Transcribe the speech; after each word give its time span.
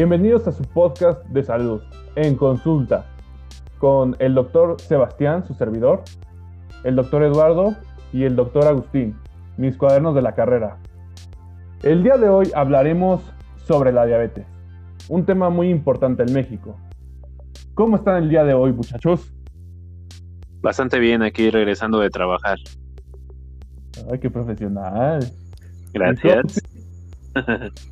Bienvenidos 0.00 0.48
a 0.48 0.52
su 0.52 0.62
podcast 0.62 1.22
de 1.26 1.42
salud, 1.42 1.82
En 2.16 2.34
Consulta, 2.34 3.04
con 3.76 4.16
el 4.18 4.34
doctor 4.34 4.80
Sebastián, 4.80 5.46
su 5.46 5.52
servidor, 5.52 6.04
el 6.84 6.96
doctor 6.96 7.22
Eduardo 7.22 7.76
y 8.10 8.24
el 8.24 8.34
doctor 8.34 8.66
Agustín, 8.66 9.14
mis 9.58 9.76
cuadernos 9.76 10.14
de 10.14 10.22
la 10.22 10.34
carrera. 10.34 10.78
El 11.82 12.02
día 12.02 12.16
de 12.16 12.30
hoy 12.30 12.50
hablaremos 12.54 13.20
sobre 13.66 13.92
la 13.92 14.06
diabetes, 14.06 14.46
un 15.10 15.26
tema 15.26 15.50
muy 15.50 15.68
importante 15.68 16.22
en 16.22 16.32
México. 16.32 16.78
¿Cómo 17.74 17.96
están 17.96 18.22
el 18.22 18.30
día 18.30 18.42
de 18.42 18.54
hoy, 18.54 18.72
muchachos? 18.72 19.34
Bastante 20.62 20.98
bien 20.98 21.22
aquí 21.22 21.50
regresando 21.50 22.00
de 22.00 22.08
trabajar. 22.08 22.56
Ay, 24.10 24.18
qué 24.18 24.30
profesional. 24.30 25.30
Gracias. 25.92 26.69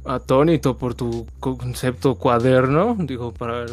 Atónito 0.05 0.77
por 0.77 0.95
tu 0.95 1.27
concepto 1.41 2.17
cuaderno. 2.17 2.97
Digo, 2.99 3.33
para 3.33 3.67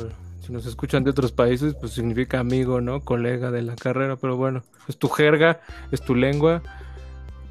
si 0.46 0.54
nos 0.54 0.68
escuchan 0.68 1.04
de 1.04 1.10
otros 1.10 1.32
países, 1.32 1.74
pues 1.74 1.94
significa 1.94 2.40
amigo, 2.40 2.80
¿no? 2.80 3.02
Colega 3.02 3.50
de 3.50 3.64
la 3.64 3.76
carrera, 3.76 4.16
pero 4.16 4.38
bueno, 4.38 4.62
es 4.88 4.96
tu 4.96 5.10
jerga, 5.10 5.60
es 5.92 6.02
tu 6.02 6.14
lengua, 6.14 6.62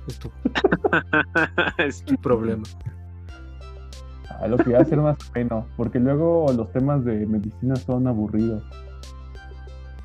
es 0.06 0.16
tu, 0.20 0.30
es 1.78 2.04
tu 2.04 2.16
problema. 2.18 2.62
A 4.40 4.46
lo 4.46 4.56
que 4.58 4.72
va 4.72 4.78
a 4.78 4.84
ser 4.84 4.98
más 4.98 5.16
bueno, 5.32 5.66
porque 5.76 5.98
luego 5.98 6.46
los 6.56 6.70
temas 6.70 7.04
de 7.04 7.26
medicina 7.26 7.74
son 7.74 8.06
aburridos. 8.06 8.62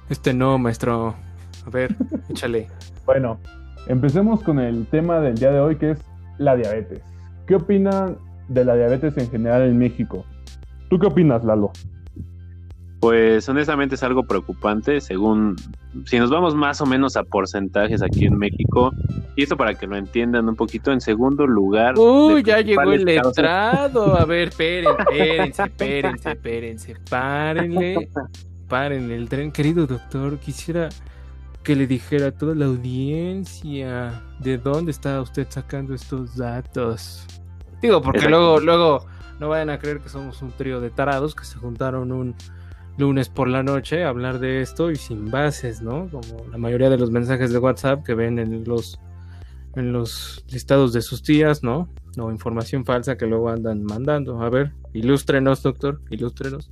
Este 0.10 0.34
no, 0.34 0.58
maestro. 0.58 1.14
A 1.68 1.70
ver, 1.70 1.96
échale. 2.30 2.70
Bueno, 3.06 3.40
empecemos 3.88 4.42
con 4.42 4.60
el 4.60 4.88
tema 4.88 5.20
del 5.20 5.36
día 5.36 5.52
de 5.52 5.60
hoy, 5.60 5.76
que 5.76 5.92
es 5.92 6.00
la 6.40 6.56
diabetes. 6.56 7.04
¿Qué 7.50 7.56
opinan 7.56 8.16
de 8.48 8.64
la 8.64 8.76
diabetes 8.76 9.18
en 9.18 9.28
general 9.28 9.64
en 9.64 9.76
México? 9.76 10.24
¿Tú 10.88 11.00
qué 11.00 11.08
opinas, 11.08 11.44
Lalo? 11.44 11.72
Pues 13.00 13.50
honestamente 13.50 13.96
es 13.96 14.04
algo 14.04 14.22
preocupante, 14.22 15.02
según 15.02 15.56
si 16.06 16.20
nos 16.20 16.30
vamos 16.30 16.54
más 16.54 16.80
o 16.80 16.86
menos 16.86 17.18
a 17.18 17.24
porcentajes 17.24 18.04
aquí 18.04 18.26
en 18.26 18.38
México, 18.38 18.92
y 19.36 19.42
esto 19.42 19.58
para 19.58 19.74
que 19.74 19.88
lo 19.88 19.98
entiendan 19.98 20.48
un 20.48 20.56
poquito, 20.56 20.92
en 20.92 21.02
segundo 21.02 21.48
lugar. 21.48 21.98
Uy, 21.98 22.44
ya 22.44 22.62
llegó 22.62 22.94
el 22.94 23.04
letrado. 23.04 24.16
A 24.16 24.26
ver, 24.26 24.50
esperen, 24.50 24.94
espérense, 25.00 25.64
espérense, 25.64 26.30
espérense, 26.30 26.96
párenle, 27.10 28.10
párenle 28.68 29.16
el 29.16 29.28
tren. 29.28 29.52
Querido 29.52 29.88
doctor, 29.88 30.38
quisiera 30.38 30.90
que 31.70 31.76
le 31.76 31.86
dijera 31.86 32.30
a 32.30 32.32
toda 32.32 32.56
la 32.56 32.66
audiencia 32.66 34.24
de 34.40 34.58
dónde 34.58 34.90
está 34.90 35.22
usted 35.22 35.46
sacando 35.52 35.94
estos 35.94 36.36
datos. 36.36 37.28
Digo, 37.80 38.02
porque 38.02 38.28
luego, 38.28 38.60
luego 38.60 39.06
no 39.40 39.50
vayan 39.50 39.70
a 39.70 39.78
creer 39.78 40.00
que 40.00 40.10
somos 40.10 40.42
un 40.42 40.50
trío 40.50 40.82
de 40.82 40.90
tarados 40.90 41.36
que 41.36 41.46
se 41.46 41.60
juntaron 41.60 42.12
un 42.12 42.34
lunes 42.98 43.30
por 43.30 43.48
la 43.48 43.62
noche 43.62 44.04
a 44.04 44.10
hablar 44.10 44.40
de 44.40 44.62
esto 44.62 44.90
y 44.90 44.96
sin 44.96 45.30
bases, 45.30 45.84
¿no? 45.84 46.10
Como 46.10 46.44
la 46.50 46.58
mayoría 46.58 46.90
de 46.90 46.98
los 46.98 47.12
mensajes 47.12 47.54
de 47.54 47.60
WhatsApp 47.60 48.04
que 48.04 48.16
ven 48.16 48.40
en 48.40 48.64
los 48.64 49.00
en 49.76 49.94
los 49.94 50.44
listados 50.50 50.92
de 50.92 51.04
sus 51.04 51.22
tías, 51.22 51.62
¿no? 51.62 51.88
O 52.18 52.32
información 52.32 52.84
falsa 52.84 53.16
que 53.16 53.28
luego 53.28 53.48
andan 53.48 53.84
mandando. 53.84 54.42
A 54.42 54.50
ver, 54.50 54.74
ilústrenos, 54.94 55.62
doctor, 55.62 56.02
ilústrenos. 56.10 56.72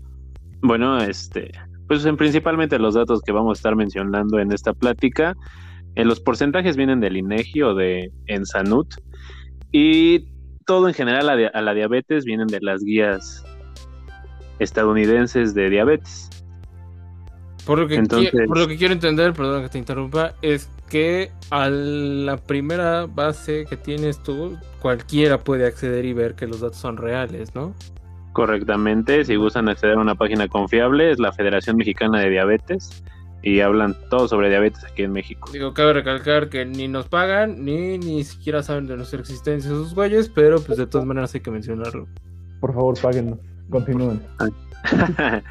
Bueno, 0.64 0.98
este, 0.98 1.52
pues 1.88 2.06
en 2.06 2.18
principalmente 2.18 2.80
los 2.80 2.96
datos 2.96 3.22
que 3.22 3.32
vamos 3.32 3.58
a 3.58 3.60
estar 3.60 3.76
mencionando 3.76 4.40
en 4.40 4.52
esta 4.52 4.74
plática, 4.74 5.36
en 5.96 6.04
eh, 6.04 6.06
los 6.06 6.20
porcentajes 6.20 6.76
vienen 6.76 7.00
del 7.00 7.18
INEGI 7.18 7.62
o 7.64 7.74
de 7.74 8.12
Ensanut 8.28 8.94
y 9.72 10.26
todo 10.66 10.88
en 10.88 10.94
general 10.94 11.30
a, 11.30 11.62
la 11.62 11.74
diabetes 11.74 12.26
vienen 12.26 12.48
de 12.48 12.60
las 12.62 12.84
guías 12.84 13.44
estadounidenses 14.60 15.54
de 15.54 15.70
diabetes. 15.70 16.30
Por 17.66 17.80
lo, 17.80 17.88
que 17.88 18.02
por 18.48 18.58
lo 18.58 18.68
que 18.68 18.78
quiero 18.78 18.94
entender, 18.94 19.34
perdón 19.34 19.64
que 19.64 19.70
te 19.70 19.78
interrumpa, 19.78 20.36
es 20.42 20.70
que 20.90 21.32
a 21.50 21.70
la 21.70 22.38
primera 22.38 23.06
base 23.08 23.66
que 23.70 23.76
tienes 23.76 24.24
tú, 24.24 24.58
cualquiera 24.80 25.38
puede 25.44 25.66
acceder 25.66 26.06
y 26.06 26.14
ver 26.14 26.36
que 26.36 26.48
los 26.48 26.62
datos 26.62 26.78
son 26.78 26.96
reales, 26.96 27.54
¿no? 27.56 27.74
Correctamente, 28.38 29.26
si 29.26 29.36
gustan 29.36 29.68
acceder 29.68 29.98
a 29.98 30.00
una 30.00 30.14
página 30.14 30.48
confiable, 30.48 31.10
es 31.10 31.18
la 31.18 31.32
Federación 31.32 31.76
Mexicana 31.76 32.20
de 32.20 32.30
Diabetes 32.30 33.04
y 33.42 33.62
hablan 33.62 33.96
todo 34.12 34.28
sobre 34.28 34.50
diabetes 34.50 34.84
aquí 34.84 35.02
en 35.02 35.12
México. 35.12 35.50
Digo, 35.52 35.74
cabe 35.74 35.94
recalcar 35.94 36.48
que 36.48 36.64
ni 36.64 36.88
nos 36.88 37.08
pagan, 37.08 37.66
ni 37.66 37.98
ni 37.98 38.24
siquiera 38.24 38.62
saben 38.62 38.86
de 38.86 38.96
nuestra 38.96 39.20
existencia 39.22 39.72
esos 39.72 39.96
güeyes, 39.96 40.30
pero 40.30 40.62
pues 40.62 40.78
de 40.78 40.86
todas 40.86 41.08
maneras 41.08 41.34
hay 41.34 41.42
que 41.42 41.50
mencionarlo. 41.50 42.08
Por 42.62 42.76
favor, 42.76 42.96
páguenos. 43.02 43.40
Continúen. 43.72 44.22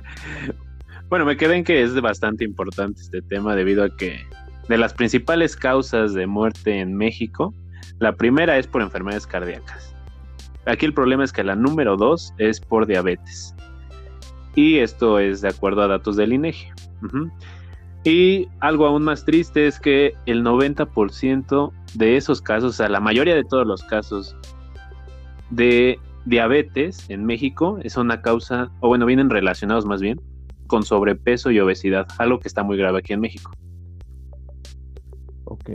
bueno, 1.08 1.24
me 1.24 1.36
quedé 1.36 1.56
en 1.56 1.64
que 1.64 1.82
es 1.82 2.00
bastante 2.00 2.44
importante 2.44 3.00
este 3.00 3.20
tema 3.20 3.56
debido 3.56 3.82
a 3.82 3.96
que 3.96 4.24
de 4.68 4.78
las 4.78 4.94
principales 4.94 5.56
causas 5.56 6.14
de 6.14 6.28
muerte 6.28 6.78
en 6.78 6.94
México, 6.94 7.52
la 7.98 8.12
primera 8.12 8.56
es 8.58 8.68
por 8.68 8.80
enfermedades 8.80 9.26
cardíacas. 9.26 9.95
Aquí 10.66 10.86
el 10.86 10.94
problema 10.94 11.24
es 11.24 11.32
que 11.32 11.44
la 11.44 11.54
número 11.54 11.96
dos 11.96 12.34
es 12.38 12.60
por 12.60 12.86
diabetes. 12.86 13.54
Y 14.54 14.78
esto 14.78 15.18
es 15.18 15.40
de 15.40 15.48
acuerdo 15.48 15.82
a 15.82 15.86
datos 15.86 16.16
del 16.16 16.32
INEGI. 16.32 16.68
Y 18.04 18.48
algo 18.60 18.86
aún 18.86 19.02
más 19.02 19.24
triste 19.24 19.66
es 19.66 19.78
que 19.78 20.14
el 20.26 20.42
90% 20.44 21.72
de 21.94 22.16
esos 22.16 22.40
casos, 22.40 22.70
o 22.70 22.76
sea, 22.76 22.88
la 22.88 23.00
mayoría 23.00 23.34
de 23.34 23.44
todos 23.44 23.66
los 23.66 23.82
casos 23.82 24.36
de 25.50 25.98
diabetes 26.24 27.08
en 27.10 27.24
México 27.24 27.78
es 27.82 27.96
una 27.96 28.22
causa, 28.22 28.70
o 28.80 28.88
bueno, 28.88 29.06
vienen 29.06 29.30
relacionados 29.30 29.86
más 29.86 30.00
bien 30.00 30.20
con 30.66 30.82
sobrepeso 30.82 31.50
y 31.50 31.60
obesidad, 31.60 32.06
algo 32.18 32.40
que 32.40 32.48
está 32.48 32.62
muy 32.62 32.76
grave 32.76 32.98
aquí 32.98 33.12
en 33.12 33.20
México. 33.20 33.52
Ok. 35.44 35.70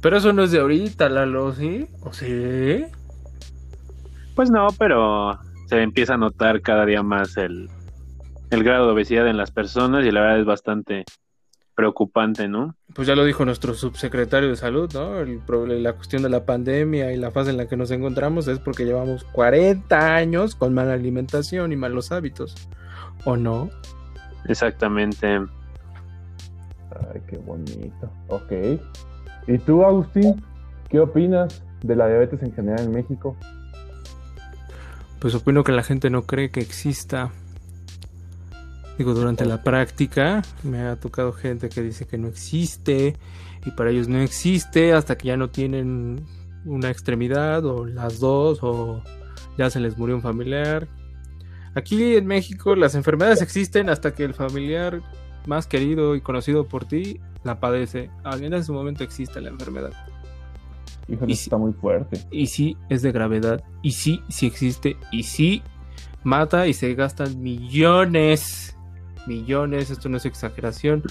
Pero 0.00 0.16
eso 0.16 0.32
no 0.32 0.42
es 0.42 0.50
de 0.50 0.60
ahorita, 0.60 1.08
Lalo, 1.08 1.52
¿sí? 1.52 1.86
¿O 2.02 2.12
sí? 2.12 2.84
Pues 4.42 4.50
no, 4.50 4.66
pero 4.76 5.38
se 5.68 5.82
empieza 5.82 6.14
a 6.14 6.16
notar 6.16 6.62
cada 6.62 6.84
día 6.84 7.04
más 7.04 7.36
el, 7.36 7.70
el 8.50 8.64
grado 8.64 8.86
de 8.86 8.92
obesidad 8.92 9.28
en 9.28 9.36
las 9.36 9.52
personas 9.52 10.04
y 10.04 10.10
la 10.10 10.20
verdad 10.20 10.40
es 10.40 10.44
bastante 10.44 11.04
preocupante, 11.76 12.48
¿no? 12.48 12.74
Pues 12.92 13.06
ya 13.06 13.14
lo 13.14 13.24
dijo 13.24 13.44
nuestro 13.44 13.74
subsecretario 13.74 14.48
de 14.48 14.56
salud, 14.56 14.90
¿no? 14.94 15.20
El, 15.20 15.40
la 15.84 15.92
cuestión 15.92 16.24
de 16.24 16.28
la 16.28 16.44
pandemia 16.44 17.12
y 17.12 17.18
la 17.18 17.30
fase 17.30 17.50
en 17.50 17.56
la 17.56 17.68
que 17.68 17.76
nos 17.76 17.92
encontramos 17.92 18.48
es 18.48 18.58
porque 18.58 18.84
llevamos 18.84 19.22
40 19.30 20.16
años 20.16 20.56
con 20.56 20.74
mala 20.74 20.94
alimentación 20.94 21.70
y 21.70 21.76
malos 21.76 22.10
hábitos, 22.10 22.68
¿o 23.24 23.36
no? 23.36 23.70
Exactamente. 24.48 25.36
Ay, 26.90 27.22
qué 27.28 27.36
bonito. 27.38 28.10
Ok. 28.26 28.52
¿Y 29.46 29.58
tú, 29.58 29.84
Agustín? 29.84 30.42
¿Qué 30.88 30.98
opinas 30.98 31.62
de 31.82 31.94
la 31.94 32.08
diabetes 32.08 32.42
en 32.42 32.52
general 32.52 32.80
en 32.80 32.90
México? 32.90 33.36
Pues 35.22 35.36
opino 35.36 35.62
que 35.62 35.70
la 35.70 35.84
gente 35.84 36.10
no 36.10 36.22
cree 36.22 36.50
que 36.50 36.58
exista 36.58 37.30
Digo, 38.98 39.14
durante 39.14 39.44
la 39.44 39.62
práctica 39.62 40.42
me 40.64 40.80
ha 40.80 40.96
tocado 40.96 41.32
gente 41.32 41.68
que 41.68 41.80
dice 41.80 42.06
que 42.06 42.18
no 42.18 42.26
existe 42.26 43.16
y 43.64 43.70
para 43.70 43.90
ellos 43.90 44.08
no 44.08 44.20
existe 44.20 44.92
hasta 44.92 45.16
que 45.16 45.28
ya 45.28 45.36
no 45.36 45.48
tienen 45.48 46.26
una 46.64 46.90
extremidad 46.90 47.64
o 47.64 47.86
las 47.86 48.18
dos 48.18 48.58
o 48.62 49.00
ya 49.56 49.70
se 49.70 49.78
les 49.78 49.96
murió 49.96 50.16
un 50.16 50.22
familiar. 50.22 50.88
Aquí 51.76 52.16
en 52.16 52.26
México 52.26 52.74
las 52.74 52.96
enfermedades 52.96 53.42
existen 53.42 53.90
hasta 53.90 54.14
que 54.14 54.24
el 54.24 54.34
familiar 54.34 55.02
más 55.46 55.68
querido 55.68 56.16
y 56.16 56.20
conocido 56.20 56.66
por 56.66 56.84
ti 56.84 57.20
la 57.44 57.60
padece. 57.60 58.10
En 58.24 58.52
ese 58.54 58.72
momento 58.72 59.04
existe 59.04 59.40
la 59.40 59.50
enfermedad. 59.50 60.11
Híjole, 61.12 61.32
está 61.32 61.56
muy 61.56 61.72
fuerte. 61.72 62.20
Y 62.30 62.46
sí, 62.46 62.76
es 62.88 63.02
de 63.02 63.12
gravedad. 63.12 63.62
Y 63.82 63.92
sí, 63.92 64.22
sí 64.28 64.46
existe. 64.46 64.96
Y 65.10 65.22
sí, 65.22 65.62
mata 66.24 66.66
y 66.66 66.72
se 66.72 66.94
gastan 66.94 67.40
millones 67.40 68.72
millones, 69.26 69.90
esto 69.90 70.08
no 70.08 70.16
es 70.16 70.24
exageración. 70.24 71.02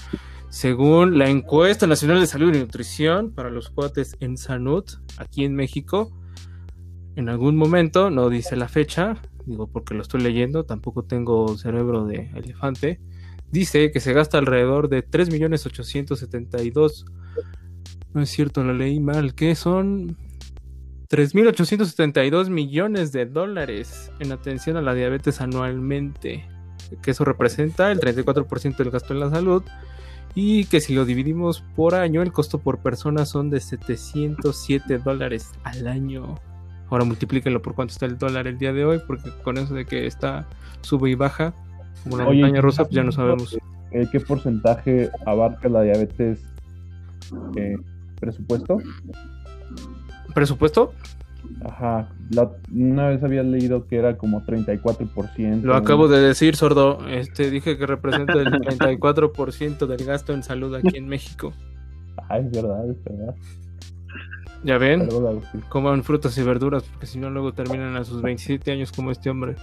Según 0.48 1.18
la 1.18 1.28
encuesta 1.30 1.86
nacional 1.86 2.20
de 2.20 2.26
salud 2.26 2.54
y 2.54 2.58
nutrición 2.58 3.32
para 3.32 3.50
los 3.50 3.70
cuates 3.70 4.16
en 4.20 4.36
salud 4.36 4.84
aquí 5.16 5.44
en 5.44 5.54
México, 5.54 6.10
en 7.16 7.28
algún 7.28 7.56
momento, 7.56 8.10
no 8.10 8.28
dice 8.28 8.56
la 8.56 8.68
fecha, 8.68 9.16
digo 9.46 9.66
porque 9.66 9.94
lo 9.94 10.02
estoy 10.02 10.20
leyendo, 10.22 10.64
tampoco 10.64 11.04
tengo 11.04 11.56
cerebro 11.56 12.04
de 12.04 12.30
elefante, 12.34 13.00
dice 13.50 13.90
que 13.90 14.00
se 14.00 14.12
gasta 14.12 14.38
alrededor 14.38 14.88
de 14.88 15.06
3.872, 15.06 17.04
no 18.14 18.22
es 18.22 18.30
cierto, 18.30 18.62
lo 18.64 18.74
leí 18.74 19.00
mal, 19.00 19.34
que 19.34 19.54
son 19.54 20.16
3.872 21.08 22.50
millones 22.50 23.12
de 23.12 23.26
dólares 23.26 24.10
en 24.20 24.32
atención 24.32 24.76
a 24.76 24.82
la 24.82 24.94
diabetes 24.94 25.40
anualmente 25.40 26.46
que 27.00 27.12
eso 27.12 27.24
representa 27.24 27.90
el 27.90 28.00
34% 28.00 28.76
del 28.76 28.90
gasto 28.90 29.14
en 29.14 29.20
la 29.20 29.30
salud 29.30 29.62
y 30.34 30.64
que 30.66 30.80
si 30.80 30.94
lo 30.94 31.04
dividimos 31.04 31.62
por 31.76 31.94
año 31.94 32.22
el 32.22 32.32
costo 32.32 32.58
por 32.58 32.78
persona 32.78 33.26
son 33.26 33.50
de 33.50 33.60
707 33.60 34.98
dólares 34.98 35.52
al 35.64 35.86
año. 35.86 36.36
Ahora 36.88 37.04
multiplíquenlo 37.04 37.62
por 37.62 37.74
cuánto 37.74 37.92
está 37.92 38.06
el 38.06 38.18
dólar 38.18 38.46
el 38.46 38.58
día 38.58 38.72
de 38.72 38.84
hoy, 38.84 39.00
porque 39.06 39.30
con 39.42 39.56
eso 39.56 39.74
de 39.74 39.86
que 39.86 40.06
está 40.06 40.46
sube 40.82 41.10
y 41.10 41.14
baja, 41.14 41.54
como 42.04 42.18
la 42.18 42.24
montaña 42.24 42.60
rusa, 42.60 42.84
pues 42.84 42.94
ya 42.94 43.02
no 43.02 43.12
sabemos. 43.12 43.56
Eh, 43.92 44.06
¿Qué 44.10 44.20
porcentaje 44.20 45.10
abarca 45.26 45.68
la 45.68 45.82
diabetes 45.82 46.40
eh, 47.56 47.76
presupuesto? 48.20 48.78
¿Presupuesto? 50.34 50.92
Ajá, 51.64 52.08
una 52.72 53.08
vez 53.08 53.22
había 53.22 53.42
leído 53.42 53.86
que 53.86 53.96
era 53.96 54.16
como 54.16 54.42
34%. 54.42 55.62
Lo 55.62 55.74
acabo 55.74 56.08
de 56.08 56.20
decir, 56.20 56.56
sordo. 56.56 57.06
Este, 57.08 57.50
dije 57.50 57.76
que 57.76 57.86
representa 57.86 58.34
el 58.34 58.46
34% 58.46 59.86
del 59.86 60.04
gasto 60.04 60.32
en 60.32 60.42
salud 60.42 60.74
aquí 60.74 60.96
en 60.96 61.08
México. 61.08 61.52
Ah, 62.28 62.38
es 62.38 62.50
verdad, 62.50 62.88
es 62.88 63.02
verdad. 63.04 63.34
Ya 64.64 64.78
ven, 64.78 65.08
coman 65.68 66.04
frutas 66.04 66.38
y 66.38 66.42
verduras, 66.42 66.84
porque 66.84 67.06
si 67.06 67.18
no 67.18 67.30
luego 67.30 67.52
terminan 67.52 67.96
a 67.96 68.04
sus 68.04 68.22
27 68.22 68.70
años 68.70 68.92
como 68.92 69.10
este 69.10 69.28
hombre. 69.28 69.56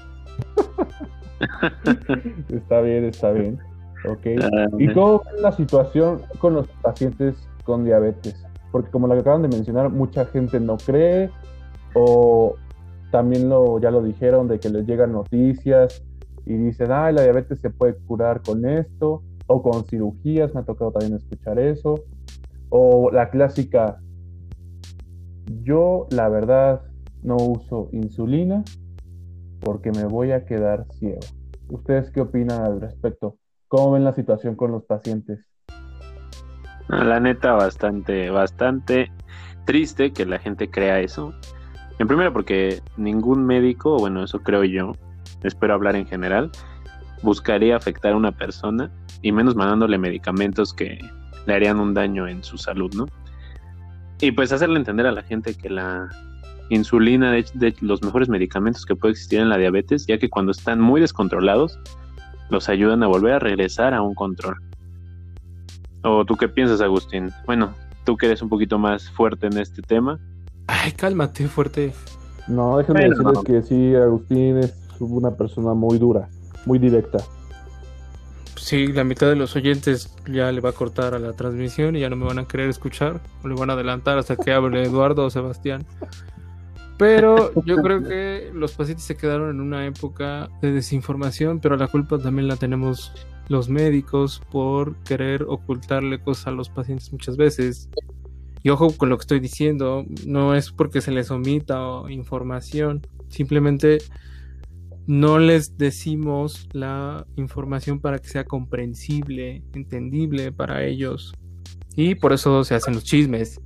está 2.49 2.81
bien, 2.81 3.05
está 3.05 3.31
bien. 3.31 3.59
Ok. 4.05 4.27
Ah, 4.41 4.67
¿Y 4.77 4.91
cómo 4.93 5.23
es 5.33 5.41
la 5.41 5.51
situación 5.53 6.21
con 6.39 6.53
los 6.53 6.67
pacientes 6.81 7.35
con 7.63 7.85
diabetes? 7.85 8.43
Porque 8.71 8.91
como 8.91 9.07
lo 9.07 9.15
que 9.15 9.21
acaban 9.21 9.41
de 9.41 9.47
mencionar, 9.47 9.89
mucha 9.89 10.25
gente 10.25 10.59
no 10.59 10.77
cree 10.77 11.29
o 11.95 12.55
también 13.11 13.49
lo, 13.49 13.79
ya 13.79 13.91
lo 13.91 14.03
dijeron 14.03 14.47
de 14.47 14.59
que 14.59 14.69
les 14.69 14.85
llegan 14.85 15.13
noticias 15.13 16.03
y 16.45 16.53
dicen, 16.53 16.91
ah, 16.91 17.11
la 17.11 17.23
diabetes 17.23 17.59
se 17.59 17.69
puede 17.69 17.95
curar 17.95 18.41
con 18.41 18.65
esto 18.65 19.23
o 19.47 19.61
con 19.63 19.83
cirugías, 19.85 20.53
me 20.53 20.61
ha 20.61 20.63
tocado 20.63 20.91
también 20.91 21.15
escuchar 21.15 21.59
eso. 21.59 22.03
O 22.69 23.09
la 23.11 23.31
clásica, 23.31 23.99
yo, 25.63 26.07
la 26.11 26.29
verdad, 26.29 26.81
no 27.23 27.35
uso 27.35 27.89
insulina 27.91 28.63
porque 29.59 29.91
me 29.91 30.05
voy 30.05 30.31
a 30.31 30.45
quedar 30.45 30.85
ciego. 30.93 31.19
¿Ustedes 31.69 32.11
qué 32.11 32.21
opinan 32.21 32.61
al 32.61 32.81
respecto? 32.81 33.37
¿Cómo 33.67 33.91
ven 33.91 34.03
la 34.03 34.13
situación 34.13 34.55
con 34.55 34.71
los 34.71 34.85
pacientes? 34.85 35.45
La 36.89 37.19
neta, 37.19 37.53
bastante, 37.53 38.31
bastante 38.31 39.11
triste 39.65 40.11
que 40.11 40.25
la 40.25 40.39
gente 40.39 40.69
crea 40.69 40.99
eso. 40.99 41.33
En 41.99 42.07
primero, 42.07 42.33
porque 42.33 42.81
ningún 42.97 43.45
médico, 43.45 43.97
bueno, 43.97 44.23
eso 44.23 44.39
creo 44.39 44.63
yo, 44.63 44.93
espero 45.43 45.75
hablar 45.75 45.95
en 45.95 46.07
general, 46.07 46.49
buscaría 47.21 47.75
afectar 47.75 48.13
a 48.13 48.17
una 48.17 48.31
persona 48.31 48.89
y 49.21 49.31
menos 49.31 49.55
mandándole 49.55 49.97
medicamentos 49.97 50.73
que 50.73 50.97
le 51.45 51.53
harían 51.53 51.79
un 51.79 51.93
daño 51.93 52.27
en 52.27 52.43
su 52.43 52.57
salud, 52.57 52.91
¿no? 52.95 53.05
Y 54.21 54.31
pues 54.31 54.51
hacerle 54.51 54.77
entender 54.77 55.05
a 55.05 55.11
la 55.11 55.21
gente 55.21 55.53
que 55.53 55.69
la 55.69 56.09
insulina 56.69 57.37
es 57.37 57.57
de 57.57 57.75
los 57.81 58.01
mejores 58.01 58.29
medicamentos 58.29 58.85
que 58.85 58.95
puede 58.95 59.11
existir 59.11 59.39
en 59.39 59.49
la 59.49 59.57
diabetes, 59.57 60.07
ya 60.07 60.17
que 60.17 60.29
cuando 60.29 60.51
están 60.51 60.81
muy 60.81 61.01
descontrolados, 61.01 61.79
los 62.49 62.67
ayudan 62.67 63.03
a 63.03 63.07
volver 63.07 63.33
a 63.33 63.39
regresar 63.39 63.93
a 63.93 64.01
un 64.01 64.15
control. 64.15 64.57
¿O 66.03 66.25
tú 66.25 66.35
qué 66.35 66.47
piensas, 66.47 66.81
Agustín? 66.81 67.31
Bueno, 67.45 67.73
tú 68.05 68.15
que 68.15 68.27
eres 68.27 68.41
un 68.41 68.49
poquito 68.49 68.79
más 68.79 69.09
fuerte 69.11 69.47
en 69.47 69.57
este 69.57 69.81
tema. 69.81 70.19
Ay, 70.67 70.91
cálmate, 70.93 71.47
fuerte. 71.47 71.93
No, 72.47 72.77
déjenme 72.77 73.09
decirles 73.09 73.39
que 73.45 73.61
sí, 73.61 73.95
Agustín 73.95 74.57
es 74.57 74.73
una 74.99 75.31
persona 75.31 75.73
muy 75.73 75.97
dura, 75.97 76.29
muy 76.65 76.79
directa. 76.79 77.19
Sí, 78.55 78.87
la 78.87 79.03
mitad 79.03 79.27
de 79.27 79.35
los 79.35 79.55
oyentes 79.55 80.13
ya 80.27 80.51
le 80.51 80.61
va 80.61 80.69
a 80.69 80.73
cortar 80.73 81.15
a 81.15 81.19
la 81.19 81.33
transmisión 81.33 81.95
y 81.95 82.01
ya 82.01 82.09
no 82.09 82.15
me 82.15 82.25
van 82.25 82.39
a 82.39 82.45
querer 82.45 82.69
escuchar. 82.69 83.21
O 83.43 83.47
le 83.47 83.55
van 83.55 83.69
a 83.69 83.73
adelantar 83.73 84.17
hasta 84.17 84.35
que 84.35 84.51
hable 84.51 84.83
Eduardo 84.85 85.25
o 85.25 85.29
Sebastián. 85.29 85.85
Pero 86.97 87.53
yo 87.63 87.77
creo 87.77 88.03
que 88.03 88.51
los 88.53 88.73
pacientes 88.73 89.05
se 89.05 89.15
quedaron 89.15 89.51
en 89.51 89.61
una 89.61 89.85
época 89.85 90.49
de 90.61 90.73
desinformación, 90.73 91.61
pero 91.61 91.77
la 91.77 91.87
culpa 91.87 92.19
también 92.19 92.49
la 92.49 92.57
tenemos 92.57 93.13
los 93.49 93.67
médicos 93.67 94.41
por 94.51 94.95
querer 95.03 95.43
ocultarle 95.47 96.21
cosas 96.21 96.47
a 96.47 96.51
los 96.51 96.69
pacientes 96.69 97.11
muchas 97.11 97.35
veces. 97.35 97.89
Y 98.63 98.69
ojo 98.69 98.95
con 98.95 99.09
lo 99.09 99.17
que 99.17 99.21
estoy 99.21 99.39
diciendo, 99.39 100.05
no 100.25 100.55
es 100.55 100.71
porque 100.71 101.01
se 101.01 101.11
les 101.11 101.31
omita 101.31 102.03
información, 102.09 103.01
simplemente 103.27 103.99
no 105.07 105.39
les 105.39 105.77
decimos 105.77 106.69
la 106.71 107.25
información 107.35 107.99
para 107.99 108.19
que 108.19 108.27
sea 108.27 108.43
comprensible, 108.43 109.63
entendible 109.73 110.51
para 110.51 110.85
ellos. 110.85 111.33
Y 111.95 112.15
por 112.15 112.31
eso 112.31 112.63
se 112.63 112.75
hacen 112.75 112.93
los 112.93 113.03
chismes. 113.03 113.59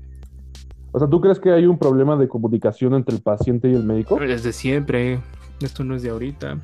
O 0.94 1.00
sea, 1.00 1.10
¿tú 1.10 1.20
crees 1.20 1.40
que 1.40 1.52
hay 1.52 1.66
un 1.66 1.78
problema 1.78 2.16
de 2.16 2.28
comunicación 2.28 2.94
entre 2.94 3.16
el 3.16 3.22
paciente 3.22 3.70
y 3.70 3.74
el 3.74 3.84
médico? 3.84 4.18
Desde 4.20 4.54
siempre. 4.54 5.20
Esto 5.60 5.84
no 5.84 5.96
es 5.96 6.04
de 6.04 6.12
ahorita. 6.12 6.62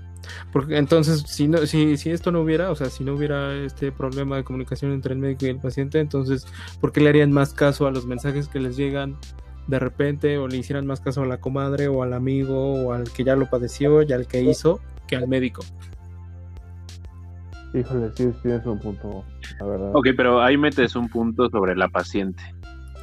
Porque 0.52 0.78
entonces, 0.78 1.24
si, 1.28 1.48
no, 1.48 1.66
si, 1.66 1.98
si 1.98 2.12
esto 2.12 2.32
no 2.32 2.42
hubiera, 2.42 2.72
o 2.72 2.76
sea, 2.76 2.90
si 2.90 3.04
no 3.04 3.14
hubiera 3.14 3.54
este 3.56 3.92
problema 3.92 4.38
de 4.38 4.44
comunicación 4.44 4.92
entre 4.92 5.14
el 5.14 5.20
médico 5.20 5.46
y 5.46 5.50
el 5.50 5.60
paciente, 5.60 6.00
entonces, 6.00 6.48
¿por 6.80 6.92
qué 6.92 7.02
le 7.02 7.10
harían 7.10 7.32
más 7.32 7.54
caso 7.54 7.88
a 7.88 7.92
los 7.92 8.06
mensajes 8.06 8.48
que 8.48 8.60
les 8.60 8.78
llegan 8.78 9.18
de 9.68 9.80
repente 9.80 10.38
o 10.38 10.48
le 10.48 10.58
hicieran 10.58 10.88
más 10.88 11.00
caso 11.00 11.22
a 11.22 11.26
la 11.26 11.40
comadre 11.40 11.88
o 11.88 12.02
al 12.02 12.14
amigo 12.14 12.74
o 12.74 12.94
al 12.94 13.12
que 13.12 13.24
ya 13.24 13.36
lo 13.36 13.50
padeció 13.50 14.02
y 14.02 14.12
al 14.12 14.28
que 14.28 14.42
hizo 14.42 14.80
que 15.08 15.16
al 15.16 15.28
médico. 15.28 15.64
Híjole, 17.74 18.12
sí, 18.16 18.32
tienes 18.42 18.66
un 18.66 18.80
punto, 18.80 19.24
la 19.60 19.66
verdad. 19.66 19.92
Ok, 19.94 20.08
pero 20.18 20.42
ahí 20.42 20.58
metes 20.58 20.96
un 20.96 21.08
punto 21.08 21.50
sobre 21.50 21.76
la 21.76 21.88
paciente. 21.88 22.44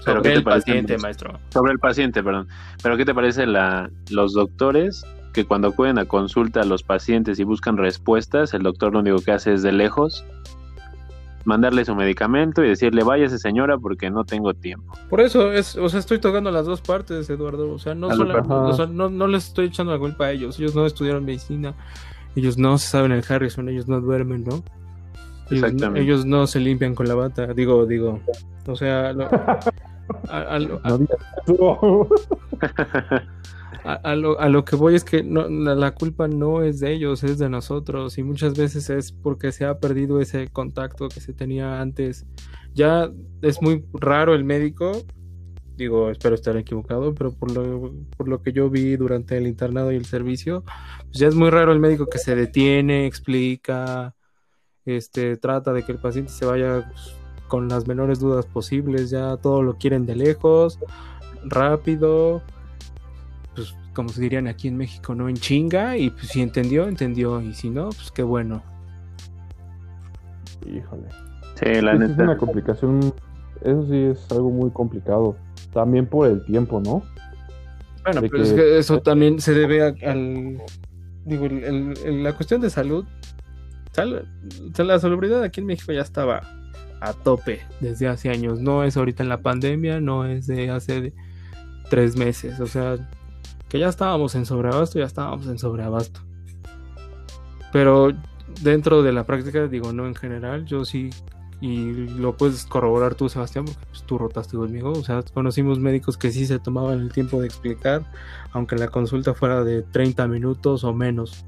Sobre 0.00 0.34
el 0.34 0.42
paciente, 0.42 0.98
maestro. 0.98 1.38
Sobre 1.50 1.72
el 1.72 1.78
paciente, 1.78 2.22
perdón. 2.22 2.48
Pero 2.82 2.96
¿qué 2.96 3.04
te 3.04 3.14
parece 3.14 3.46
la, 3.46 3.90
los 4.10 4.34
doctores 4.34 5.04
que 5.36 5.44
cuando 5.44 5.68
acuden 5.68 5.98
a 5.98 6.06
consulta 6.06 6.62
a 6.62 6.64
los 6.64 6.82
pacientes 6.82 7.38
y 7.38 7.44
buscan 7.44 7.76
respuestas, 7.76 8.54
el 8.54 8.62
doctor 8.62 8.94
lo 8.94 9.00
único 9.00 9.18
que 9.18 9.32
hace 9.32 9.52
es 9.52 9.62
de 9.62 9.70
lejos 9.70 10.24
mandarle 11.44 11.84
su 11.84 11.94
medicamento 11.94 12.64
y 12.64 12.68
decirle 12.68 13.04
váyase 13.04 13.38
señora 13.38 13.76
porque 13.76 14.10
no 14.10 14.24
tengo 14.24 14.54
tiempo. 14.54 14.94
Por 15.10 15.20
eso 15.20 15.52
es, 15.52 15.76
o 15.76 15.90
sea, 15.90 16.00
estoy 16.00 16.20
tocando 16.20 16.50
las 16.50 16.64
dos 16.64 16.80
partes, 16.80 17.28
Eduardo. 17.28 17.70
O 17.70 17.78
sea, 17.78 17.94
no, 17.94 18.08
no, 18.08 19.10
no, 19.10 19.26
les 19.26 19.48
estoy 19.48 19.66
echando 19.66 19.92
la 19.92 19.98
culpa 19.98 20.24
a 20.24 20.32
ellos. 20.32 20.58
Ellos 20.58 20.74
no 20.74 20.86
estudiaron 20.86 21.26
medicina, 21.26 21.74
ellos 22.34 22.56
no 22.56 22.78
se 22.78 22.88
saben 22.88 23.12
el 23.12 23.22
Harrison, 23.28 23.68
ellos 23.68 23.86
no 23.88 24.00
duermen, 24.00 24.42
¿no? 24.42 24.64
Ellos, 25.50 25.74
no, 25.74 25.96
ellos 25.96 26.24
no 26.24 26.46
se 26.46 26.60
limpian 26.60 26.94
con 26.94 27.06
la 27.08 27.14
bata. 27.14 27.52
Digo, 27.52 27.84
digo, 27.84 28.20
o 28.66 28.74
sea, 28.74 29.10
a, 30.30 30.58
lo, 34.16 34.40
a, 34.40 34.48
lo, 34.48 34.64
que 34.64 34.76
voy 34.76 34.94
es 34.94 35.04
que 35.04 35.22
no, 35.22 35.48
la, 35.48 35.92
culpa 35.92 36.28
no 36.28 36.62
es 36.62 36.80
de 36.80 36.92
ellos, 36.92 37.22
es 37.22 37.38
de 37.38 37.48
nosotros. 37.48 38.18
Y 38.18 38.22
muchas 38.22 38.56
veces 38.56 38.90
es 38.90 39.12
porque 39.12 39.52
se 39.52 39.64
ha 39.64 39.78
perdido 39.78 40.20
ese 40.20 40.48
contacto 40.48 41.08
que 41.08 41.20
se 41.20 41.32
tenía 41.32 41.80
antes. 41.80 42.26
Ya 42.74 43.10
es 43.42 43.62
muy 43.62 43.84
raro 43.94 44.34
el 44.34 44.44
médico, 44.44 44.92
digo, 45.76 46.10
espero 46.10 46.34
estar 46.34 46.56
equivocado, 46.56 47.14
pero 47.14 47.32
por 47.32 47.52
lo, 47.52 47.92
por 48.16 48.28
lo 48.28 48.42
que 48.42 48.52
yo 48.52 48.70
vi 48.70 48.96
durante 48.96 49.36
el 49.36 49.46
internado 49.46 49.92
y 49.92 49.96
el 49.96 50.06
servicio, 50.06 50.64
pues 51.04 51.18
ya 51.18 51.28
es 51.28 51.34
muy 51.34 51.50
raro 51.50 51.72
el 51.72 51.80
médico 51.80 52.06
que 52.06 52.18
se 52.18 52.34
detiene, 52.34 53.06
explica, 53.06 54.14
este, 54.84 55.36
trata 55.36 55.72
de 55.72 55.84
que 55.84 55.92
el 55.92 55.98
paciente 55.98 56.32
se 56.32 56.46
vaya 56.46 56.88
pues, 56.90 57.14
con 57.48 57.68
las 57.68 57.86
menores 57.86 58.18
dudas 58.20 58.46
posibles, 58.46 59.10
ya 59.10 59.36
todo 59.36 59.62
lo 59.62 59.76
quieren 59.76 60.06
de 60.06 60.16
lejos, 60.16 60.78
rápido 61.44 62.42
pues 63.56 63.74
como 63.94 64.10
se 64.10 64.20
dirían 64.20 64.46
aquí 64.46 64.68
en 64.68 64.76
México, 64.76 65.14
¿no? 65.14 65.28
En 65.28 65.36
chinga, 65.36 65.96
y 65.96 66.10
pues 66.10 66.28
si 66.28 66.42
entendió, 66.42 66.86
entendió, 66.86 67.40
y 67.40 67.54
si 67.54 67.70
no, 67.70 67.88
pues 67.88 68.12
qué 68.12 68.22
bueno. 68.22 68.62
Híjole. 70.64 71.08
Sí, 71.54 71.80
la 71.80 71.94
neta. 71.94 72.12
Es 72.12 72.18
una 72.18 72.36
complicación, 72.36 73.14
eso 73.62 73.86
sí 73.88 73.96
es 73.96 74.30
algo 74.30 74.50
muy 74.50 74.70
complicado. 74.70 75.36
También 75.72 76.06
por 76.06 76.28
el 76.28 76.44
tiempo, 76.44 76.80
¿no? 76.80 77.02
Bueno, 78.04 78.20
pero 78.30 78.42
es 78.42 78.52
que 78.52 78.78
eso 78.78 79.00
también 79.00 79.40
se 79.40 79.52
debe 79.52 79.82
al. 79.82 80.62
Digo, 81.24 81.48
la 81.48 82.32
cuestión 82.34 82.60
de 82.60 82.70
salud. 82.70 83.04
la 83.96 84.98
salubridad 84.98 85.42
aquí 85.42 85.60
en 85.60 85.66
México 85.66 85.92
ya 85.92 86.02
estaba 86.02 86.42
a 87.00 87.12
tope 87.12 87.60
desde 87.80 88.06
hace 88.08 88.30
años. 88.30 88.60
No 88.60 88.84
es 88.84 88.96
ahorita 88.96 89.22
en 89.22 89.28
la 89.28 89.40
pandemia, 89.40 90.00
no 90.00 90.24
es 90.24 90.46
de 90.46 90.70
hace 90.70 91.14
tres 91.90 92.16
meses. 92.16 92.60
O 92.60 92.66
sea, 92.66 92.96
ya 93.76 93.88
estábamos 93.88 94.34
en 94.34 94.46
sobreabasto, 94.46 94.98
ya 94.98 95.04
estábamos 95.04 95.46
en 95.46 95.58
sobreabasto. 95.58 96.20
Pero 97.72 98.12
dentro 98.62 99.02
de 99.02 99.12
la 99.12 99.24
práctica, 99.24 99.66
digo, 99.66 99.92
no 99.92 100.06
en 100.06 100.14
general, 100.14 100.64
yo 100.64 100.84
sí, 100.84 101.10
y 101.60 101.92
lo 102.08 102.36
puedes 102.36 102.66
corroborar 102.66 103.14
tú, 103.14 103.28
Sebastián, 103.28 103.64
porque 103.64 103.86
pues, 103.88 104.02
tú 104.04 104.18
rotaste 104.18 104.56
conmigo, 104.56 104.92
o 104.92 105.02
sea, 105.02 105.22
conocimos 105.34 105.78
médicos 105.78 106.16
que 106.16 106.30
sí 106.30 106.46
se 106.46 106.58
tomaban 106.58 107.00
el 107.00 107.12
tiempo 107.12 107.40
de 107.40 107.46
explicar, 107.46 108.04
aunque 108.52 108.76
la 108.76 108.88
consulta 108.88 109.34
fuera 109.34 109.64
de 109.64 109.82
30 109.82 110.26
minutos 110.28 110.84
o 110.84 110.92
menos. 110.92 111.44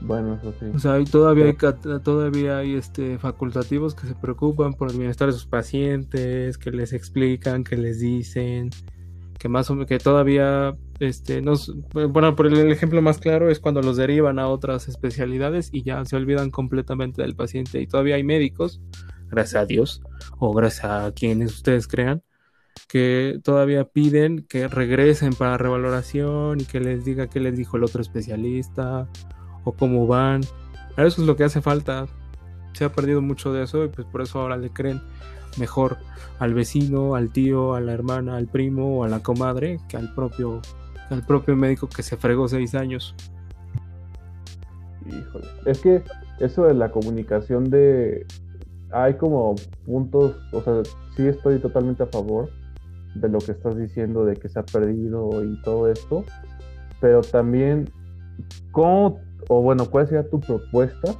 Bueno, 0.00 0.34
eso 0.34 0.52
sí. 0.60 0.66
O 0.74 0.78
sea, 0.78 1.02
todavía 1.04 1.46
hay, 1.46 1.56
todavía 2.02 2.58
hay 2.58 2.74
este, 2.74 3.18
facultativos 3.18 3.94
que 3.94 4.06
se 4.06 4.14
preocupan 4.14 4.74
por 4.74 4.90
el 4.90 4.98
bienestar 4.98 5.28
de 5.28 5.32
sus 5.32 5.46
pacientes, 5.46 6.58
que 6.58 6.70
les 6.70 6.92
explican, 6.92 7.64
que 7.64 7.76
les 7.76 8.00
dicen, 8.00 8.70
que 9.38 9.48
más 9.48 9.70
que 9.86 9.98
todavía 9.98 10.72
este 11.00 11.42
bueno 11.92 12.36
por 12.36 12.46
el 12.46 12.70
ejemplo 12.70 13.02
más 13.02 13.18
claro 13.18 13.50
es 13.50 13.58
cuando 13.58 13.82
los 13.82 13.96
derivan 13.96 14.38
a 14.38 14.48
otras 14.48 14.88
especialidades 14.88 15.70
y 15.72 15.82
ya 15.82 16.04
se 16.04 16.16
olvidan 16.16 16.50
completamente 16.50 17.22
del 17.22 17.34
paciente 17.34 17.80
y 17.80 17.86
todavía 17.86 18.14
hay 18.14 18.24
médicos 18.24 18.80
gracias 19.28 19.62
a 19.62 19.66
Dios 19.66 20.02
o 20.38 20.52
gracias 20.52 20.84
a 20.84 21.12
quienes 21.12 21.52
ustedes 21.52 21.88
crean 21.88 22.22
que 22.88 23.40
todavía 23.42 23.84
piden 23.84 24.46
que 24.48 24.68
regresen 24.68 25.32
para 25.32 25.58
revaloración 25.58 26.60
y 26.60 26.64
que 26.64 26.80
les 26.80 27.04
diga 27.04 27.28
qué 27.28 27.40
les 27.40 27.56
dijo 27.56 27.76
el 27.76 27.84
otro 27.84 28.02
especialista 28.02 29.08
o 29.64 29.72
cómo 29.72 30.06
van. 30.06 30.42
Eso 30.96 31.22
es 31.22 31.26
lo 31.26 31.36
que 31.36 31.44
hace 31.44 31.60
falta. 31.60 32.06
Se 32.72 32.84
ha 32.84 32.92
perdido 32.92 33.22
mucho 33.22 33.52
de 33.52 33.64
eso 33.64 33.84
y 33.84 33.88
pues 33.88 34.06
por 34.06 34.22
eso 34.22 34.40
ahora 34.40 34.56
le 34.56 34.70
creen 34.70 35.00
mejor 35.58 35.98
al 36.38 36.54
vecino, 36.54 37.14
al 37.14 37.30
tío, 37.30 37.74
a 37.74 37.80
la 37.80 37.92
hermana, 37.92 38.36
al 38.36 38.46
primo 38.46 38.98
o 38.98 39.04
a 39.04 39.08
la 39.08 39.20
comadre 39.20 39.78
que 39.88 39.96
al 39.96 40.14
propio, 40.14 40.60
al 41.10 41.22
propio 41.24 41.56
médico 41.56 41.88
que 41.88 42.02
se 42.02 42.16
fregó 42.16 42.48
seis 42.48 42.74
años. 42.74 43.14
Híjole. 45.06 45.46
Es 45.66 45.80
que 45.80 46.02
eso 46.40 46.64
de 46.64 46.74
la 46.74 46.90
comunicación 46.90 47.70
de 47.70 48.26
hay 48.94 49.14
como 49.14 49.56
puntos, 49.84 50.36
o 50.52 50.62
sea, 50.62 50.82
sí 51.16 51.26
estoy 51.26 51.58
totalmente 51.58 52.04
a 52.04 52.06
favor 52.06 52.48
de 53.16 53.28
lo 53.28 53.38
que 53.38 53.52
estás 53.52 53.76
diciendo, 53.76 54.24
de 54.24 54.36
que 54.36 54.48
se 54.48 54.58
ha 54.58 54.64
perdido 54.64 55.44
y 55.44 55.60
todo 55.62 55.90
esto, 55.90 56.24
pero 57.00 57.20
también, 57.20 57.90
¿cómo, 58.70 59.20
o 59.48 59.62
bueno, 59.62 59.90
cuál 59.90 60.06
sería 60.06 60.28
tu 60.28 60.40
propuesta 60.40 61.12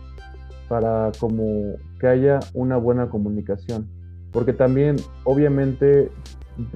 para 0.69 1.11
como 1.19 1.77
que 2.01 2.07
haya 2.07 2.41
una 2.55 2.77
buena 2.77 3.09
comunicación? 3.09 3.89
Porque 4.35 4.53
también, 4.53 4.97
obviamente, 5.25 6.11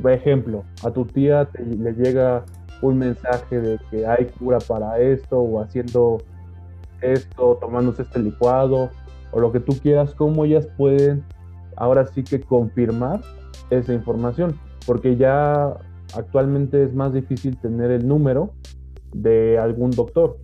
por 0.01 0.13
ejemplo, 0.13 0.65
a 0.83 0.91
tu 0.91 1.05
tía 1.05 1.47
le 1.59 1.93
llega 1.93 2.47
un 2.81 2.97
mensaje 2.97 3.61
de 3.61 3.79
que 3.91 4.07
hay 4.07 4.25
cura 4.39 4.59
para 4.61 4.99
esto 4.99 5.39
o 5.39 5.61
haciendo 5.61 6.23
esto, 7.03 7.59
tomándose 7.61 8.03
este 8.03 8.21
licuado 8.21 8.89
o 9.33 9.41
lo 9.41 9.53
que 9.53 9.61
tú 9.61 9.77
quieras, 9.83 10.15
¿cómo 10.15 10.47
ellas 10.47 10.67
pueden 10.79 11.23
ahora 11.77 12.07
sí 12.07 12.25
que 12.25 12.41
confirmar 12.41 13.21
esa 13.69 13.93
información? 13.93 14.59
porque 14.89 15.19
ya 15.19 15.77
actualmente 16.15 16.83
es 16.83 16.95
más 16.95 17.13
difícil 17.13 17.59
tener 17.59 17.91
el 17.91 18.09
número 18.09 18.55
de 19.13 19.59
algún 19.59 19.91
doctor, 19.91 20.39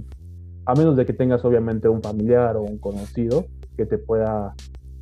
a 0.66 0.74
menos 0.74 0.96
de 0.96 1.06
que 1.06 1.14
tengas 1.14 1.46
obviamente 1.46 1.88
un 1.88 2.02
familiar 2.02 2.54
o 2.58 2.60
un 2.60 2.76
conocido 2.76 3.46
que 3.74 3.86
te 3.86 3.96
pueda 3.96 4.54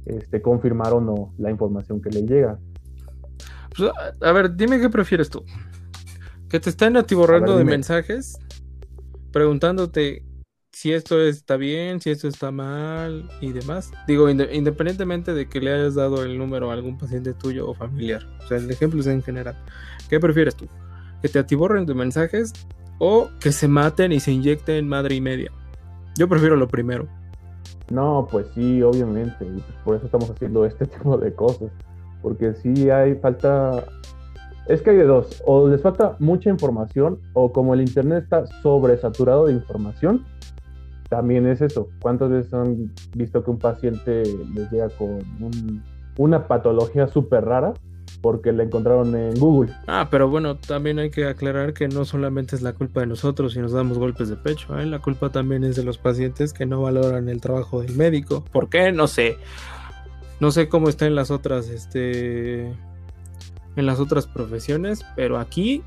este, 0.07 0.43
confirmar 0.43 0.93
o 0.93 1.01
no 1.01 1.35
la 1.39 1.51
información 1.51 2.01
que 2.01 2.11
le 2.11 2.23
llega. 2.23 2.59
Pues, 3.77 3.91
a 4.21 4.33
ver, 4.33 4.55
dime 4.55 4.81
qué 4.81 4.91
prefieres 4.91 5.31
tú. 5.31 5.45
Que 6.49 6.61
te 6.61 6.71
estén 6.71 6.97
atiborrando 6.97 7.57
de 7.57 7.65
mensajes 7.65 8.39
preguntándote 9.33 10.25
si 10.73 10.93
esto 10.93 11.21
está 11.21 11.57
bien, 11.57 12.01
si 12.01 12.11
esto 12.11 12.29
está 12.29 12.51
mal 12.51 13.29
y 13.41 13.53
demás. 13.53 13.91
Digo, 14.07 14.29
independientemente 14.29 15.35
de 15.35 15.49
que 15.49 15.61
le 15.61 15.73
hayas 15.73 15.95
dado 15.95 16.23
el 16.25 16.39
número 16.39 16.71
a 16.71 16.75
algún 16.75 16.99
paciente 16.99 17.35
tuyo 17.35 17.69
o 17.69 17.75
familiar. 17.75 18.27
O 18.45 18.49
sea, 18.49 18.59
el 18.59 18.71
ejemplo 18.71 19.01
es 19.01 19.07
en 19.07 19.23
general. 19.23 19.57
¿Qué 20.09 20.19
prefieres 20.19 20.57
tú? 20.57 20.69
¿Que 21.21 21.29
te 21.29 21.39
atiborren 21.39 21.87
de 21.87 21.95
mensajes 21.95 22.53
o 22.99 23.31
que 23.41 23.53
se 23.53 23.69
maten 23.69 24.13
y 24.13 24.21
se 24.21 24.33
inyecten 24.33 24.89
madre 24.89 25.15
y 25.15 25.21
media? 25.21 25.51
Yo 26.19 26.29
prefiero 26.29 26.57
lo 26.57 26.69
primero. 26.69 27.07
No, 27.91 28.27
pues 28.31 28.47
sí, 28.55 28.83
obviamente. 28.83 29.45
Y 29.45 29.61
pues 29.61 29.77
por 29.85 29.97
eso 29.97 30.07
estamos 30.07 30.31
haciendo 30.31 30.65
este 30.67 30.87
tipo 30.87 31.17
de 31.19 31.35
cosas. 31.35 31.71
Porque 32.23 32.55
sí 32.55 32.89
hay 32.91 33.17
falta 33.17 33.85
es 34.67 34.81
que 34.81 34.91
hay 34.91 34.97
de 34.97 35.05
dos, 35.05 35.43
o 35.45 35.69
les 35.69 35.83
falta 35.83 36.17
mucha 36.21 36.49
información, 36.49 37.19
o 37.33 37.53
como 37.53 37.75
el 37.75 37.81
Internet 37.81 38.25
está 38.25 38.47
sobresaturado 38.63 39.47
de 39.47 39.55
información, 39.55 40.25
también 41.09 41.47
es 41.47 41.61
eso. 41.61 41.89
¿Cuántas 42.01 42.31
veces 42.31 42.55
han 42.55 42.93
visto 43.15 43.43
que 43.43 43.51
un 43.51 43.59
paciente 43.59 44.23
les 44.55 44.71
llega 44.71 44.89
con 44.91 45.19
una 46.17 46.47
patología 46.47 47.09
súper 47.09 47.45
rara 47.45 47.75
porque 48.21 48.53
la 48.53 48.65
encontraron 48.65 49.15
en 49.17 49.39
Google? 49.39 49.73
Ah, 49.87 50.09
pero 50.11 50.29
bueno, 50.29 50.57
también 50.57 50.99
hay 50.99 51.11
que 51.11 51.27
aclarar 51.27 51.73
que 51.73 51.89
no 51.89 52.05
solamente 52.05 52.57
es 52.57 52.63
la 52.63 52.73
culpa 52.73 53.01
de 53.01 53.07
nosotros 53.07 53.53
si 53.53 53.61
nos 53.61 53.73
damos 53.73 53.99
golpes 53.99 54.29
de 54.29 54.37
pecho, 54.37 54.79
¿eh? 54.79 54.87
la 54.87 54.99
culpa 55.01 55.31
también 55.31 55.65
es 55.65 55.77
de 55.77 55.85
los 55.85 55.99
pacientes 55.99 56.53
que 56.53 56.67
no 56.67 56.83
valoran 56.83 57.29
el 57.29 57.41
trabajo 57.41 57.83
del 57.83 57.97
médico. 57.97 58.45
¿Por 58.53 58.69
qué? 58.69 58.93
No 58.93 59.07
sé. 59.07 59.37
No 60.41 60.51
sé 60.51 60.69
cómo 60.69 60.89
está 60.89 61.07
en 61.07 61.15
las 61.15 61.31
otras, 61.31 61.69
este, 61.69 62.67
en 63.77 63.87
las 63.87 64.01
otras 64.01 64.27
profesiones, 64.27 65.05
pero 65.15 65.39
aquí 65.39 65.83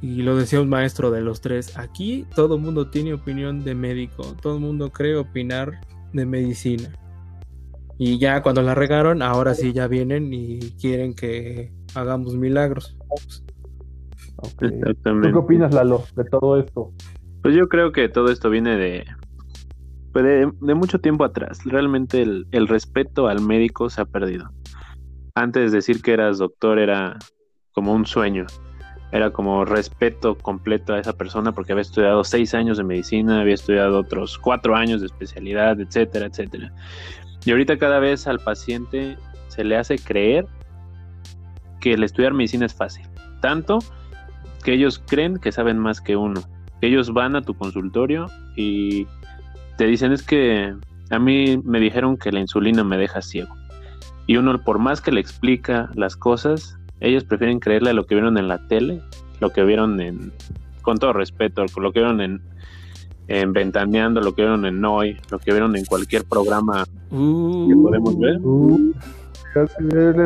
y 0.00 0.22
lo 0.22 0.36
decía 0.36 0.60
un 0.60 0.68
maestro 0.68 1.10
de 1.10 1.20
los 1.20 1.40
tres, 1.40 1.76
aquí 1.76 2.24
todo 2.34 2.54
el 2.54 2.60
mundo 2.60 2.88
tiene 2.88 3.14
opinión 3.14 3.64
de 3.64 3.74
médico, 3.74 4.36
todo 4.40 4.54
el 4.54 4.60
mundo 4.60 4.90
cree 4.90 5.16
opinar 5.16 5.80
de 6.12 6.24
medicina. 6.24 6.90
Y 7.98 8.18
ya 8.18 8.42
cuando 8.42 8.62
la 8.62 8.74
regaron, 8.74 9.22
ahora 9.22 9.54
sí 9.54 9.72
ya 9.72 9.88
vienen 9.88 10.32
y 10.32 10.60
quieren 10.80 11.14
que 11.14 11.72
hagamos 11.94 12.36
milagros. 12.36 12.96
Exactamente. 14.60 15.28
¿Tú 15.28 15.32
qué 15.32 15.38
opinas, 15.38 15.74
Lalo, 15.74 16.04
de 16.14 16.24
todo 16.24 16.58
esto? 16.60 16.92
Pues 17.42 17.56
yo 17.56 17.68
creo 17.68 17.90
que 17.92 18.08
todo 18.08 18.30
esto 18.30 18.50
viene 18.50 18.76
de, 18.76 19.04
pues 20.12 20.24
de, 20.24 20.50
de, 20.60 20.74
mucho 20.74 21.00
tiempo 21.00 21.24
atrás. 21.24 21.60
Realmente 21.64 22.22
el, 22.22 22.46
el 22.52 22.68
respeto 22.68 23.26
al 23.26 23.40
médico 23.40 23.90
se 23.90 24.00
ha 24.00 24.04
perdido. 24.04 24.50
Antes 25.34 25.72
de 25.72 25.78
decir 25.78 26.00
que 26.00 26.12
eras 26.12 26.38
doctor 26.38 26.78
era 26.78 27.18
como 27.72 27.92
un 27.92 28.06
sueño 28.06 28.46
era 29.12 29.30
como 29.30 29.64
respeto 29.64 30.36
completo 30.36 30.94
a 30.94 31.00
esa 31.00 31.14
persona 31.14 31.52
porque 31.52 31.72
había 31.72 31.82
estudiado 31.82 32.24
seis 32.24 32.54
años 32.54 32.76
de 32.76 32.84
medicina, 32.84 33.40
había 33.40 33.54
estudiado 33.54 33.98
otros 34.00 34.38
cuatro 34.38 34.76
años 34.76 35.00
de 35.00 35.06
especialidad, 35.06 35.80
etcétera, 35.80 36.26
etcétera. 36.26 36.72
Y 37.48 37.50
ahorita 37.50 37.78
cada 37.78 37.98
vez 37.98 38.26
al 38.26 38.40
paciente 38.40 39.16
se 39.46 39.64
le 39.64 39.78
hace 39.78 39.96
creer 39.96 40.46
que 41.80 41.94
el 41.94 42.04
estudiar 42.04 42.34
medicina 42.34 42.66
es 42.66 42.74
fácil. 42.74 43.06
Tanto 43.40 43.78
que 44.62 44.74
ellos 44.74 45.02
creen 45.08 45.38
que 45.38 45.50
saben 45.50 45.78
más 45.78 46.02
que 46.02 46.14
uno. 46.14 46.42
Ellos 46.82 47.10
van 47.10 47.36
a 47.36 47.40
tu 47.40 47.54
consultorio 47.54 48.26
y 48.54 49.06
te 49.78 49.86
dicen 49.86 50.12
es 50.12 50.22
que 50.22 50.74
a 51.08 51.18
mí 51.18 51.58
me 51.64 51.80
dijeron 51.80 52.18
que 52.18 52.32
la 52.32 52.40
insulina 52.40 52.84
me 52.84 52.98
deja 52.98 53.22
ciego. 53.22 53.54
Y 54.26 54.36
uno 54.36 54.62
por 54.62 54.78
más 54.78 55.00
que 55.00 55.10
le 55.10 55.22
explica 55.22 55.88
las 55.94 56.16
cosas, 56.16 56.78
ellos 57.00 57.24
prefieren 57.24 57.60
creerle 57.60 57.88
a 57.88 57.94
lo 57.94 58.04
que 58.04 58.14
vieron 58.14 58.36
en 58.36 58.48
la 58.48 58.58
tele, 58.68 59.00
lo 59.40 59.54
que 59.54 59.64
vieron 59.64 60.02
en, 60.02 60.34
con 60.82 60.98
todo 60.98 61.14
respeto, 61.14 61.64
lo 61.78 61.92
que 61.92 62.00
vieron 62.00 62.20
en, 62.20 62.42
en 63.28 63.52
Ventaneando, 63.52 64.20
lo 64.20 64.34
que 64.34 64.42
vieron 64.42 64.64
en 64.66 64.80
Noy, 64.80 65.16
lo 65.30 65.38
que 65.38 65.52
vieron 65.52 65.76
en 65.76 65.84
cualquier 65.84 66.24
programa 66.24 66.84
que 67.10 67.16
uh. 67.16 67.82
podemos 67.82 68.18
ver. 68.18 68.38
Uh, 68.42 68.92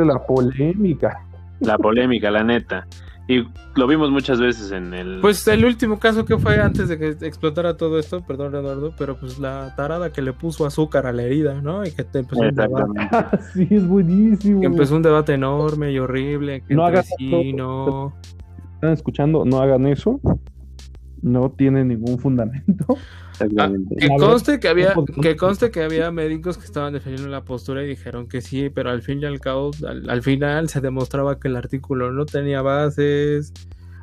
la 0.07 0.19
polémica. 0.25 1.25
La 1.61 1.79
polémica, 1.79 2.31
la 2.31 2.45
neta. 2.45 2.87
Y 3.29 3.45
lo 3.77 3.87
vimos 3.87 4.11
muchas 4.11 4.41
veces 4.41 4.73
en 4.73 4.95
el. 4.95 5.21
Pues 5.21 5.47
el 5.47 5.65
último 5.65 5.99
caso 5.99 6.25
que 6.25 6.39
fue 6.39 6.61
antes 6.61 6.89
de 6.89 6.99
que 6.99 7.27
explotara 7.27 7.77
todo 7.77 7.99
esto, 7.99 8.21
perdón, 8.21 8.55
Eduardo, 8.55 8.93
pero 8.99 9.17
pues 9.17 9.39
la 9.39 9.75
tarada 9.77 10.13
que 10.13 10.23
le 10.23 10.33
puso 10.33 10.67
azúcar 10.67 11.07
a 11.07 11.13
la 11.13 11.23
herida, 11.23 11.61
¿no? 11.61 11.85
Y 11.85 11.93
que 11.93 12.05
te 12.05 12.21
empezó 12.21 12.43
un 12.43 12.55
debate. 12.55 13.39
sí, 13.55 13.69
es 13.71 13.87
buenísimo. 13.87 14.61
Que 14.61 14.67
empezó 14.67 14.97
un 14.97 15.03
debate 15.03 15.35
enorme 15.35 15.93
y 15.93 15.99
horrible. 15.99 16.63
Que 16.67 16.75
no 16.75 16.85
hagan 16.85 17.05
sí, 17.17 17.53
no. 17.53 18.13
Están 18.75 18.93
escuchando, 18.93 19.45
no 19.45 19.61
hagan 19.61 19.87
eso. 19.87 20.21
No 21.23 21.51
tiene 21.51 21.85
ningún 21.85 22.19
fundamento. 22.19 22.87
Ah, 23.59 23.73
que 23.99 24.09
conste 24.09 24.61
que 24.61 24.69
había, 24.69 24.95
que 25.21 25.37
conste 25.37 25.71
que 25.73 25.83
había 25.83 26.13
médicos 26.13 26.59
que 26.59 26.65
estaban 26.65 26.93
defendiendo 26.93 27.29
la 27.29 27.45
postura 27.45 27.83
y 27.83 27.89
dijeron 27.89 28.29
que 28.29 28.41
sí, 28.41 28.71
pero 28.71 28.91
al 28.91 29.03
fin 29.03 29.21
y 29.21 29.25
al 29.25 29.41
cabo, 29.41 29.73
al, 29.89 30.23
final 30.23 30.69
se 30.69 30.81
demostraba 30.81 31.41
que 31.41 31.49
el 31.49 31.57
artículo 31.57 32.13
no 32.13 32.25
tenía 32.25 32.63
bases, 32.63 33.53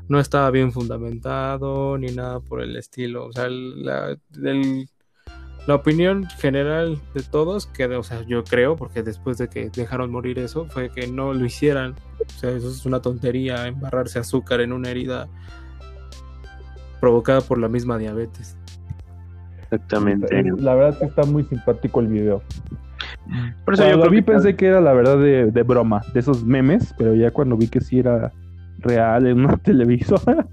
no 0.10 0.20
estaba 0.20 0.52
bien 0.52 0.74
fundamentado, 0.74 1.98
ni 1.98 2.08
nada 2.08 2.42
por 2.42 2.62
el 2.62 2.76
estilo. 2.76 3.28
O 3.28 3.32
sea, 3.32 3.48
la, 3.50 4.18
la 5.70 5.76
opinión 5.76 6.26
general 6.40 7.00
de 7.14 7.22
todos, 7.22 7.68
que, 7.68 7.86
o 7.86 8.02
sea, 8.02 8.24
yo 8.24 8.44
creo, 8.44 8.76
porque 8.76 9.04
después 9.04 9.38
de 9.38 9.50
que 9.50 9.70
dejaron 9.70 10.12
morir 10.12 10.40
eso, 10.40 10.66
fue 10.66 10.90
que 10.90 11.08
no 11.08 11.32
lo 11.32 11.46
hicieran. 11.46 11.96
O 12.26 12.40
sea, 12.40 12.50
eso 12.50 12.72
es 12.72 12.88
una 12.88 13.02
tontería, 13.02 13.68
embarrarse 13.68 14.18
azúcar 14.18 14.62
en 14.62 14.74
una 14.74 14.90
herida 14.90 15.30
provocada 17.00 17.42
por 17.42 17.58
la 17.58 17.68
misma 17.68 17.98
diabetes. 17.98 18.58
Exactamente. 19.64 20.44
La 20.58 20.74
verdad 20.74 20.90
es 20.92 20.98
que 20.98 21.06
está 21.06 21.24
muy 21.24 21.44
simpático 21.44 22.00
el 22.00 22.08
video. 22.08 22.42
Por 23.66 23.76
eso 23.76 23.84
cuando 23.84 24.06
yo 24.06 24.12
vi 24.12 24.22
pensé 24.22 24.56
que 24.56 24.68
era 24.68 24.82
la 24.82 24.94
verdad 24.94 25.18
de, 25.18 25.64
broma, 25.64 26.02
de 26.14 26.20
esos 26.20 26.44
memes, 26.44 26.94
pero 26.98 27.14
ya 27.14 27.32
cuando 27.32 27.56
vi 27.56 27.68
que 27.68 27.80
sí 27.80 28.00
era 28.00 28.32
real 28.80 29.28
en 29.28 29.46
una 29.46 29.58
televisora. 29.64 30.48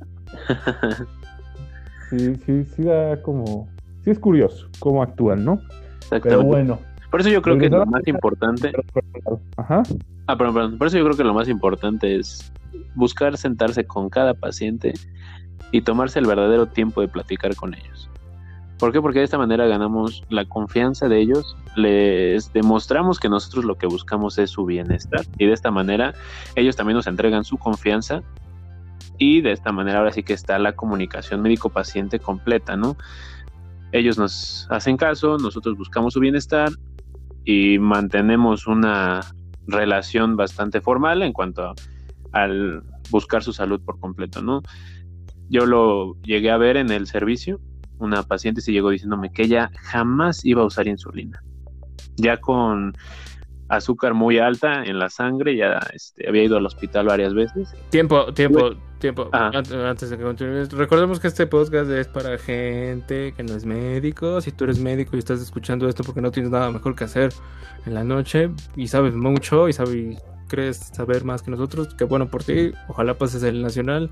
sí, 2.10 2.34
sí, 2.44 2.64
sí 2.64 2.82
da 2.82 3.20
como... 3.22 3.68
Sí 4.04 4.10
es 4.10 4.18
curioso 4.18 4.68
cómo 4.78 5.02
actúan, 5.02 5.44
¿no? 5.44 5.60
Pero 6.10 6.42
bueno. 6.42 6.78
Por 7.10 7.20
eso 7.20 7.30
yo 7.30 7.40
creo 7.40 7.56
que 7.58 7.70
lo 7.70 7.86
más 7.86 8.06
importante... 8.06 8.72
Ajá. 9.56 9.82
Ah, 10.26 10.36
perdón, 10.36 10.54
perdón. 10.54 10.78
Por 10.78 10.88
eso 10.88 10.98
yo 10.98 11.04
creo 11.04 11.16
que 11.16 11.24
lo 11.24 11.34
más 11.34 11.48
importante 11.48 12.16
es 12.16 12.52
buscar 12.94 13.36
sentarse 13.36 13.84
con 13.84 14.10
cada 14.10 14.34
paciente 14.34 14.92
y 15.72 15.82
tomarse 15.82 16.18
el 16.18 16.26
verdadero 16.26 16.66
tiempo 16.66 17.00
de 17.00 17.08
platicar 17.08 17.54
con 17.56 17.74
ellos. 17.74 18.10
¿Por 18.78 18.92
qué? 18.92 19.00
Porque 19.00 19.20
de 19.20 19.24
esta 19.24 19.38
manera 19.38 19.66
ganamos 19.66 20.22
la 20.28 20.44
confianza 20.44 21.08
de 21.08 21.18
ellos, 21.20 21.56
les 21.76 22.52
demostramos 22.52 23.18
que 23.18 23.28
nosotros 23.28 23.64
lo 23.64 23.76
que 23.76 23.86
buscamos 23.86 24.36
es 24.38 24.50
su 24.50 24.66
bienestar 24.66 25.24
y 25.38 25.46
de 25.46 25.52
esta 25.52 25.70
manera 25.70 26.14
ellos 26.56 26.76
también 26.76 26.96
nos 26.96 27.06
entregan 27.06 27.44
su 27.44 27.56
confianza 27.56 28.22
y 29.18 29.40
de 29.40 29.52
esta 29.52 29.72
manera 29.72 29.98
ahora 29.98 30.12
sí 30.12 30.22
que 30.22 30.34
está 30.34 30.58
la 30.58 30.72
comunicación 30.72 31.40
médico-paciente 31.40 32.18
completa, 32.18 32.76
¿no? 32.76 32.96
Ellos 33.92 34.18
nos 34.18 34.66
hacen 34.70 34.98
caso, 34.98 35.38
nosotros 35.38 35.78
buscamos 35.78 36.12
su 36.12 36.20
bienestar 36.20 36.70
y 37.46 37.78
mantenemos 37.78 38.66
una 38.66 39.20
relación 39.66 40.36
bastante 40.36 40.82
formal 40.82 41.22
en 41.22 41.32
cuanto 41.32 41.74
al 42.32 42.82
buscar 43.10 43.42
su 43.42 43.52
salud 43.54 43.80
por 43.80 43.98
completo, 43.98 44.42
¿no? 44.42 44.62
Yo 45.48 45.66
lo 45.66 46.20
llegué 46.22 46.50
a 46.50 46.56
ver 46.56 46.76
en 46.76 46.90
el 46.90 47.06
servicio 47.06 47.60
una 47.98 48.22
paciente 48.22 48.60
se 48.60 48.72
llegó 48.72 48.90
diciéndome 48.90 49.32
que 49.32 49.42
ella 49.42 49.70
jamás 49.82 50.44
iba 50.44 50.62
a 50.62 50.66
usar 50.66 50.86
insulina. 50.86 51.42
Ya 52.16 52.38
con 52.38 52.94
azúcar 53.68 54.14
muy 54.14 54.38
alta 54.38 54.84
en 54.84 54.98
la 54.98 55.10
sangre, 55.10 55.56
ya 55.56 55.80
este, 55.92 56.28
había 56.28 56.44
ido 56.44 56.56
al 56.56 56.66
hospital 56.66 57.06
varias 57.06 57.34
veces. 57.34 57.74
Tiempo, 57.90 58.32
tiempo, 58.32 58.74
tiempo. 58.98 59.28
Antes 59.32 60.10
de 60.10 60.16
que 60.16 60.22
continúes, 60.22 60.72
recordemos 60.72 61.20
que 61.20 61.28
este 61.28 61.46
podcast 61.46 61.90
es 61.90 62.06
para 62.08 62.38
gente 62.38 63.34
que 63.36 63.42
no 63.42 63.54
es 63.54 63.64
médico. 63.64 64.40
Si 64.40 64.52
tú 64.52 64.64
eres 64.64 64.78
médico 64.78 65.16
y 65.16 65.18
estás 65.18 65.40
escuchando 65.40 65.88
esto 65.88 66.04
porque 66.04 66.20
no 66.20 66.30
tienes 66.30 66.50
nada 66.50 66.70
mejor 66.70 66.94
que 66.94 67.04
hacer 67.04 67.32
en 67.86 67.94
la 67.94 68.04
noche 68.04 68.50
y 68.76 68.88
sabes 68.88 69.14
mucho 69.14 69.68
y 69.68 69.72
sabes, 69.72 70.22
crees 70.48 70.76
saber 70.76 71.24
más 71.24 71.42
que 71.42 71.50
nosotros, 71.50 71.94
qué 71.94 72.04
bueno 72.04 72.28
por 72.28 72.44
ti. 72.44 72.72
Ojalá 72.88 73.14
pases 73.14 73.42
el 73.42 73.62
nacional 73.62 74.10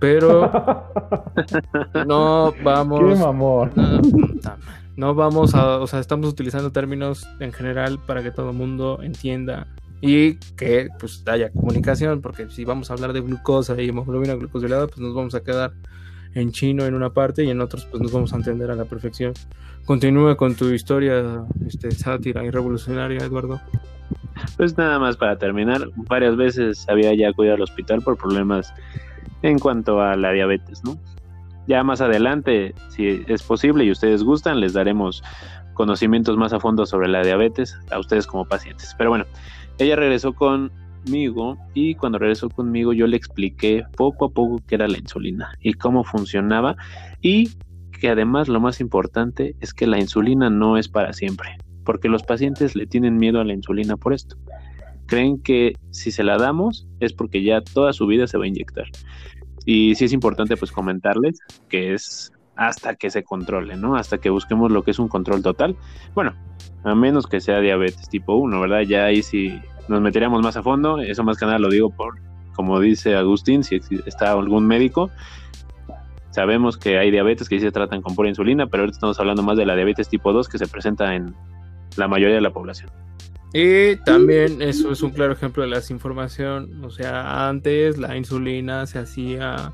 pero 0.00 0.50
no 2.06 2.52
vamos. 2.64 3.00
¡Qué 3.14 3.20
mamor! 3.20 3.70
No, 4.96 5.14
vamos 5.14 5.54
a. 5.54 5.78
O 5.78 5.86
sea, 5.86 6.00
estamos 6.00 6.28
utilizando 6.28 6.72
términos 6.72 7.28
en 7.38 7.52
general 7.52 8.00
para 8.06 8.22
que 8.22 8.32
todo 8.32 8.50
el 8.50 8.56
mundo 8.56 8.98
entienda 9.02 9.68
y 10.00 10.34
que 10.56 10.88
pues 10.98 11.22
haya 11.26 11.50
comunicación, 11.50 12.22
porque 12.22 12.48
si 12.50 12.64
vamos 12.64 12.90
a 12.90 12.94
hablar 12.94 13.12
de 13.12 13.20
glucosa 13.20 13.80
y 13.80 13.90
hemoglobina 13.90 14.34
glucosilada, 14.34 14.86
pues 14.88 14.98
nos 14.98 15.14
vamos 15.14 15.34
a 15.34 15.42
quedar 15.42 15.72
en 16.34 16.52
chino 16.52 16.84
en 16.86 16.94
una 16.94 17.10
parte 17.10 17.44
y 17.44 17.50
en 17.50 17.60
otros 17.60 17.86
pues 17.86 18.02
nos 18.02 18.12
vamos 18.12 18.32
a 18.32 18.36
entender 18.36 18.70
a 18.70 18.74
la 18.74 18.84
perfección. 18.86 19.34
Continúa 19.84 20.36
con 20.36 20.54
tu 20.54 20.70
historia 20.70 21.44
este, 21.66 21.90
sátira 21.90 22.44
y 22.44 22.50
revolucionaria, 22.50 23.18
Eduardo. 23.24 23.60
Pues 24.56 24.76
nada 24.78 24.98
más 24.98 25.16
para 25.16 25.36
terminar, 25.36 25.88
varias 26.08 26.36
veces 26.36 26.86
había 26.88 27.14
ya 27.14 27.28
acudido 27.30 27.54
al 27.54 27.62
hospital 27.62 28.00
por 28.00 28.16
problemas 28.16 28.72
en 29.42 29.58
cuanto 29.58 30.00
a 30.00 30.16
la 30.16 30.32
diabetes, 30.32 30.82
¿no? 30.84 30.96
Ya 31.66 31.84
más 31.84 32.00
adelante, 32.00 32.74
si 32.88 33.24
es 33.28 33.42
posible 33.42 33.84
y 33.84 33.90
ustedes 33.90 34.22
gustan, 34.22 34.60
les 34.60 34.72
daremos 34.72 35.22
conocimientos 35.74 36.36
más 36.36 36.52
a 36.52 36.60
fondo 36.60 36.84
sobre 36.84 37.08
la 37.08 37.22
diabetes 37.22 37.78
a 37.90 37.98
ustedes 37.98 38.26
como 38.26 38.44
pacientes. 38.44 38.94
Pero 38.98 39.10
bueno, 39.10 39.24
ella 39.78 39.96
regresó 39.96 40.34
conmigo 40.34 41.56
y 41.74 41.94
cuando 41.94 42.18
regresó 42.18 42.50
conmigo 42.50 42.92
yo 42.92 43.06
le 43.06 43.16
expliqué 43.16 43.84
poco 43.96 44.26
a 44.26 44.30
poco 44.30 44.60
qué 44.66 44.74
era 44.74 44.88
la 44.88 44.98
insulina 44.98 45.54
y 45.60 45.74
cómo 45.74 46.04
funcionaba 46.04 46.76
y 47.22 47.50
que 47.98 48.08
además 48.08 48.48
lo 48.48 48.60
más 48.60 48.80
importante 48.80 49.54
es 49.60 49.72
que 49.72 49.86
la 49.86 49.98
insulina 49.98 50.50
no 50.50 50.76
es 50.76 50.88
para 50.88 51.12
siempre, 51.12 51.56
porque 51.84 52.08
los 52.08 52.22
pacientes 52.22 52.74
le 52.74 52.86
tienen 52.86 53.16
miedo 53.16 53.40
a 53.40 53.44
la 53.44 53.52
insulina 53.52 53.96
por 53.96 54.12
esto. 54.12 54.36
Creen 55.10 55.42
que 55.42 55.72
si 55.90 56.12
se 56.12 56.22
la 56.22 56.38
damos 56.38 56.86
es 57.00 57.12
porque 57.12 57.42
ya 57.42 57.62
toda 57.62 57.92
su 57.92 58.06
vida 58.06 58.28
se 58.28 58.38
va 58.38 58.44
a 58.44 58.46
inyectar. 58.46 58.86
Y 59.66 59.96
sí 59.96 60.04
es 60.04 60.12
importante 60.12 60.56
pues 60.56 60.70
comentarles 60.70 61.40
que 61.68 61.94
es 61.94 62.32
hasta 62.54 62.94
que 62.94 63.10
se 63.10 63.24
controle, 63.24 63.76
¿no? 63.76 63.96
Hasta 63.96 64.18
que 64.18 64.30
busquemos 64.30 64.70
lo 64.70 64.84
que 64.84 64.92
es 64.92 65.00
un 65.00 65.08
control 65.08 65.42
total. 65.42 65.76
Bueno, 66.14 66.32
a 66.84 66.94
menos 66.94 67.26
que 67.26 67.40
sea 67.40 67.58
diabetes 67.58 68.08
tipo 68.08 68.36
1, 68.36 68.60
¿verdad? 68.60 68.82
Ya 68.82 69.06
ahí 69.06 69.24
sí 69.24 69.60
nos 69.88 70.00
meteríamos 70.00 70.44
más 70.44 70.56
a 70.56 70.62
fondo. 70.62 71.00
Eso 71.00 71.24
más 71.24 71.38
que 71.38 71.44
nada 71.44 71.58
lo 71.58 71.70
digo 71.70 71.90
por, 71.90 72.20
como 72.54 72.78
dice 72.78 73.16
Agustín, 73.16 73.64
si 73.64 73.80
está 74.06 74.30
algún 74.30 74.64
médico. 74.64 75.10
Sabemos 76.30 76.78
que 76.78 76.98
hay 76.98 77.10
diabetes 77.10 77.48
que 77.48 77.56
sí 77.56 77.62
se 77.62 77.72
tratan 77.72 78.00
con 78.00 78.14
pura 78.14 78.28
insulina, 78.28 78.68
pero 78.68 78.84
ahorita 78.84 78.98
estamos 78.98 79.18
hablando 79.18 79.42
más 79.42 79.56
de 79.56 79.66
la 79.66 79.74
diabetes 79.74 80.08
tipo 80.08 80.32
2 80.32 80.48
que 80.48 80.58
se 80.58 80.68
presenta 80.68 81.16
en 81.16 81.34
la 81.96 82.06
mayoría 82.06 82.36
de 82.36 82.40
la 82.40 82.52
población. 82.52 82.90
Y 83.52 83.96
también 84.04 84.62
eso 84.62 84.92
es 84.92 85.02
un 85.02 85.10
claro 85.10 85.32
ejemplo 85.32 85.62
de 85.62 85.70
la 85.70 85.76
desinformación. 85.76 86.84
O 86.84 86.90
sea, 86.90 87.48
antes 87.48 87.98
la 87.98 88.16
insulina 88.16 88.86
se 88.86 89.00
hacía 89.00 89.72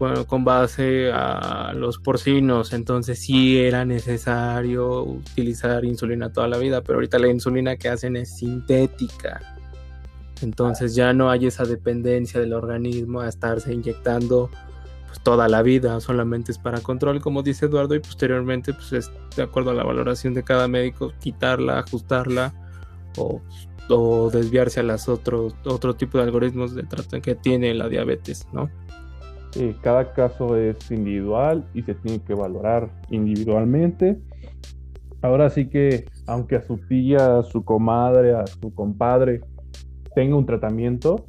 bueno, 0.00 0.26
con 0.26 0.44
base 0.44 1.12
a 1.12 1.74
los 1.74 1.98
porcinos, 1.98 2.72
entonces 2.72 3.18
sí 3.18 3.58
era 3.58 3.84
necesario 3.84 5.02
utilizar 5.02 5.84
insulina 5.84 6.32
toda 6.32 6.48
la 6.48 6.56
vida, 6.56 6.80
pero 6.80 6.96
ahorita 6.96 7.18
la 7.18 7.28
insulina 7.28 7.76
que 7.76 7.90
hacen 7.90 8.16
es 8.16 8.34
sintética. 8.34 9.58
Entonces 10.40 10.94
ya 10.94 11.12
no 11.12 11.30
hay 11.30 11.48
esa 11.48 11.66
dependencia 11.66 12.40
del 12.40 12.54
organismo 12.54 13.20
a 13.20 13.28
estarse 13.28 13.74
inyectando 13.74 14.48
pues, 15.06 15.20
toda 15.20 15.48
la 15.48 15.60
vida, 15.60 16.00
solamente 16.00 16.50
es 16.50 16.56
para 16.56 16.80
control, 16.80 17.20
como 17.20 17.42
dice 17.42 17.66
Eduardo, 17.66 17.94
y 17.94 18.00
posteriormente, 18.00 18.72
pues 18.72 18.94
es 18.94 19.10
de 19.36 19.42
acuerdo 19.42 19.72
a 19.72 19.74
la 19.74 19.84
valoración 19.84 20.32
de 20.32 20.42
cada 20.42 20.66
médico, 20.66 21.12
quitarla, 21.20 21.78
ajustarla 21.78 22.54
o, 23.18 23.40
desviarse 24.30 24.78
a 24.78 24.82
las 24.84 25.08
otros 25.08 25.56
otro 25.64 25.96
tipo 25.96 26.18
de 26.18 26.24
algoritmos 26.24 26.76
de 26.76 26.84
trato 26.84 27.20
que 27.20 27.34
tiene 27.34 27.74
la 27.74 27.88
diabetes, 27.88 28.46
¿no? 28.52 28.70
Sí, 29.50 29.74
cada 29.82 30.12
caso 30.12 30.56
es 30.56 30.90
individual 30.92 31.66
y 31.74 31.82
se 31.82 31.94
tiene 31.96 32.20
que 32.20 32.34
valorar 32.34 32.88
individualmente. 33.10 34.20
Ahora 35.22 35.50
sí 35.50 35.68
que, 35.68 36.06
aunque 36.26 36.56
a 36.56 36.62
su 36.62 36.78
tía, 36.78 37.38
a 37.38 37.42
su 37.42 37.64
comadre, 37.64 38.32
a 38.32 38.46
su 38.46 38.72
compadre 38.72 39.40
tenga 40.14 40.36
un 40.36 40.46
tratamiento, 40.46 41.26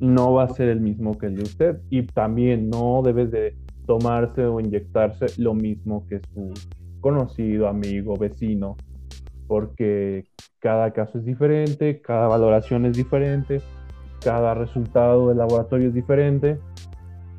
no 0.00 0.32
va 0.32 0.44
a 0.44 0.48
ser 0.48 0.68
el 0.68 0.80
mismo 0.80 1.16
que 1.16 1.26
el 1.26 1.36
de 1.36 1.42
usted. 1.42 1.80
Y 1.90 2.02
también 2.02 2.68
no 2.70 3.02
debes 3.04 3.30
de 3.30 3.56
tomarse 3.86 4.44
o 4.44 4.60
inyectarse 4.60 5.26
lo 5.38 5.54
mismo 5.54 6.06
que 6.08 6.20
su 6.34 6.52
conocido, 7.00 7.68
amigo, 7.68 8.16
vecino, 8.16 8.76
porque 9.48 10.26
cada 10.60 10.92
caso 10.92 11.18
es 11.18 11.24
diferente, 11.24 12.00
cada 12.00 12.28
valoración 12.28 12.84
es 12.86 12.96
diferente, 12.96 13.60
cada 14.22 14.54
resultado 14.54 15.28
del 15.28 15.38
laboratorio 15.38 15.88
es 15.88 15.94
diferente. 15.94 16.60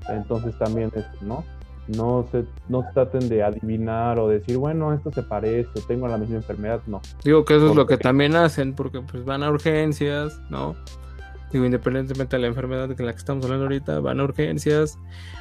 Entonces 0.09 0.57
también 0.57 0.91
es, 0.95 1.05
¿no? 1.21 1.45
No 1.87 2.27
se, 2.31 2.45
no 2.67 2.85
traten 2.93 3.29
de 3.29 3.43
adivinar 3.43 4.19
o 4.19 4.27
decir, 4.27 4.57
bueno, 4.57 4.93
esto 4.93 5.11
se 5.11 5.23
parece, 5.23 5.69
tengo 5.87 6.07
la 6.07 6.17
misma 6.17 6.37
enfermedad, 6.37 6.81
no. 6.87 7.01
Digo 7.23 7.45
que 7.45 7.55
eso 7.55 7.69
es 7.69 7.75
lo 7.75 7.85
que 7.85 7.97
también 7.97 8.35
hacen, 8.35 8.73
porque 8.73 9.01
pues 9.01 9.23
van 9.23 9.43
a 9.43 9.49
urgencias, 9.49 10.39
¿no? 10.49 10.75
Digo, 11.51 11.65
independientemente 11.65 12.35
de 12.35 12.41
la 12.41 12.47
enfermedad 12.47 12.89
de 12.89 13.03
la 13.03 13.11
que 13.11 13.17
estamos 13.17 13.43
hablando 13.45 13.65
ahorita, 13.65 13.99
van 14.01 14.19
a 14.19 14.23
urgencias. 14.23 14.99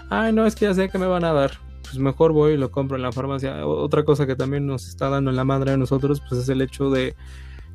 Ay, 0.08 0.32
no, 0.32 0.46
es 0.46 0.54
que 0.54 0.64
ya 0.64 0.74
sé 0.74 0.88
que 0.88 0.98
me 0.98 1.06
van 1.06 1.24
a 1.24 1.32
dar 1.32 1.67
pues 1.90 1.98
mejor 1.98 2.32
voy 2.32 2.52
y 2.52 2.56
lo 2.56 2.70
compro 2.70 2.96
en 2.96 3.02
la 3.02 3.12
farmacia. 3.12 3.66
Otra 3.66 4.04
cosa 4.04 4.26
que 4.26 4.36
también 4.36 4.66
nos 4.66 4.88
está 4.88 5.08
dando 5.08 5.30
en 5.30 5.36
la 5.36 5.44
madre 5.44 5.72
a 5.72 5.76
nosotros, 5.76 6.22
pues 6.28 6.42
es 6.42 6.48
el 6.48 6.60
hecho 6.60 6.90
de 6.90 7.14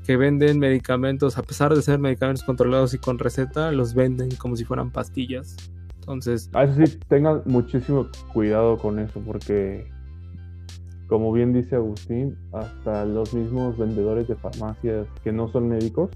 que 0.06 0.18
venden 0.18 0.60
medicamentos, 0.60 1.38
a 1.38 1.44
pesar 1.44 1.74
de 1.74 1.82
ser 1.82 2.00
medicamentos 2.00 2.44
controlados 2.44 2.94
y 2.94 2.98
con 2.98 3.20
receta, 3.20 3.72
los 3.72 3.94
venden 3.94 4.30
como 4.36 4.56
si 4.56 4.66
fueran 4.66 4.92
pastillas. 4.92 5.56
Entonces... 5.96 6.50
Ah, 6.54 6.68
sí, 6.68 7.00
tengan 7.08 7.42
muchísimo 7.46 8.08
cuidado 8.34 8.78
con 8.78 9.00
eso, 9.00 9.22
porque 9.26 9.90
como 11.08 11.32
bien 11.32 11.54
dice 11.54 11.76
Agustín, 11.76 12.38
hasta 12.52 13.06
los 13.06 13.34
mismos 13.34 13.78
vendedores 13.78 14.28
de 14.28 14.36
farmacias 14.36 15.08
que 15.24 15.32
no 15.32 15.48
son 15.48 15.70
médicos 15.70 16.10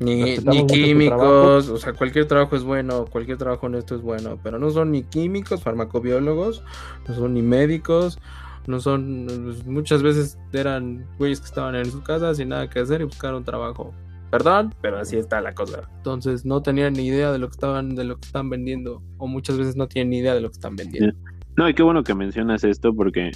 ni, 0.00 0.66
químicos, 0.66 1.68
o 1.68 1.76
sea, 1.76 1.92
cualquier 1.92 2.26
trabajo 2.26 2.56
es 2.56 2.64
bueno, 2.64 3.04
cualquier 3.04 3.36
trabajo 3.36 3.66
honesto 3.66 3.94
es 3.94 4.00
bueno, 4.00 4.38
pero 4.42 4.58
no 4.58 4.70
son 4.70 4.92
ni 4.92 5.02
químicos, 5.02 5.62
farmacobiólogos, 5.62 6.64
no 7.06 7.14
son 7.14 7.34
ni 7.34 7.42
médicos, 7.42 8.18
no 8.66 8.80
son, 8.80 9.26
pues, 9.44 9.66
muchas 9.66 10.02
veces 10.02 10.38
eran 10.52 11.06
güeyes 11.18 11.40
que 11.40 11.46
estaban 11.46 11.74
en 11.74 11.90
su 11.90 12.02
casa 12.02 12.34
sin 12.34 12.48
nada 12.48 12.68
que 12.70 12.80
hacer 12.80 13.02
y 13.02 13.04
buscaron 13.04 13.44
trabajo. 13.44 13.94
Perdón, 14.30 14.74
pero 14.80 14.98
así 14.98 15.16
está 15.16 15.40
la 15.40 15.54
cosa. 15.54 15.90
Entonces 15.96 16.44
no 16.44 16.62
tenían 16.62 16.94
ni 16.94 17.06
idea 17.06 17.32
de 17.32 17.38
lo 17.38 17.48
que 17.48 17.52
estaban, 17.52 17.94
de 17.94 18.04
lo 18.04 18.16
que 18.16 18.26
están 18.26 18.48
vendiendo, 18.48 19.02
o 19.18 19.26
muchas 19.26 19.58
veces 19.58 19.76
no 19.76 19.86
tienen 19.86 20.10
ni 20.10 20.18
idea 20.18 20.34
de 20.34 20.40
lo 20.40 20.48
que 20.48 20.54
están 20.54 20.76
vendiendo. 20.76 21.14
No, 21.56 21.68
y 21.68 21.74
qué 21.74 21.82
bueno 21.82 22.04
que 22.04 22.14
mencionas 22.14 22.64
esto 22.64 22.94
porque 22.94 23.32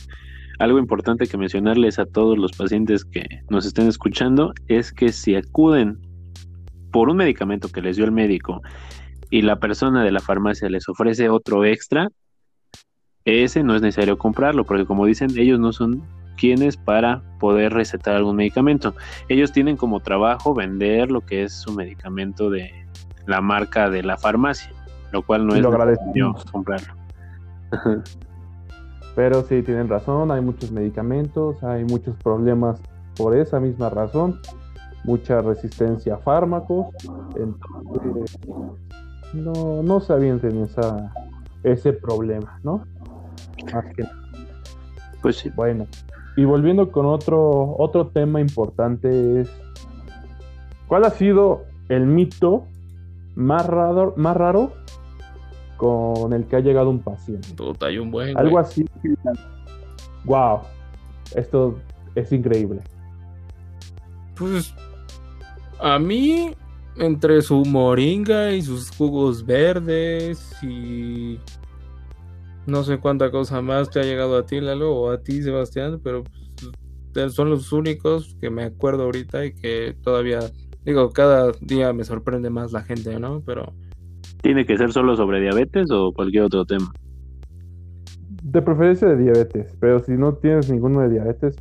algo 0.61 0.79
importante 0.79 1.27
que 1.27 1.37
mencionarles 1.37 1.98
a 1.98 2.07
todos 2.07 2.38
los 2.38 2.53
pacientes 2.53 3.05
que 3.05 3.27
nos 3.50 3.66
estén 3.66 3.88
escuchando 3.88 4.55
es 4.68 4.92
que 4.92 5.11
si 5.11 5.35
acuden 5.35 5.98
por 6.95 7.11
un 7.11 7.17
medicamento 7.17 7.71
que 7.71 7.83
les 7.83 7.97
dio 7.97 8.05
el 8.05 8.13
médico 8.13 8.63
y 9.29 9.43
la 9.43 9.57
persona 9.57 10.05
de 10.05 10.13
la 10.13 10.21
farmacia 10.21 10.69
les 10.69 10.89
ofrece 10.89 11.29
otro 11.29 11.65
extra, 11.65 12.09
ese 13.25 13.65
no 13.65 13.75
es 13.75 13.83
necesario 13.83 14.17
comprarlo, 14.17 14.65
porque 14.65 14.87
como 14.87 15.05
dicen, 15.05 15.31
ellos 15.37 15.59
no 15.59 15.73
son 15.73 16.05
quienes 16.37 16.77
para 16.77 17.21
poder 17.41 17.73
recetar 17.73 18.15
algún 18.15 18.37
medicamento. 18.37 18.95
Ellos 19.29 19.51
tienen 19.51 19.77
como 19.77 19.99
trabajo 19.99 20.55
vender 20.55 21.11
lo 21.11 21.21
que 21.23 21.43
es 21.43 21.53
su 21.53 21.73
medicamento 21.73 22.49
de 22.49 22.71
la 23.27 23.41
marca 23.41 23.91
de 23.91 24.05
la 24.05 24.17
farmacia, 24.17 24.71
lo 25.11 25.23
cual 25.23 25.49
no 25.49 25.57
Y 25.57 25.59
es 25.59 25.69
necesario 25.69 26.37
comprarlo. 26.53 26.95
Pero 29.17 29.43
sí, 29.43 29.63
tienen 29.63 29.89
razón, 29.89 30.31
hay 30.31 30.43
muchos 30.43 30.71
medicamentos, 30.71 31.61
hay 31.65 31.83
muchos 31.85 32.15
problemas 32.23 32.81
por 33.17 33.37
esa 33.37 33.59
misma 33.59 33.91
razón, 33.91 34.39
mucha 35.05 35.40
resistencia 35.40 36.14
a 36.14 36.19
fármacos, 36.19 36.87
entonces 37.37 38.38
no, 39.35 39.83
no 39.83 40.01
se 40.01 40.12
avienten 40.12 40.62
esa, 40.62 41.12
ese 41.62 41.93
problema, 41.93 42.59
¿no? 42.62 42.85
Más 43.73 43.85
que 43.95 44.03
nada. 44.03 44.23
Pues 45.23 45.37
sí. 45.37 45.51
Bueno, 45.55 45.87
y 46.37 46.45
volviendo 46.45 46.90
con 46.90 47.07
otro, 47.07 47.77
otro 47.79 48.09
tema 48.09 48.40
importante 48.40 49.40
es, 49.40 49.51
¿cuál 50.87 51.05
ha 51.05 51.11
sido 51.11 51.62
el 51.88 52.07
mito 52.07 52.64
más 53.35 53.67
raro, 53.67 54.14
más 54.17 54.37
raro 54.37 54.73
con 55.77 56.33
el 56.33 56.45
que 56.47 56.57
ha 56.57 56.61
llegado 56.61 56.90
un 56.90 57.01
paciente? 57.01 57.49
Puta, 57.55 57.87
hay 57.87 57.99
un 57.99 58.11
buen. 58.11 58.37
Algo 58.37 58.53
güey. 58.53 58.64
así. 58.64 58.87
Wow, 60.25 60.61
esto 61.35 61.79
es 62.14 62.33
increíble. 62.33 62.81
Pues 64.37 64.75
a 65.81 65.99
mí, 65.99 66.55
entre 66.97 67.43
su 67.43 67.65
moringa 67.65 68.53
y 68.53 68.63
sus 68.63 68.91
jugos 68.91 69.45
verdes 69.45 70.53
y 70.63 71.39
no 72.67 72.83
sé 72.83 72.99
cuánta 72.99 73.31
cosa 73.31 73.61
más 73.61 73.91
te 73.91 74.01
ha 74.01 74.05
llegado 74.05 74.37
a 74.37 74.47
ti, 74.47 74.61
Lalo, 74.61 74.95
o 74.95 75.11
a 75.11 75.23
ti, 75.23 75.43
Sebastián, 75.43 76.01
pero 76.03 76.25
pues, 77.13 77.35
son 77.35 77.51
los 77.51 77.73
únicos 77.73 78.37
que 78.41 78.51
me 78.51 78.65
acuerdo 78.65 79.05
ahorita 79.05 79.45
y 79.45 79.55
que 79.55 79.97
todavía, 80.03 80.41
digo, 80.85 81.11
cada 81.11 81.53
día 81.61 81.93
me 81.93 82.05
sorprende 82.05 82.51
más 82.51 82.73
la 82.73 82.83
gente, 82.83 83.19
¿no? 83.19 83.43
Pero 83.45 83.73
¿Tiene 84.45 84.67
que 84.67 84.77
ser 84.77 84.93
solo 84.93 85.17
sobre 85.17 85.41
diabetes 85.41 85.91
o 85.91 86.13
cualquier 86.13 86.43
otro 86.45 86.67
tema? 86.67 86.93
De 88.43 88.61
preferencia 88.61 89.09
de 89.09 89.17
diabetes, 89.17 89.75
pero 89.81 90.01
si 90.01 90.13
no 90.13 90.35
tienes 90.35 90.71
ninguno 90.71 91.01
de 91.01 91.09
diabetes, 91.09 91.57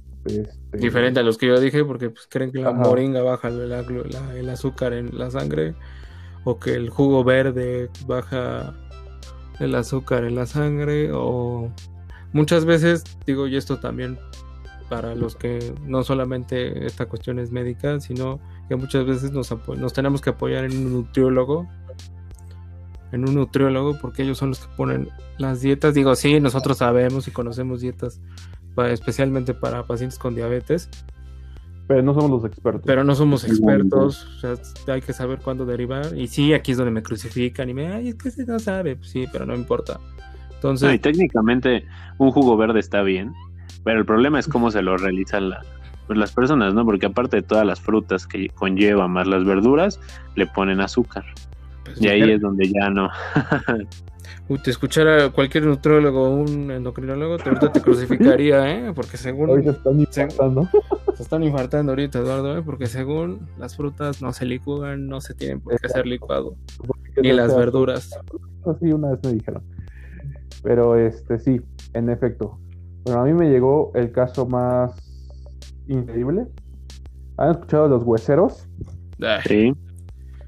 este, 0.73 0.77
diferente 0.85 1.19
a 1.19 1.23
los 1.23 1.37
que 1.37 1.47
yo 1.47 1.59
dije, 1.59 1.83
porque 1.85 2.09
pues 2.09 2.27
creen 2.29 2.51
que 2.51 2.59
la 2.59 2.69
Ajá. 2.69 2.79
moringa 2.79 3.21
baja 3.21 3.49
la- 3.49 3.81
la- 3.83 4.35
el 4.35 4.49
azúcar 4.49 4.93
en 4.93 5.17
la 5.17 5.29
sangre, 5.31 5.75
o 6.43 6.59
que 6.59 6.73
el 6.73 6.89
jugo 6.89 7.23
verde 7.23 7.89
baja 8.05 8.75
el 9.59 9.75
azúcar 9.75 10.23
en 10.25 10.35
la 10.35 10.45
sangre, 10.45 11.11
o 11.13 11.71
muchas 12.33 12.65
veces, 12.65 13.03
digo, 13.25 13.47
y 13.47 13.55
esto 13.55 13.79
también 13.79 14.17
para 14.89 15.15
los 15.15 15.35
que 15.35 15.73
no 15.85 16.03
solamente 16.03 16.85
esta 16.85 17.05
cuestión 17.07 17.39
es 17.39 17.51
médica, 17.51 17.99
sino 17.99 18.39
que 18.67 18.75
muchas 18.75 19.05
veces 19.05 19.31
nos, 19.31 19.51
nos 19.77 19.93
tenemos 19.93 20.21
que 20.21 20.31
apoyar 20.31 20.65
en 20.65 20.75
un 20.77 20.93
nutriólogo, 20.93 21.67
en 23.11 23.27
un 23.27 23.35
nutriólogo, 23.35 23.97
porque 24.01 24.23
ellos 24.23 24.37
son 24.39 24.49
los 24.49 24.59
que 24.59 24.75
ponen 24.75 25.09
las 25.37 25.61
dietas. 25.61 25.93
Digo, 25.93 26.15
sí, 26.15 26.39
nosotros 26.39 26.77
sabemos 26.79 27.27
y 27.27 27.31
conocemos 27.31 27.81
dietas 27.81 28.19
especialmente 28.89 29.53
para 29.53 29.83
pacientes 29.85 30.17
con 30.19 30.35
diabetes, 30.35 30.89
Pero 31.87 32.01
no 32.01 32.13
somos 32.13 32.29
los 32.31 32.45
expertos. 32.45 32.83
pero 32.85 33.03
no 33.03 33.13
somos 33.15 33.43
expertos, 33.43 34.25
o 34.43 34.55
sea, 34.85 34.93
hay 34.95 35.01
que 35.01 35.13
saber 35.13 35.39
cuándo 35.39 35.65
derivar. 35.65 36.17
Y 36.17 36.27
sí, 36.27 36.53
aquí 36.53 36.71
es 36.71 36.77
donde 36.77 36.91
me 36.91 37.03
crucifican 37.03 37.69
y 37.69 37.73
me, 37.73 37.87
ay, 37.87 38.09
es 38.09 38.15
que 38.15 38.31
se 38.31 38.45
no 38.45 38.59
sabe, 38.59 38.95
Pues 38.95 39.09
sí, 39.09 39.25
pero 39.31 39.45
no 39.45 39.53
importa. 39.55 39.99
Entonces, 40.55 40.87
No, 40.87 40.93
y 40.93 40.99
técnicamente 40.99 41.85
un 42.17 42.31
jugo 42.31 42.55
verde 42.55 42.79
está 42.79 43.01
bien, 43.01 43.33
pero 43.83 43.99
el 43.99 44.05
problema 44.05 44.39
es 44.39 44.47
cómo 44.47 44.71
se 44.71 44.81
lo 44.81 44.95
realizan 44.97 45.49
la- 45.49 45.61
pues, 46.07 46.17
las 46.17 46.31
personas, 46.31 46.73
¿no? 46.73 46.85
Porque 46.85 47.05
aparte 47.05 47.37
de 47.37 47.41
todas 47.43 47.65
las 47.65 47.79
frutas 47.81 48.25
que 48.27 48.49
conlleva 48.49 49.07
más 49.09 49.27
las 49.27 49.43
verduras, 49.45 49.99
le 50.35 50.47
ponen 50.47 50.79
azúcar. 50.81 51.25
pues, 51.85 52.01
Y 52.01 52.07
ahí 52.07 52.31
es 52.31 52.39
donde 52.41 52.69
ya 52.71 52.89
no. 52.89 53.09
Uy, 54.47 54.59
te 54.61 54.71
escuchara 54.71 55.29
cualquier 55.29 55.65
nutriólogo 55.65 56.23
o 56.23 56.35
un 56.35 56.71
endocrinólogo, 56.71 57.37
te, 57.37 57.49
ahorita 57.49 57.71
te 57.71 57.81
crucificaría, 57.81 58.69
¿eh? 58.71 58.93
Porque 58.93 59.17
según 59.17 59.49
Hoy 59.49 59.63
se 59.63 59.69
están 59.71 59.99
impactando. 59.99 60.69
se 61.15 61.23
están 61.23 61.43
infartando 61.43 61.91
ahorita, 61.91 62.19
Eduardo, 62.19 62.57
¿eh? 62.57 62.61
Porque 62.63 62.87
según 62.87 63.47
las 63.57 63.75
frutas 63.75 64.21
no 64.21 64.33
se 64.33 64.45
licúan, 64.45 65.07
no 65.07 65.21
se 65.21 65.33
tienen 65.33 65.61
por 65.61 65.79
qué 65.79 65.87
hacer 65.87 66.05
licuado, 66.05 66.55
ni 67.21 67.31
las 67.31 67.55
verduras. 67.55 68.09
Sí, 68.79 68.91
una 68.91 69.11
vez 69.11 69.19
me 69.23 69.33
dijeron. 69.33 69.63
Pero 70.63 70.97
este 70.97 71.39
sí, 71.39 71.61
en 71.93 72.09
efecto. 72.09 72.57
Bueno, 73.05 73.21
a 73.21 73.25
mí 73.25 73.33
me 73.33 73.49
llegó 73.49 73.91
el 73.95 74.11
caso 74.11 74.45
más 74.45 74.93
increíble. 75.87 76.45
¿Han 77.37 77.51
escuchado 77.51 77.87
los 77.89 78.03
hueseros? 78.03 78.67
Ay, 79.21 79.41
Sí. 79.45 79.73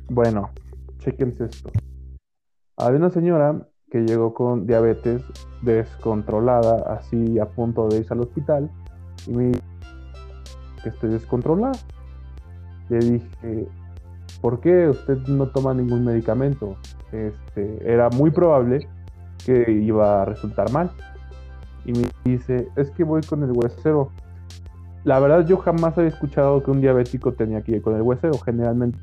Bueno, 0.09 0.51
chequense 0.99 1.45
esto. 1.45 1.71
Había 2.77 2.99
una 2.99 3.09
señora 3.09 3.55
que 3.89 4.01
llegó 4.01 4.33
con 4.33 4.67
diabetes 4.67 5.23
descontrolada, 5.61 6.93
así 6.93 7.39
a 7.39 7.45
punto 7.45 7.87
de 7.87 7.99
irse 7.99 8.13
al 8.13 8.19
hospital, 8.19 8.69
y 9.27 9.31
me 9.31 9.43
dijo 9.45 9.61
que 10.83 10.89
estoy 10.89 11.11
descontrolada. 11.11 11.71
Le 12.89 12.99
dije, 12.99 13.67
¿por 14.41 14.59
qué 14.59 14.89
usted 14.89 15.17
no 15.27 15.47
toma 15.47 15.73
ningún 15.73 16.03
medicamento? 16.03 16.75
Este, 17.13 17.79
era 17.89 18.09
muy 18.09 18.29
probable 18.29 18.89
que 19.45 19.71
iba 19.71 20.23
a 20.23 20.25
resultar 20.25 20.69
mal. 20.71 20.91
Y 21.85 21.93
me 21.93 22.09
dice, 22.25 22.67
es 22.75 22.91
que 22.91 23.05
voy 23.05 23.21
con 23.21 23.41
el 23.43 23.51
huesero. 23.53 24.11
La 25.05 25.19
verdad 25.19 25.47
yo 25.47 25.57
jamás 25.57 25.97
había 25.97 26.09
escuchado 26.09 26.61
que 26.61 26.71
un 26.71 26.81
diabético 26.81 27.31
tenía 27.31 27.61
que 27.61 27.73
ir 27.73 27.81
con 27.81 27.95
el 27.95 28.01
huesero. 28.01 28.37
Generalmente 28.39 28.99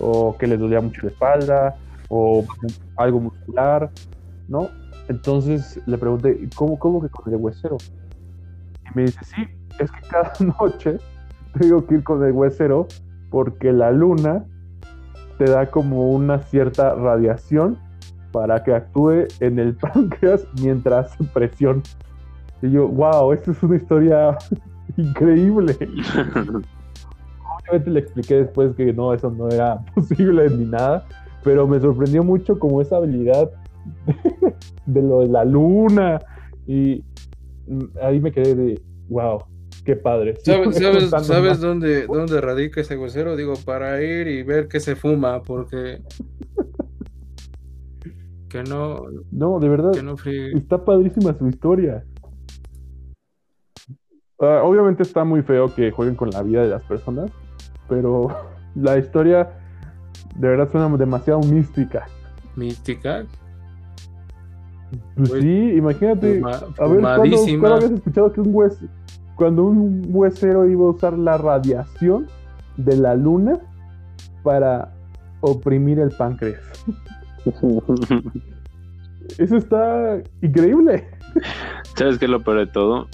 o 0.00 0.34
que 0.38 0.46
les 0.46 0.58
dolía 0.58 0.80
mucho 0.80 1.02
la 1.02 1.08
espalda, 1.10 1.76
o 2.10 2.44
algo 2.96 3.20
muscular, 3.20 3.90
¿no? 4.48 4.68
Entonces 5.08 5.80
le 5.86 5.96
pregunté, 5.96 6.48
¿cómo, 6.54 6.78
cómo 6.78 7.00
que 7.00 7.08
con 7.08 7.32
el 7.32 7.40
huesero? 7.40 7.78
Y 8.84 8.88
me 8.94 9.02
dice, 9.02 9.20
sí, 9.24 9.42
es 9.78 9.90
que 9.90 10.00
cada 10.08 10.32
noche 10.60 10.98
tengo 11.58 11.86
que 11.86 11.94
ir 11.94 12.04
con 12.04 12.22
el 12.22 12.32
huesero 12.32 12.86
porque 13.30 13.72
la 13.72 13.90
luna 13.90 14.44
te 15.38 15.44
da 15.44 15.70
como 15.70 16.10
una 16.10 16.40
cierta 16.40 16.94
radiación 16.94 17.78
para 18.32 18.62
que 18.62 18.74
actúe 18.74 19.26
en 19.40 19.58
el 19.58 19.74
páncreas 19.76 20.46
mientras 20.60 21.16
presión. 21.32 21.82
Y 22.60 22.72
yo, 22.72 22.88
wow, 22.88 23.32
esto 23.32 23.52
es 23.52 23.62
una 23.62 23.76
historia 23.76 24.36
increíble 24.96 25.76
obviamente 27.70 27.90
le 27.90 28.00
expliqué 28.00 28.36
después 28.36 28.74
que 28.74 28.92
no, 28.92 29.12
eso 29.12 29.30
no 29.30 29.48
era 29.48 29.78
posible 29.94 30.48
ni 30.50 30.64
nada, 30.64 31.06
pero 31.42 31.66
me 31.66 31.80
sorprendió 31.80 32.24
mucho 32.24 32.58
como 32.58 32.80
esa 32.80 32.96
habilidad 32.96 33.50
de, 34.86 35.02
lo 35.02 35.20
de 35.20 35.28
la 35.28 35.44
luna 35.44 36.20
y 36.66 37.02
mm, 37.66 37.84
ahí 38.02 38.20
me 38.20 38.32
quedé 38.32 38.54
de, 38.54 38.82
wow, 39.08 39.42
qué 39.84 39.96
padre. 39.96 40.36
¿Sabes, 40.42 40.76
sabes, 40.76 41.10
sabes 41.26 41.60
dónde, 41.60 42.06
dónde 42.06 42.40
radica 42.40 42.80
ese 42.80 42.96
huesero? 42.96 43.36
Digo, 43.36 43.54
para 43.64 44.02
ir 44.02 44.28
y 44.28 44.42
ver 44.42 44.68
qué 44.68 44.80
se 44.80 44.96
fuma, 44.96 45.42
porque 45.42 46.02
que 48.50 48.64
no, 48.64 49.04
No, 49.30 49.60
de 49.60 49.68
verdad, 49.68 49.92
que 49.92 50.02
no 50.02 50.16
friegue. 50.16 50.58
está 50.58 50.84
padrísima 50.84 51.32
su 51.38 51.46
historia. 51.48 52.04
Ah, 54.40 54.62
obviamente 54.64 55.02
está 55.02 55.22
muy 55.24 55.42
feo 55.42 55.72
que 55.72 55.90
jueguen 55.90 56.16
con 56.16 56.30
la 56.30 56.42
vida 56.42 56.62
de 56.62 56.68
las 56.68 56.82
personas, 56.82 57.30
pero 57.88 58.28
la 58.74 58.98
historia 58.98 59.59
de 60.40 60.48
verdad 60.48 60.70
suena 60.70 60.96
demasiado 60.96 61.40
mística. 61.40 62.06
mística, 62.56 63.24
Pues 65.16 65.30
Pues, 65.30 65.42
sí, 65.42 65.72
imagínate. 65.76 66.40
fuma- 66.40 66.56
A 66.78 66.86
ver, 66.88 67.00
¿cuándo, 67.00 67.36
cuándo 67.60 67.74
habías 67.74 67.90
escuchado 67.92 68.32
que 68.32 68.40
un 68.40 68.48
hues 68.54 68.78
cuando 69.36 69.64
un 69.64 70.02
huesero 70.08 70.68
iba 70.68 70.84
a 70.84 70.90
usar 70.90 71.16
la 71.16 71.38
radiación 71.38 72.26
de 72.76 72.96
la 72.96 73.14
luna 73.14 73.58
para 74.42 74.92
oprimir 75.40 75.98
el 76.00 76.10
páncreas? 76.10 76.60
Eso 79.38 79.56
está 79.56 80.20
increíble. 80.42 81.06
¿Sabes 81.96 82.18
qué 82.18 82.24
es 82.24 82.30
lo 82.30 82.42
peor 82.42 82.58
de 82.58 82.66
todo? 82.66 83.06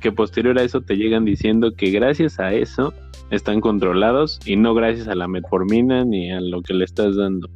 Que 0.00 0.12
posterior 0.12 0.58
a 0.58 0.62
eso 0.62 0.82
te 0.82 0.96
llegan 0.96 1.24
diciendo 1.24 1.72
que 1.74 1.90
gracias 1.90 2.38
a 2.38 2.52
eso 2.52 2.92
están 3.30 3.60
controlados 3.60 4.40
y 4.46 4.56
no 4.56 4.74
gracias 4.74 5.08
a 5.08 5.14
la 5.14 5.28
metformina 5.28 6.04
ni 6.04 6.30
a 6.32 6.40
lo 6.40 6.62
que 6.62 6.74
le 6.74 6.84
estás 6.84 7.16
dando. 7.16 7.48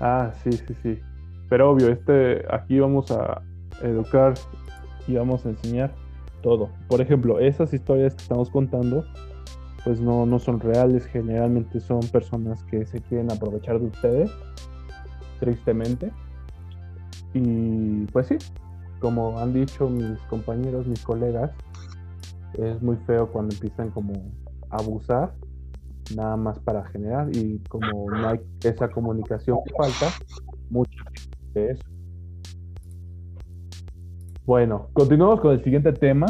Ah, 0.00 0.32
sí, 0.42 0.52
sí, 0.52 0.74
sí. 0.82 0.98
Pero 1.48 1.70
obvio, 1.70 1.88
este, 1.88 2.44
aquí 2.50 2.78
vamos 2.78 3.10
a 3.10 3.42
educar 3.82 4.34
y 5.06 5.14
vamos 5.14 5.46
a 5.46 5.50
enseñar 5.50 5.94
todo. 6.42 6.68
Por 6.88 7.00
ejemplo, 7.00 7.38
esas 7.38 7.72
historias 7.72 8.14
que 8.14 8.22
estamos 8.22 8.50
contando, 8.50 9.04
pues 9.84 10.00
no, 10.00 10.26
no 10.26 10.38
son 10.38 10.60
reales. 10.60 11.06
Generalmente 11.06 11.80
son 11.80 12.00
personas 12.12 12.62
que 12.64 12.84
se 12.84 13.00
quieren 13.00 13.32
aprovechar 13.32 13.80
de 13.80 13.86
ustedes, 13.86 14.30
tristemente. 15.40 16.12
Y 17.34 18.04
pues 18.12 18.26
sí, 18.26 18.36
como 19.00 19.38
han 19.38 19.52
dicho 19.52 19.88
mis 19.88 20.18
compañeros, 20.28 20.86
mis 20.86 21.02
colegas, 21.02 21.50
es 22.54 22.82
muy 22.82 22.96
feo 23.06 23.30
cuando 23.30 23.54
empiezan 23.54 23.90
como 23.90 24.12
a 24.70 24.76
abusar 24.76 25.34
nada 26.14 26.36
más 26.36 26.58
para 26.60 26.84
generar 26.86 27.28
y 27.34 27.58
como 27.68 28.10
no 28.10 28.28
hay 28.28 28.40
esa 28.64 28.88
comunicación 28.88 29.58
que 29.64 29.74
falta, 29.74 30.06
mucho 30.70 31.02
de 31.54 31.72
eso. 31.72 31.84
Bueno, 34.44 34.88
continuamos 34.94 35.40
con 35.40 35.52
el 35.52 35.62
siguiente 35.62 35.92
tema. 35.92 36.26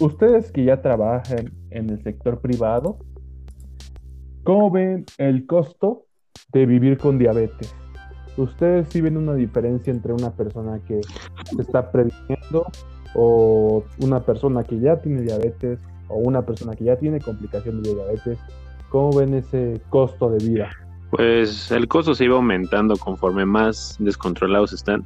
Ustedes 0.00 0.50
que 0.50 0.64
ya 0.64 0.80
trabajan 0.80 1.52
en 1.70 1.90
el 1.90 2.02
sector 2.02 2.40
privado, 2.40 2.98
¿cómo 4.42 4.70
ven 4.70 5.04
el 5.18 5.46
costo 5.46 6.06
de 6.52 6.66
vivir 6.66 6.98
con 6.98 7.18
diabetes? 7.18 7.74
¿Ustedes 8.36 8.88
sí 8.88 9.00
ven 9.00 9.16
una 9.16 9.34
diferencia 9.34 9.92
entre 9.92 10.12
una 10.12 10.30
persona 10.30 10.80
que 10.86 11.00
se 11.54 11.62
está 11.62 11.92
previniendo 11.92 12.66
o 13.14 13.84
una 13.98 14.20
persona 14.20 14.62
que 14.64 14.78
ya 14.78 14.96
tiene 14.96 15.22
diabetes 15.22 15.80
o 16.08 16.16
una 16.16 16.42
persona 16.42 16.74
que 16.74 16.84
ya 16.84 16.96
tiene 16.96 17.20
complicaciones 17.20 17.82
de 17.82 17.94
diabetes? 17.94 18.38
¿Cómo 18.88 19.16
ven 19.16 19.34
ese 19.34 19.80
costo 19.88 20.30
de 20.30 20.44
vida? 20.44 20.70
Pues 21.10 21.70
el 21.70 21.88
costo 21.88 22.14
se 22.14 22.24
iba 22.24 22.36
aumentando 22.36 22.96
conforme 22.96 23.44
más 23.44 23.96
descontrolados 23.98 24.72
están. 24.72 25.04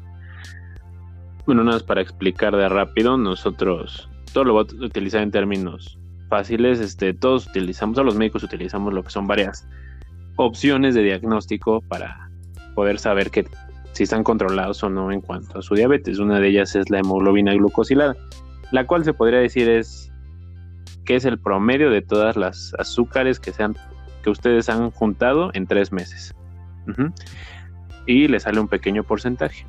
Bueno, 1.47 1.63
nada 1.65 1.77
más 1.77 1.83
para 1.83 2.01
explicar 2.01 2.57
de 2.57 2.69
rápido, 2.69 3.17
nosotros 3.17 4.09
todo 4.33 4.45
lo 4.45 4.53
voy 4.55 4.67
a 4.83 4.85
utilizar 4.85 5.23
en 5.23 5.31
términos 5.31 5.99
fáciles, 6.29 6.81
este, 6.81 7.15
todos 7.15 7.47
utilizamos, 7.47 7.95
todos 7.95 8.07
los 8.07 8.17
médicos 8.17 8.43
utilizamos 8.43 8.93
lo 8.93 9.03
que 9.03 9.11
son 9.11 9.27
varias 9.27 9.67
opciones 10.37 10.95
de 10.95 11.03
diagnóstico 11.03 11.81
para 11.83 12.29
poder 12.75 12.99
saber 12.99 13.31
que 13.31 13.47
si 13.95 14.03
están 14.03 14.25
controlados 14.25 14.83
o 14.83 14.91
no 14.91 15.11
en 15.13 15.21
cuanto 15.21 15.59
a 15.59 15.63
su 15.63 15.75
diabetes. 15.75 16.19
Una 16.19 16.41
de 16.41 16.49
ellas 16.49 16.75
es 16.75 16.91
la 16.91 16.99
hemoglobina 16.99 17.55
glucosilada, 17.55 18.17
la 18.73 18.87
cual 18.87 19.05
se 19.05 19.15
podría 19.15 19.39
decir 19.39 19.69
es 19.69 20.13
que 21.05 21.17
es 21.17 21.25
el 21.25 21.39
promedio 21.39 21.91
de 21.91 22.03
todas 22.03 22.37
las 22.37 22.75
azúcares 22.79 23.39
que 23.39 23.53
sean 23.53 23.77
que 24.23 24.31
ustedes 24.31 24.69
han 24.69 24.91
juntado 24.91 25.51
en 25.55 25.67
tres 25.67 25.93
meses. 25.93 26.35
Y 28.07 28.29
le 28.29 28.41
sale 28.41 28.59
un 28.61 28.69
pequeño 28.69 29.05
porcentaje. 29.05 29.67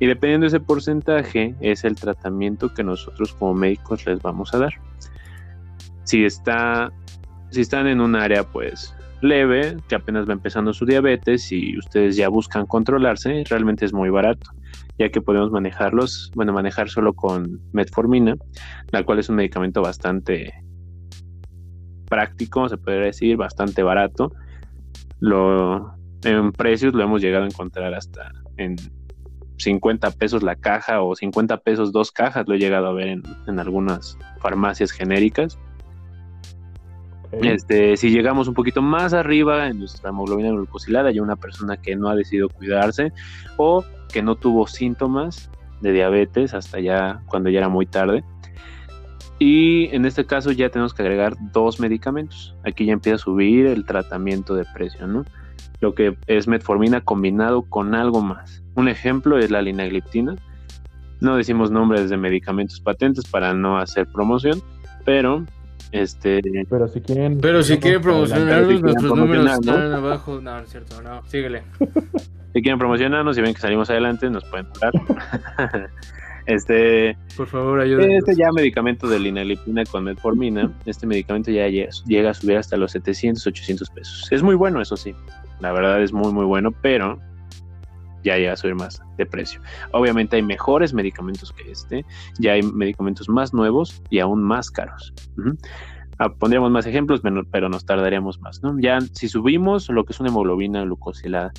Y 0.00 0.06
dependiendo 0.06 0.44
de 0.44 0.48
ese 0.48 0.60
porcentaje, 0.60 1.54
es 1.60 1.84
el 1.84 1.94
tratamiento 1.94 2.74
que 2.74 2.82
nosotros 2.82 3.32
como 3.34 3.54
médicos 3.54 4.04
les 4.06 4.20
vamos 4.20 4.52
a 4.52 4.58
dar. 4.58 4.74
Si 6.02 6.24
está, 6.24 6.90
si 7.50 7.60
están 7.60 7.86
en 7.86 8.00
un 8.00 8.16
área, 8.16 8.42
pues 8.42 8.94
leve, 9.20 9.76
que 9.88 9.94
apenas 9.94 10.28
va 10.28 10.32
empezando 10.32 10.72
su 10.72 10.84
diabetes 10.84 11.50
y 11.52 11.78
ustedes 11.78 12.16
ya 12.16 12.28
buscan 12.28 12.66
controlarse, 12.66 13.44
realmente 13.48 13.84
es 13.84 13.92
muy 13.92 14.10
barato, 14.10 14.50
ya 14.98 15.08
que 15.08 15.20
podemos 15.20 15.50
manejarlos, 15.50 16.30
bueno, 16.34 16.52
manejar 16.52 16.88
solo 16.88 17.14
con 17.14 17.60
metformina, 17.72 18.36
la 18.90 19.04
cual 19.04 19.18
es 19.18 19.28
un 19.28 19.36
medicamento 19.36 19.82
bastante 19.82 20.52
práctico, 22.08 22.68
se 22.68 22.76
podría 22.76 23.06
decir, 23.06 23.36
bastante 23.36 23.82
barato. 23.82 24.32
Lo, 25.20 25.94
en 26.22 26.52
precios 26.52 26.94
lo 26.94 27.02
hemos 27.02 27.20
llegado 27.22 27.44
a 27.44 27.48
encontrar 27.48 27.94
hasta 27.94 28.30
en 28.56 28.76
50 29.58 30.10
pesos 30.12 30.42
la 30.42 30.56
caja 30.56 31.02
o 31.02 31.14
50 31.14 31.58
pesos 31.58 31.92
dos 31.92 32.12
cajas, 32.12 32.46
lo 32.46 32.54
he 32.54 32.58
llegado 32.58 32.86
a 32.86 32.92
ver 32.92 33.08
en, 33.08 33.22
en 33.46 33.58
algunas 33.58 34.18
farmacias 34.40 34.90
genéricas. 34.92 35.58
Este, 37.42 37.96
si 37.96 38.10
llegamos 38.10 38.48
un 38.48 38.54
poquito 38.54 38.82
más 38.82 39.12
arriba 39.12 39.68
en 39.68 39.78
nuestra 39.78 40.10
hemoglobina 40.10 40.50
glucosilada, 40.50 41.08
hay 41.08 41.20
una 41.20 41.36
persona 41.36 41.76
que 41.76 41.96
no 41.96 42.08
ha 42.08 42.14
decidido 42.14 42.48
cuidarse 42.48 43.12
o 43.56 43.84
que 44.12 44.22
no 44.22 44.36
tuvo 44.36 44.66
síntomas 44.66 45.50
de 45.80 45.92
diabetes 45.92 46.54
hasta 46.54 46.80
ya 46.80 47.20
cuando 47.26 47.50
ya 47.50 47.58
era 47.58 47.68
muy 47.68 47.86
tarde. 47.86 48.24
Y 49.38 49.94
en 49.94 50.06
este 50.06 50.24
caso 50.24 50.52
ya 50.52 50.70
tenemos 50.70 50.94
que 50.94 51.02
agregar 51.02 51.34
dos 51.52 51.80
medicamentos. 51.80 52.54
Aquí 52.64 52.86
ya 52.86 52.92
empieza 52.92 53.16
a 53.16 53.18
subir 53.18 53.66
el 53.66 53.84
tratamiento 53.84 54.54
de 54.54 54.64
precio, 54.72 55.06
¿no? 55.06 55.24
Lo 55.80 55.94
que 55.94 56.16
es 56.26 56.46
metformina 56.46 57.00
combinado 57.00 57.62
con 57.62 57.94
algo 57.94 58.22
más. 58.22 58.62
Un 58.74 58.88
ejemplo 58.88 59.38
es 59.38 59.50
la 59.50 59.60
linagliptina. 59.60 60.36
No 61.20 61.36
decimos 61.36 61.70
nombres 61.70 62.10
de 62.10 62.16
medicamentos 62.16 62.80
patentes 62.80 63.26
para 63.26 63.54
no 63.54 63.78
hacer 63.78 64.06
promoción, 64.06 64.62
pero 65.04 65.44
este, 65.92 66.40
pero 66.68 66.88
si 66.88 67.00
quieren, 67.00 67.38
pero 67.40 67.62
si 67.62 67.78
quieren 67.78 68.02
promocionarnos, 68.02 68.82
nuestros 68.82 69.16
números 69.16 69.50
están 69.52 69.92
abajo. 69.92 70.40
No, 70.40 70.56
no 70.56 70.58
es 70.60 70.70
cierto, 70.70 71.02
no, 71.02 71.22
síguele. 71.26 71.62
si 72.52 72.62
quieren 72.62 72.78
promocionarnos 72.78 73.38
y 73.38 73.40
ven 73.40 73.54
que 73.54 73.60
salimos 73.60 73.90
adelante, 73.90 74.28
nos 74.30 74.44
pueden 74.44 74.66
hablar. 74.82 75.90
este, 76.46 77.16
por 77.36 77.46
favor, 77.46 77.80
ayúdenos. 77.80 78.18
Este 78.18 78.36
ya 78.36 78.50
medicamento 78.52 79.08
de 79.08 79.18
linalipina 79.18 79.84
con 79.84 80.04
metformina, 80.04 80.72
este 80.86 81.06
medicamento 81.06 81.50
ya 81.50 81.68
llega 81.68 82.30
a 82.30 82.34
subir 82.34 82.56
hasta 82.56 82.76
los 82.76 82.92
700, 82.92 83.46
800 83.46 83.90
pesos. 83.90 84.28
Es 84.30 84.42
muy 84.42 84.54
bueno, 84.54 84.80
eso 84.80 84.96
sí. 84.96 85.14
La 85.60 85.72
verdad 85.72 86.02
es 86.02 86.12
muy, 86.12 86.32
muy 86.32 86.44
bueno, 86.44 86.72
pero 86.82 87.18
ya 88.24 88.36
llega 88.36 88.54
a 88.54 88.56
subir 88.56 88.74
más 88.74 89.00
de 89.16 89.26
precio. 89.26 89.60
Obviamente 89.92 90.36
hay 90.36 90.42
mejores 90.42 90.92
medicamentos 90.92 91.52
que 91.52 91.70
este, 91.70 92.04
ya 92.38 92.52
hay 92.52 92.62
medicamentos 92.62 93.28
más 93.28 93.54
nuevos 93.54 94.02
y 94.10 94.18
aún 94.18 94.42
más 94.42 94.70
caros. 94.70 95.12
Ah, 96.18 96.32
pondríamos 96.32 96.70
más 96.70 96.86
ejemplos, 96.86 97.20
pero 97.50 97.68
nos 97.68 97.84
tardaríamos 97.84 98.40
más. 98.40 98.60
Ya 98.78 99.00
si 99.00 99.28
subimos 99.28 99.88
lo 99.88 100.04
que 100.04 100.12
es 100.12 100.20
una 100.20 100.30
hemoglobina 100.30 100.82
glucosilada 100.82 101.52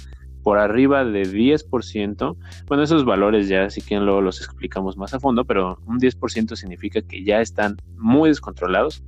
por 0.44 0.60
arriba 0.60 1.04
de 1.04 1.24
10%, 1.24 2.38
bueno, 2.68 2.84
esos 2.84 3.04
valores 3.04 3.48
ya 3.48 3.70
si 3.70 3.82
quieren 3.82 4.06
luego 4.06 4.22
los 4.22 4.42
explicamos 4.42 4.96
más 4.96 5.14
a 5.14 5.20
fondo, 5.20 5.46
pero 5.46 5.80
un 5.88 6.00
10% 6.00 6.56
significa 6.56 7.02
que 7.02 7.24
ya 7.24 7.42
están 7.42 7.78
muy 7.98 8.30
descontrolados 8.30 9.04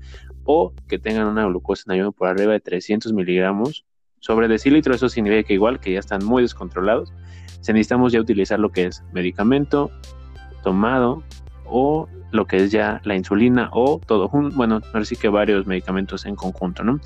o 0.46 0.74
que 0.88 0.98
tengan 0.98 1.28
una 1.28 1.46
glucosa 1.46 1.84
en 1.88 1.94
ayuno 1.94 2.12
por 2.12 2.28
arriba 2.28 2.54
de 2.54 2.60
300 2.60 3.14
miligramos 3.14 3.86
sobre 4.20 4.48
decilitro, 4.48 4.96
eso 4.96 5.10
significa 5.10 5.44
que 5.48 5.54
igual 5.54 5.80
que 5.80 5.94
ya 5.94 6.00
están 6.00 6.26
muy 6.26 6.42
descontrolados 6.42 7.14
necesitamos 7.60 8.14
ya 8.14 8.20
utilizar 8.20 8.60
lo 8.60 8.72
que 8.72 8.86
es 8.86 9.04
medicamento 9.14 9.92
tomado 10.64 11.24
o 11.66 12.08
lo 12.32 12.46
que 12.46 12.58
es 12.58 12.72
ya 12.72 13.02
la 13.04 13.16
insulina 13.16 13.70
o 13.72 14.00
todo 14.06 14.28
junto, 14.28 14.56
bueno, 14.56 14.82
ahora 14.94 15.06
sí 15.06 15.16
que 15.16 15.30
varios 15.30 15.66
medicamentos 15.66 16.26
en 16.26 16.36
conjunto, 16.36 16.84
¿no? 16.84 17.00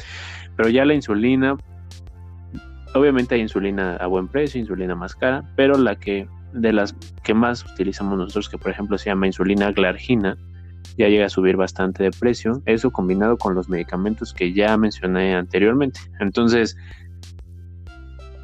Pero 0.56 0.70
ya 0.70 0.86
la 0.86 0.94
insulina, 0.94 1.58
obviamente 2.94 3.36
hay 3.36 3.42
insulina 3.42 3.96
a 3.98 4.08
buen 4.08 4.28
precio, 4.28 4.60
insulina 4.60 4.96
más 4.96 5.16
cara, 5.16 5.44
pero 5.56 5.78
la 5.78 5.96
que 5.96 6.28
de 6.54 6.74
las 6.74 6.94
que 7.24 7.34
más 7.34 7.64
utilizamos 7.64 8.18
nosotros, 8.18 8.50
que 8.50 8.58
por 8.58 8.72
ejemplo 8.72 8.98
se 8.98 9.10
llama 9.10 9.28
insulina 9.28 9.72
glargina, 9.72 10.38
ya 10.98 11.08
llega 11.08 11.26
a 11.26 11.30
subir 11.30 11.56
bastante 11.56 12.04
de 12.04 12.12
precio, 12.12 12.62
eso 12.66 12.92
combinado 12.92 13.38
con 13.38 13.56
los 13.56 13.70
medicamentos 13.70 14.34
que 14.34 14.54
ya 14.54 14.76
mencioné 14.78 15.36
anteriormente. 15.36 16.00
Entonces, 16.20 16.78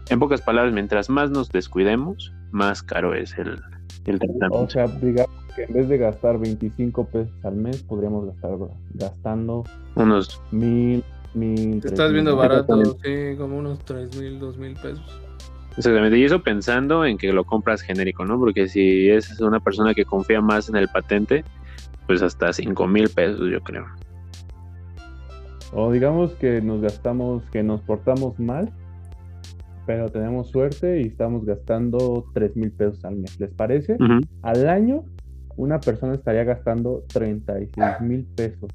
en 0.10 0.20
pocas 0.20 0.42
palabras, 0.42 0.74
mientras 0.74 1.10
más 1.10 1.30
nos 1.30 1.50
descuidemos, 1.50 2.34
más 2.52 2.82
caro 2.82 3.14
es 3.14 3.38
el, 3.38 3.60
el 4.06 4.20
tratamiento. 4.20 4.60
O 4.60 4.70
sea, 4.70 4.88
digamos 4.88 5.36
que 5.56 5.64
en 5.64 5.74
vez 5.74 5.90
de 5.90 5.98
gastar 5.98 6.40
25 6.40 7.06
pesos 7.08 7.34
al 7.44 7.56
mes, 7.56 7.84
podríamos 7.84 8.26
gastar 8.28 8.52
gastando 8.94 9.64
unos 9.96 10.42
mil, 10.52 11.04
mil. 11.34 11.82
Te 11.82 11.90
estás 11.90 12.12
viendo 12.12 12.36
barato, 12.36 12.98
sí, 13.04 13.36
como 13.38 13.58
unos 13.58 13.80
tres 13.80 14.16
mil, 14.18 14.40
dos 14.40 14.58
mil 14.58 14.74
pesos. 14.76 15.22
Exactamente, 15.78 16.18
y 16.18 16.24
eso 16.24 16.42
pensando 16.42 17.06
en 17.06 17.18
que 17.18 17.32
lo 17.32 17.44
compras 17.44 17.82
genérico, 17.82 18.26
¿no? 18.26 18.40
Porque 18.40 18.68
si 18.68 19.10
es 19.10 19.40
una 19.40 19.60
persona 19.60 19.94
que 19.94 20.06
confía 20.06 20.42
más 20.42 20.70
en 20.70 20.76
el 20.76 20.88
patente, 20.88 21.44
pues 22.08 22.24
hasta 22.24 22.52
cinco 22.52 22.88
mil 22.88 23.10
pesos, 23.10 23.48
yo 23.52 23.62
creo. 23.62 23.86
O 25.74 25.92
digamos 25.92 26.32
que 26.34 26.62
nos 26.62 26.82
gastamos, 26.82 27.44
que 27.52 27.62
nos 27.62 27.82
portamos 27.82 28.40
mal 28.40 28.72
pero 29.88 30.10
tenemos 30.10 30.50
suerte 30.50 31.02
y 31.02 31.08
estamos 31.08 31.46
gastando 31.46 32.26
3 32.34 32.58
mil 32.58 32.72
pesos 32.74 33.04
al 33.06 33.16
mes. 33.16 33.40
¿Les 33.40 33.52
parece? 33.52 33.98
Al 34.42 34.68
año, 34.68 35.06
una 35.56 35.80
persona 35.80 36.14
estaría 36.14 36.44
gastando 36.44 37.06
36 37.14 38.02
mil 38.02 38.26
pesos. 38.36 38.70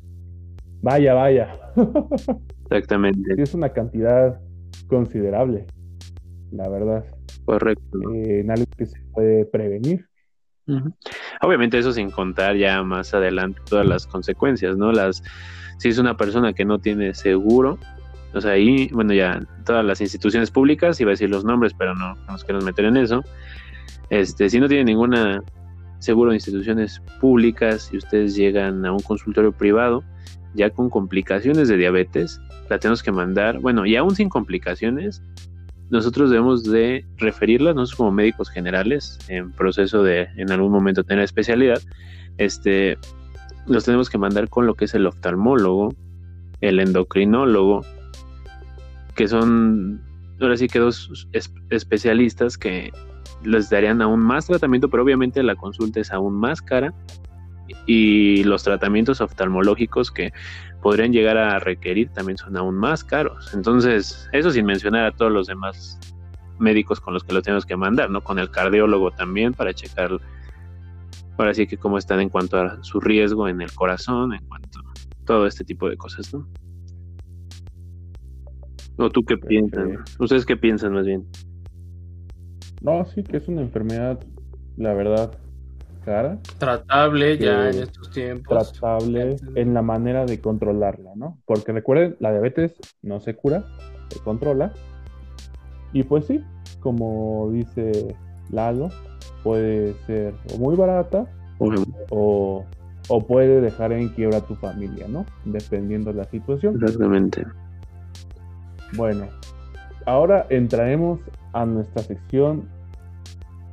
Vaya, 0.81 1.12
vaya. 1.12 1.61
Exactamente. 2.64 3.40
es 3.40 3.53
una 3.55 3.68
cantidad 3.68 4.40
considerable, 4.88 5.66
la 6.51 6.68
verdad. 6.70 7.05
Correcto. 7.44 7.98
Eh, 8.14 8.40
en 8.40 8.51
algo 8.51 8.64
que 8.77 8.87
se 8.87 8.98
puede 9.12 9.44
prevenir. 9.44 10.07
Obviamente 11.42 11.77
eso 11.77 11.92
sin 11.92 12.11
contar 12.11 12.57
ya 12.57 12.83
más 12.83 13.12
adelante 13.12 13.61
todas 13.68 13.85
las 13.85 14.07
consecuencias, 14.07 14.79
¿no? 14.79 14.92
Las 14.92 15.22
si 15.77 15.88
es 15.88 15.98
una 15.98 16.16
persona 16.16 16.55
que 16.55 16.64
no 16.64 16.79
tiene 16.79 17.12
seguro, 17.12 17.79
o 18.35 18.40
sea, 18.40 18.53
ahí, 18.53 18.88
bueno, 18.92 19.12
ya 19.12 19.40
todas 19.64 19.85
las 19.85 20.01
instituciones 20.01 20.51
públicas, 20.51 21.01
iba 21.01 21.11
a 21.11 21.12
decir 21.12 21.31
los 21.31 21.45
nombres, 21.45 21.73
pero 21.79 21.95
no, 21.95 22.14
nos 22.29 22.45
queremos 22.45 22.64
meter 22.64 22.87
en 22.87 22.97
eso. 22.97 23.23
Este, 24.11 24.49
si 24.49 24.61
no 24.61 24.68
tienen 24.68 24.87
ninguna 24.87 25.42
seguro 25.99 26.31
de 26.31 26.37
instituciones 26.37 27.01
públicas 27.21 27.90
y 27.92 27.97
ustedes 27.97 28.35
llegan 28.35 28.85
a 28.85 28.92
un 28.92 29.01
consultorio 29.01 29.53
privado, 29.53 30.03
ya 30.55 30.71
con 30.71 30.90
complicaciones 30.90 31.68
de 31.68 31.77
diabetes, 31.77 32.40
la 32.68 32.79
tenemos 32.79 33.03
que 33.03 33.12
mandar, 33.12 33.61
bueno, 33.61 33.87
y 33.87 33.97
aún 33.97 34.14
sin 34.14 34.29
complicaciones, 34.29 35.23
nosotros 35.90 36.31
debemos 36.31 36.64
de 36.64 37.05
referirla, 37.18 37.75
nosotros 37.75 37.97
como 37.97 38.12
médicos 38.12 38.51
generales, 38.51 39.18
en 39.29 39.53
proceso 39.53 40.03
de 40.03 40.29
en 40.37 40.51
algún 40.51 40.73
momento 40.73 41.05
tener 41.05 41.23
especialidad, 41.23 41.81
este, 42.38 42.97
los 43.66 43.85
tenemos 43.85 44.11
que 44.11 44.18
mandar 44.18 44.49
con 44.49 44.66
lo 44.66 44.75
que 44.75 44.87
es 44.87 44.95
el 44.95 45.07
oftalmólogo, 45.07 45.95
el 46.61 46.81
endocrinólogo, 46.81 47.83
que 49.14 49.29
son 49.29 50.03
ahora 50.40 50.57
sí 50.57 50.68
que 50.68 50.79
dos 50.79 51.29
especialistas 51.70 52.59
que 52.59 52.92
les 53.44 53.70
darían 53.70 54.03
aún 54.03 54.20
más 54.20 54.46
tratamiento, 54.46 54.88
pero 54.88 55.03
obviamente 55.03 55.42
la 55.42 55.57
consulta 55.57 56.01
es 56.01 56.12
aún 56.12 56.35
más 56.35 56.61
cara 56.62 56.92
y 57.87 58.44
los 58.44 58.62
tratamientos 58.62 59.20
oftalmológicos 59.20 60.11
que 60.11 60.33
podrían 60.83 61.12
llegar 61.12 61.38
a 61.38 61.59
requerir 61.59 62.11
también 62.11 62.37
son 62.37 62.57
aún 62.57 62.77
más 62.77 63.05
caros. 63.05 63.55
Entonces, 63.55 64.29
eso 64.33 64.51
sin 64.51 64.66
mencionar 64.66 65.07
a 65.07 65.12
todos 65.12 65.33
los 65.33 65.46
demás 65.46 65.98
médicos 66.59 67.01
con 67.01 67.14
los 67.14 67.25
que 67.25 67.33
lo 67.33 67.42
tenemos 67.42 67.66
que 67.66 67.77
mandar, 67.77 68.11
¿no? 68.11 68.22
Con 68.22 68.38
el 68.38 68.51
cardiólogo 68.51 69.11
también 69.12 69.53
para 69.53 69.72
checar 69.72 70.18
ahora 71.38 71.55
sí 71.55 71.66
que 71.66 71.77
cómo 71.77 71.98
están 71.98 72.20
en 72.20 72.29
cuanto 72.29 72.59
a 72.59 72.83
su 72.83 73.01
riesgo 73.01 73.48
en 73.48 73.61
el 73.61 73.72
corazón, 73.72 74.35
en 74.35 74.44
cuanto 74.46 74.81
a 74.81 74.92
todo 75.25 75.46
este 75.46 75.64
tipo 75.64 75.88
de 75.88 75.96
cosas, 75.96 76.33
¿no? 76.33 76.46
¿O 78.96 79.11
tú 79.11 79.24
qué 79.24 79.37
piensan? 79.37 79.98
¿Ustedes 80.18 80.44
qué 80.46 80.57
piensan 80.57 80.92
más 80.92 81.07
bien? 81.07 81.26
No, 82.83 83.05
sí 83.05 83.22
que 83.22 83.37
es 83.37 83.48
una 83.48 83.62
enfermedad, 83.62 84.20
la 84.76 84.92
verdad, 84.92 85.33
cara. 86.05 86.38
Tratable 86.59 87.38
ya 87.38 87.70
en 87.70 87.78
estos 87.78 88.11
tiempos. 88.11 88.72
Tratable 88.72 89.37
en 89.55 89.74
la 89.74 89.83
manera 89.83 90.26
de 90.26 90.40
controlarla, 90.40 91.12
¿no? 91.14 91.38
Porque 91.46 91.72
recuerden, 91.72 92.16
la 92.18 92.33
diabetes 92.33 92.74
no 93.02 93.20
se 93.20 93.35
cura, 93.37 93.64
se 94.09 94.18
controla. 94.20 94.72
Y 95.92 96.02
pues 96.02 96.26
sí, 96.26 96.42
como 96.81 97.50
dice 97.52 98.16
Lalo, 98.50 98.88
puede 99.42 99.94
ser 100.07 100.35
o 100.55 100.59
muy 100.59 100.76
barata 100.76 101.26
o, 102.11 102.64
o, 103.09 103.26
puede 103.26 103.61
dejar 103.61 103.92
en 103.92 104.09
quiebra 104.09 104.38
a 104.38 104.40
tu 104.40 104.57
familia, 104.57 105.07
¿no? 105.09 105.24
Dependiendo 105.44 106.12
de 106.12 106.18
la 106.18 106.24
situación. 106.24 106.74
Exactamente. 106.83 107.44
Bueno, 108.94 109.28
ahora 110.07 110.46
entraremos 110.50 111.20
a 111.52 111.64
nuestra 111.64 112.02
sección 112.02 112.68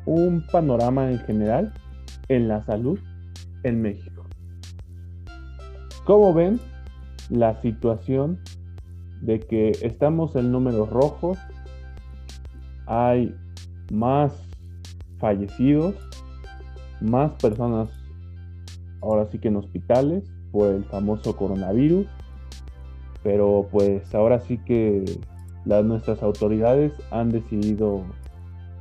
un 0.05 0.45
panorama 0.51 1.11
en 1.11 1.19
general 1.19 1.73
en 2.29 2.47
la 2.47 2.63
salud 2.65 2.99
en 3.63 3.81
México. 3.81 4.25
¿Cómo 6.05 6.33
ven 6.33 6.59
la 7.29 7.59
situación 7.61 8.39
de 9.21 9.39
que 9.39 9.71
estamos 9.81 10.35
en 10.35 10.51
números 10.51 10.89
rojos? 10.89 11.37
Hay 12.87 13.35
más 13.91 14.33
fallecidos, 15.19 15.95
más 17.01 17.33
personas 17.33 17.89
ahora 19.01 19.25
sí 19.25 19.37
que 19.39 19.49
en 19.49 19.57
hospitales 19.57 20.23
por 20.51 20.73
el 20.73 20.83
famoso 20.85 21.35
coronavirus, 21.35 22.07
pero 23.23 23.67
pues 23.71 24.13
ahora 24.15 24.39
sí 24.39 24.57
que 24.57 25.03
las, 25.65 25.83
nuestras 25.85 26.23
autoridades 26.23 26.93
han 27.11 27.29
decidido 27.29 28.03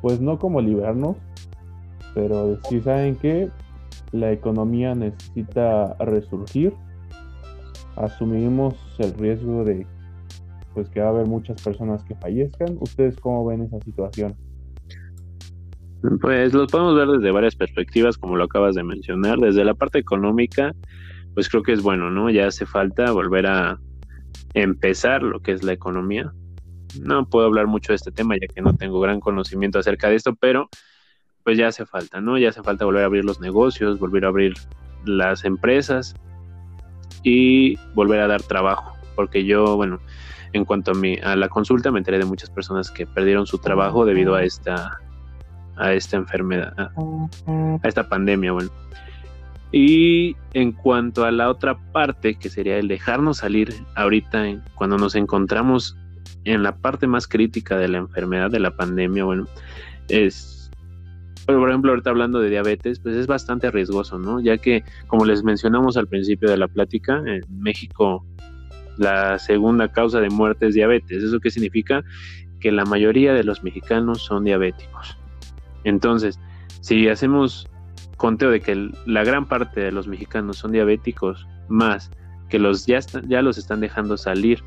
pues 0.01 0.21
no 0.21 0.39
como 0.39 0.61
liberarnos, 0.61 1.17
pero 2.15 2.59
si 2.69 2.81
saben 2.81 3.17
que 3.17 3.49
la 4.13 4.33
economía 4.33 4.95
necesita 4.95 5.95
resurgir, 5.95 6.73
asumimos 7.97 8.75
el 8.99 9.13
riesgo 9.15 9.65
de 9.65 9.87
pues 10.75 10.89
que 10.91 11.01
va 11.01 11.07
a 11.07 11.11
haber 11.11 11.27
muchas 11.27 11.61
personas 11.61 12.05
que 12.05 12.15
fallezcan. 12.15 12.77
¿Ustedes 12.81 13.17
cómo 13.17 13.45
ven 13.45 13.63
esa 13.63 13.81
situación? 13.81 14.37
Pues 16.21 16.55
lo 16.55 16.67
podemos 16.69 16.95
ver 16.95 17.09
desde 17.09 17.33
varias 17.33 17.57
perspectivas, 17.57 18.17
como 18.17 18.37
lo 18.37 18.45
acabas 18.45 18.77
de 18.77 18.85
mencionar. 18.85 19.39
Desde 19.39 19.65
la 19.65 19.75
parte 19.75 19.99
económica, 19.99 20.73
pues 21.35 21.49
creo 21.49 21.65
que 21.65 21.73
es 21.73 21.83
bueno, 21.83 22.11
¿no? 22.11 22.31
Ya 22.31 22.47
hace 22.47 22.65
falta 22.67 23.11
volver 23.11 23.47
a 23.47 23.81
empezar 24.55 25.23
lo 25.23 25.41
que 25.41 25.53
es 25.53 25.63
la 25.63 25.73
economía. 25.73 26.33
No 27.01 27.29
puedo 27.29 27.47
hablar 27.47 27.67
mucho 27.67 27.93
de 27.93 27.97
este 27.97 28.13
tema 28.13 28.37
ya 28.41 28.47
que 28.53 28.63
no 28.63 28.75
tengo 28.75 29.01
gran 29.01 29.21
conocimiento 29.21 29.79
acerca 29.79 30.09
de 30.09 30.17
esto, 30.17 30.35
pero 30.35 30.69
pues 31.45 31.57
ya 31.57 31.69
hace 31.69 31.87
falta, 31.87 32.21
¿no? 32.21 32.39
Ya 32.39 32.51
hace 32.51 32.63
falta 32.63 32.85
volver 32.85 33.03
a 33.03 33.07
abrir 33.07 33.25
los 33.25 33.41
negocios, 33.41 33.99
volver 33.99 34.25
a 34.25 34.29
abrir 34.29 34.55
las 35.05 35.45
empresas 35.45 36.15
y 37.23 37.77
volver 37.95 38.21
a 38.21 38.27
dar 38.27 38.43
trabajo, 38.43 38.97
porque 39.15 39.45
yo, 39.45 39.77
bueno, 39.77 40.01
en 40.53 40.65
cuanto 40.65 40.93
a, 40.93 40.95
mi, 40.95 41.17
a 41.19 41.37
la 41.37 41.49
consulta 41.49 41.91
me 41.91 41.99
enteré 41.99 42.19
de 42.19 42.25
muchas 42.25 42.51
personas 42.51 42.91
que 42.91 43.07
perdieron 43.07 43.47
su 43.47 43.59
trabajo 43.59 44.05
debido 44.05 44.35
a 44.35 44.45
esta 44.45 44.99
a 45.79 45.93
esta 45.93 46.17
enfermedad, 46.17 46.75
a, 46.77 47.89
esta 47.89 48.09
pandemia, 48.09 48.53
bueno. 48.53 48.71
Y 49.71 50.37
en 50.55 50.73
cuanto 50.73 51.25
a 51.25 51.31
la 51.31 51.51
otra 51.51 51.79
parte, 51.93 52.37
que 52.37 52.49
sería 52.49 52.79
el 52.79 52.89
dejarnos 52.89 53.39
salir 53.39 53.75
ahorita, 53.97 54.45
cuando 54.75 54.97
nos 54.97 55.15
encontramos 55.15 55.97
en 56.45 56.63
la 56.63 56.77
parte 56.77 57.07
más 57.07 57.27
crítica 57.27 57.77
de 57.77 57.89
la 57.89 57.99
enfermedad, 57.99 58.51
de 58.51 58.61
la 58.61 58.75
pandemia, 58.75 59.25
bueno, 59.25 59.47
es 60.09 60.59
por 61.57 61.71
ejemplo, 61.71 61.93
ahorita 61.93 62.11
hablando 62.11 62.41
de 62.41 62.51
diabetes, 62.51 63.01
pues 63.01 63.17
es 63.17 63.27
bastante 63.27 63.71
riesgoso, 63.71 64.19
¿no? 64.19 64.39
Ya 64.39 64.59
que, 64.59 64.85
como 65.07 65.25
les 65.25 65.43
mencionamos 65.43 65.97
al 65.97 66.07
principio 66.07 66.51
de 66.51 66.59
la 66.59 66.69
plática, 66.69 67.23
en 67.25 67.43
México 67.49 68.27
la 68.99 69.39
segunda 69.39 69.91
causa 69.91 70.21
de 70.21 70.29
muerte 70.29 70.67
es 70.67 70.75
diabetes. 70.75 71.23
¿Eso 71.23 71.41
qué 71.41 71.51
significa? 71.51 72.05
Que 72.61 72.71
la 72.71 72.85
mayoría 72.85 73.33
de 73.33 73.45
los 73.45 73.63
mexicanos 73.63 74.23
son 74.23 74.45
diabéticos. 74.45 75.17
Entonces, 75.85 76.39
si 76.81 77.09
hacemos 77.09 77.71
conteo 78.19 78.51
de 78.51 78.61
que 78.61 78.91
la 79.07 79.25
gran 79.25 79.47
parte 79.47 79.81
de 79.81 79.93
los 79.93 80.07
mexicanos 80.07 80.59
son 80.59 80.73
diabéticos, 80.73 81.49
más 81.69 82.11
que 82.51 82.59
los 82.59 82.85
ya, 82.85 82.99
ya 83.27 83.41
los 83.41 83.57
están 83.57 83.81
dejando 83.81 84.19
salir 84.19 84.63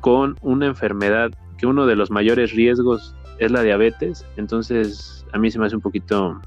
con 0.00 0.36
una 0.42 0.66
enfermedad 0.66 1.32
que 1.56 1.66
uno 1.66 1.86
de 1.86 1.96
los 1.96 2.10
mayores 2.10 2.52
riesgos 2.52 3.16
es 3.38 3.50
la 3.50 3.62
diabetes, 3.62 4.24
entonces 4.36 5.26
a 5.32 5.38
mí 5.38 5.50
se 5.50 5.58
me 5.58 5.66
hace 5.66 5.76
un 5.76 5.82
poquito 5.82 6.40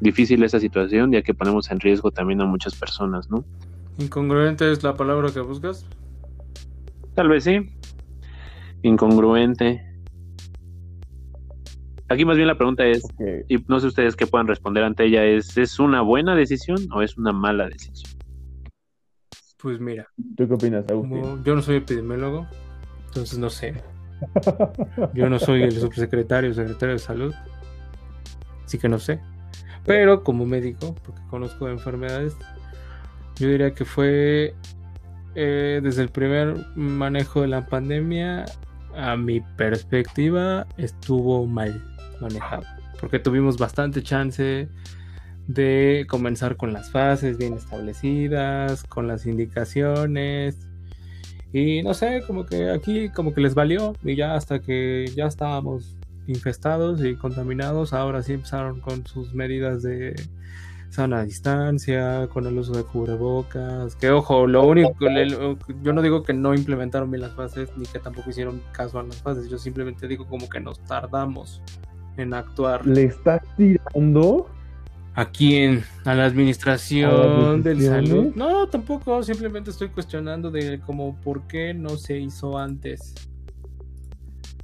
difícil 0.00 0.42
esa 0.42 0.60
situación, 0.60 1.12
ya 1.12 1.22
que 1.22 1.32
ponemos 1.32 1.70
en 1.70 1.80
riesgo 1.80 2.10
también 2.10 2.40
a 2.42 2.44
muchas 2.44 2.74
personas, 2.74 3.30
¿no? 3.30 3.44
¿Incongruente 3.98 4.70
es 4.70 4.82
la 4.82 4.94
palabra 4.94 5.30
que 5.32 5.40
buscas? 5.40 5.86
Tal 7.14 7.28
vez 7.28 7.44
sí. 7.44 7.70
Incongruente. 8.82 9.95
Aquí 12.08 12.24
más 12.24 12.36
bien 12.36 12.46
la 12.46 12.56
pregunta 12.56 12.86
es, 12.86 13.02
y 13.48 13.56
no 13.68 13.80
sé 13.80 13.88
ustedes 13.88 14.14
qué 14.14 14.26
puedan 14.26 14.46
responder 14.46 14.84
ante 14.84 15.04
ella, 15.04 15.24
¿es, 15.24 15.56
¿es 15.56 15.78
una 15.78 16.02
buena 16.02 16.36
decisión 16.36 16.78
o 16.92 17.02
es 17.02 17.16
una 17.18 17.32
mala 17.32 17.68
decisión? 17.68 18.18
Pues 19.58 19.80
mira. 19.80 20.06
¿Tú 20.36 20.46
qué 20.46 20.54
opinas, 20.54 20.84
yo 21.42 21.54
no 21.54 21.62
soy 21.62 21.76
epidemiólogo, 21.76 22.46
entonces 23.06 23.38
no 23.38 23.50
sé. 23.50 23.74
Yo 25.12 25.28
no 25.28 25.38
soy 25.38 25.64
el 25.64 25.72
subsecretario 25.72 26.50
o 26.50 26.54
secretario 26.54 26.94
de 26.94 26.98
salud 26.98 27.34
así 28.66 28.78
que 28.78 28.88
no 28.88 28.98
sé. 28.98 29.20
Pero 29.84 30.24
como 30.24 30.44
médico, 30.44 30.94
porque 31.04 31.22
conozco 31.30 31.68
enfermedades, 31.68 32.36
yo 33.36 33.48
diría 33.48 33.72
que 33.72 33.84
fue 33.84 34.54
eh, 35.34 35.80
desde 35.82 36.02
el 36.02 36.08
primer 36.08 36.56
manejo 36.74 37.42
de 37.42 37.48
la 37.48 37.66
pandemia, 37.66 38.44
a 38.96 39.16
mi 39.16 39.40
perspectiva, 39.40 40.66
estuvo 40.76 41.46
mal 41.46 41.82
manejado. 42.20 42.62
Porque 43.00 43.18
tuvimos 43.18 43.58
bastante 43.58 44.02
chance 44.02 44.68
de 45.46 46.06
comenzar 46.08 46.56
con 46.56 46.72
las 46.72 46.90
fases 46.90 47.38
bien 47.38 47.54
establecidas, 47.54 48.84
con 48.84 49.06
las 49.06 49.26
indicaciones. 49.26 50.58
Y 51.52 51.82
no 51.82 51.94
sé, 51.94 52.22
como 52.26 52.44
que 52.44 52.70
aquí 52.70 53.08
como 53.10 53.32
que 53.32 53.40
les 53.40 53.54
valió 53.54 53.94
y 54.02 54.16
ya 54.16 54.34
hasta 54.34 54.60
que 54.60 55.10
ya 55.14 55.26
estábamos 55.26 55.96
infestados 56.26 57.04
y 57.04 57.14
contaminados, 57.14 57.92
ahora 57.92 58.22
sí 58.22 58.32
empezaron 58.32 58.80
con 58.80 59.06
sus 59.06 59.32
medidas 59.32 59.82
de 59.82 60.14
sana 60.90 61.24
distancia, 61.24 62.28
con 62.32 62.46
el 62.46 62.58
uso 62.58 62.72
de 62.72 62.82
cubrebocas, 62.82 63.94
que 63.96 64.10
ojo, 64.10 64.46
lo 64.46 64.66
único, 64.66 64.94
yo 65.82 65.92
no 65.92 66.02
digo 66.02 66.22
que 66.22 66.32
no 66.32 66.54
implementaron 66.54 67.10
bien 67.10 67.22
las 67.22 67.32
fases, 67.32 67.70
ni 67.76 67.84
que 67.86 67.98
tampoco 67.98 68.30
hicieron 68.30 68.62
caso 68.72 68.98
a 68.98 69.02
las 69.02 69.16
fases, 69.16 69.48
yo 69.48 69.58
simplemente 69.58 70.08
digo 70.08 70.26
como 70.26 70.48
que 70.48 70.58
nos 70.58 70.80
tardamos 70.80 71.62
en 72.16 72.34
actuar. 72.34 72.86
¿Le 72.86 73.04
estás 73.04 73.42
tirando? 73.56 74.48
¿A 75.14 75.30
quién? 75.30 75.82
¿A 76.04 76.14
la 76.14 76.26
administración 76.26 77.62
del 77.62 77.80
salud? 77.82 78.32
No, 78.34 78.68
tampoco, 78.68 79.22
simplemente 79.22 79.70
estoy 79.70 79.88
cuestionando 79.88 80.50
de 80.50 80.78
como 80.80 81.16
por 81.22 81.46
qué 81.46 81.72
no 81.72 81.90
se 81.96 82.18
hizo 82.18 82.58
antes. 82.58 83.14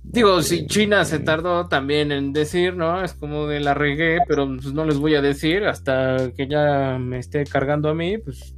Digo, 0.03 0.43
si 0.43 0.67
China 0.67 1.07
se 1.07 1.21
tardó 1.21 1.69
también 1.69 2.13
en 2.13 2.35
decir, 2.35 2.77
¿no? 2.77 3.03
Es 3.03 3.15
como 3.15 3.47
de 3.47 3.61
la 3.61 3.73
regué, 3.73 4.19
pero 4.29 4.47
pues 4.47 4.75
no 4.75 4.85
les 4.85 4.99
voy 4.99 5.15
a 5.15 5.23
decir 5.23 5.65
hasta 5.65 6.33
que 6.37 6.47
ya 6.47 6.99
me 7.01 7.19
esté 7.19 7.45
cargando 7.45 7.89
a 7.89 7.95
mí, 7.95 8.19
pues 8.19 8.55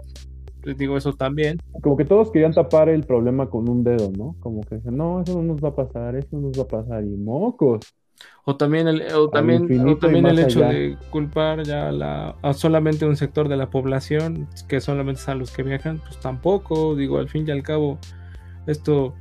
les 0.64 0.76
digo 0.76 0.96
eso 0.96 1.12
también. 1.12 1.60
Como 1.80 1.96
que 1.96 2.04
todos 2.04 2.32
querían 2.32 2.54
tapar 2.54 2.88
el 2.88 3.04
problema 3.04 3.48
con 3.48 3.68
un 3.68 3.84
dedo, 3.84 4.10
¿no? 4.16 4.34
Como 4.40 4.62
que 4.62 4.76
dicen, 4.76 4.96
no, 4.96 5.20
eso 5.20 5.40
no 5.40 5.54
nos 5.54 5.62
va 5.62 5.68
a 5.68 5.76
pasar, 5.76 6.16
eso 6.16 6.28
no 6.32 6.48
nos 6.48 6.58
va 6.58 6.62
a 6.64 6.68
pasar, 6.68 7.04
y 7.04 7.16
mocos. 7.16 7.94
O 8.44 8.56
también 8.56 8.88
el, 8.88 9.02
o 9.14 9.30
también, 9.30 9.66
también 9.98 10.26
el 10.26 10.38
hecho 10.38 10.60
de 10.60 10.98
culpar 11.10 11.62
ya 11.62 11.90
la, 11.90 12.36
a 12.42 12.52
solamente 12.52 13.06
un 13.06 13.16
sector 13.16 13.48
de 13.48 13.56
la 13.56 13.70
población, 13.70 14.46
que 14.68 14.80
solamente 14.80 15.22
son 15.22 15.38
los 15.38 15.50
que 15.50 15.62
viajan, 15.62 15.98
pues 15.98 16.20
tampoco, 16.20 16.94
digo, 16.94 17.18
al 17.18 17.28
fin 17.28 17.46
y 17.48 17.50
al 17.50 17.62
cabo, 17.62 17.98
esto 18.66 19.14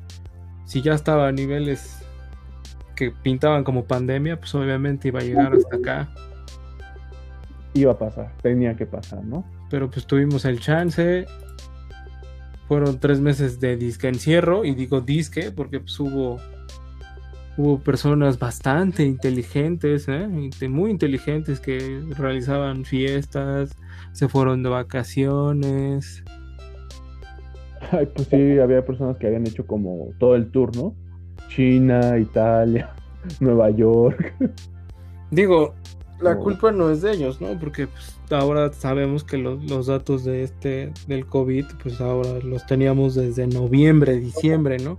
si 0.65 0.81
ya 0.81 0.93
estaba 0.93 1.27
a 1.27 1.31
niveles 1.31 1.99
que 2.95 3.11
pintaban 3.11 3.63
como 3.63 3.85
pandemia, 3.85 4.39
pues 4.39 4.53
obviamente 4.55 5.07
iba 5.07 5.19
a 5.19 5.23
llegar 5.23 5.53
hasta 5.53 5.75
acá. 5.75 6.09
Iba 7.73 7.93
a 7.93 7.97
pasar, 7.97 8.31
tenía 8.41 8.75
que 8.75 8.85
pasar, 8.85 9.23
¿no? 9.23 9.45
Pero 9.69 9.89
pues 9.89 10.05
tuvimos 10.05 10.45
el 10.45 10.59
chance. 10.59 11.25
Fueron 12.67 12.99
tres 12.99 13.19
meses 13.19 13.59
de 13.59 13.75
disque 13.77 14.07
encierro, 14.07 14.63
y 14.65 14.73
digo 14.73 15.01
disque 15.01 15.51
porque 15.51 15.79
pues 15.79 15.99
hubo, 15.99 16.39
hubo 17.57 17.79
personas 17.79 18.39
bastante 18.39 19.03
inteligentes, 19.03 20.07
¿eh? 20.07 20.27
muy 20.67 20.91
inteligentes 20.91 21.59
que 21.59 22.01
realizaban 22.17 22.85
fiestas, 22.85 23.75
se 24.11 24.27
fueron 24.27 24.63
de 24.63 24.69
vacaciones. 24.69 26.23
Ay, 27.91 28.07
pues 28.13 28.27
sí, 28.29 28.59
había 28.59 28.83
personas 28.85 29.17
que 29.17 29.27
habían 29.27 29.45
hecho 29.45 29.67
como 29.67 30.09
todo 30.17 30.35
el 30.35 30.49
tour, 30.49 30.75
¿no? 30.75 30.95
China, 31.49 32.17
Italia, 32.17 32.93
Nueva 33.39 33.69
York. 33.69 34.33
Digo, 35.29 35.75
la 36.21 36.37
culpa 36.37 36.71
no 36.71 36.89
es 36.89 37.01
de 37.01 37.11
ellos, 37.11 37.41
¿no? 37.41 37.59
Porque 37.59 37.87
pues, 37.87 38.15
ahora 38.31 38.71
sabemos 38.71 39.23
que 39.23 39.37
los, 39.37 39.63
los, 39.69 39.87
datos 39.87 40.23
de 40.23 40.43
este 40.43 40.91
del 41.07 41.25
COVID, 41.25 41.65
pues 41.81 41.99
ahora 42.01 42.39
los 42.43 42.65
teníamos 42.65 43.15
desde 43.15 43.45
noviembre, 43.45 44.15
diciembre, 44.15 44.77
¿no? 44.77 44.97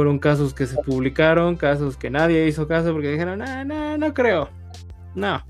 Fueron 0.00 0.18
casos 0.18 0.54
que 0.54 0.66
se 0.66 0.82
publicaron, 0.82 1.56
casos 1.56 1.98
que 1.98 2.08
nadie 2.08 2.48
hizo 2.48 2.66
caso 2.66 2.90
porque 2.92 3.10
dijeron, 3.10 3.40
no, 3.40 3.64
no, 3.66 3.98
no 3.98 4.14
creo. 4.14 4.48
No. 5.14 5.44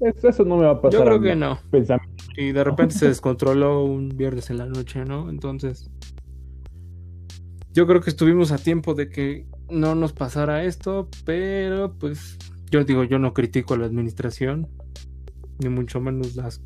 Eso, 0.00 0.44
no 0.44 0.56
me 0.56 0.64
va 0.64 0.72
a 0.72 0.80
pasar. 0.80 0.98
Yo 0.98 1.04
creo 1.04 1.20
que 1.20 1.36
no. 1.36 1.60
Y 2.36 2.50
de 2.50 2.64
repente 2.64 2.96
se 2.96 3.06
descontroló 3.06 3.84
un 3.84 4.08
viernes 4.08 4.50
en 4.50 4.58
la 4.58 4.66
noche, 4.66 5.04
¿no? 5.04 5.30
Entonces, 5.30 5.88
yo 7.72 7.86
creo 7.86 8.00
que 8.00 8.10
estuvimos 8.10 8.50
a 8.50 8.58
tiempo 8.58 8.94
de 8.94 9.08
que 9.08 9.46
no 9.70 9.94
nos 9.94 10.12
pasara 10.12 10.64
esto, 10.64 11.08
pero 11.24 11.96
pues 11.96 12.38
yo 12.68 12.82
digo, 12.82 13.04
yo 13.04 13.20
no 13.20 13.32
critico 13.32 13.74
a 13.74 13.78
la 13.78 13.86
administración, 13.86 14.66
ni 15.60 15.68
mucho 15.68 16.00
menos 16.00 16.34
las 16.34 16.60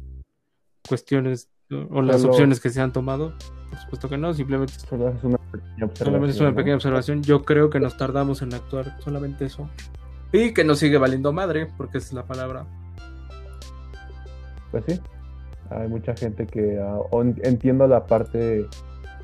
cuestiones 0.88 1.50
o 1.70 2.02
las 2.02 2.24
opciones 2.24 2.60
que 2.60 2.70
se 2.70 2.80
han 2.80 2.92
tomado. 2.92 3.32
Por 3.70 3.78
supuesto 3.80 4.08
que 4.08 4.16
no, 4.16 4.32
simplemente 4.32 4.74
es 4.74 4.90
una 4.92 5.38
pequeña 5.38 5.86
observación. 5.86 6.24
es 6.30 6.40
una 6.40 6.54
pequeña 6.54 6.74
observación. 6.76 7.22
Yo 7.22 7.44
creo 7.44 7.70
que 7.70 7.80
nos 7.80 7.96
tardamos 7.96 8.42
en 8.42 8.54
actuar, 8.54 8.96
solamente 9.00 9.46
eso. 9.46 9.68
Y 10.32 10.52
que 10.54 10.64
nos 10.64 10.78
sigue 10.78 10.98
valiendo 10.98 11.32
madre, 11.32 11.68
porque 11.76 11.98
esa 11.98 12.08
es 12.08 12.12
la 12.12 12.26
palabra. 12.26 12.66
Pues 14.70 14.84
sí, 14.86 15.00
hay 15.70 15.88
mucha 15.88 16.14
gente 16.14 16.46
que 16.46 16.78
uh, 16.78 17.34
entiendo 17.42 17.86
la 17.86 18.06
parte 18.06 18.66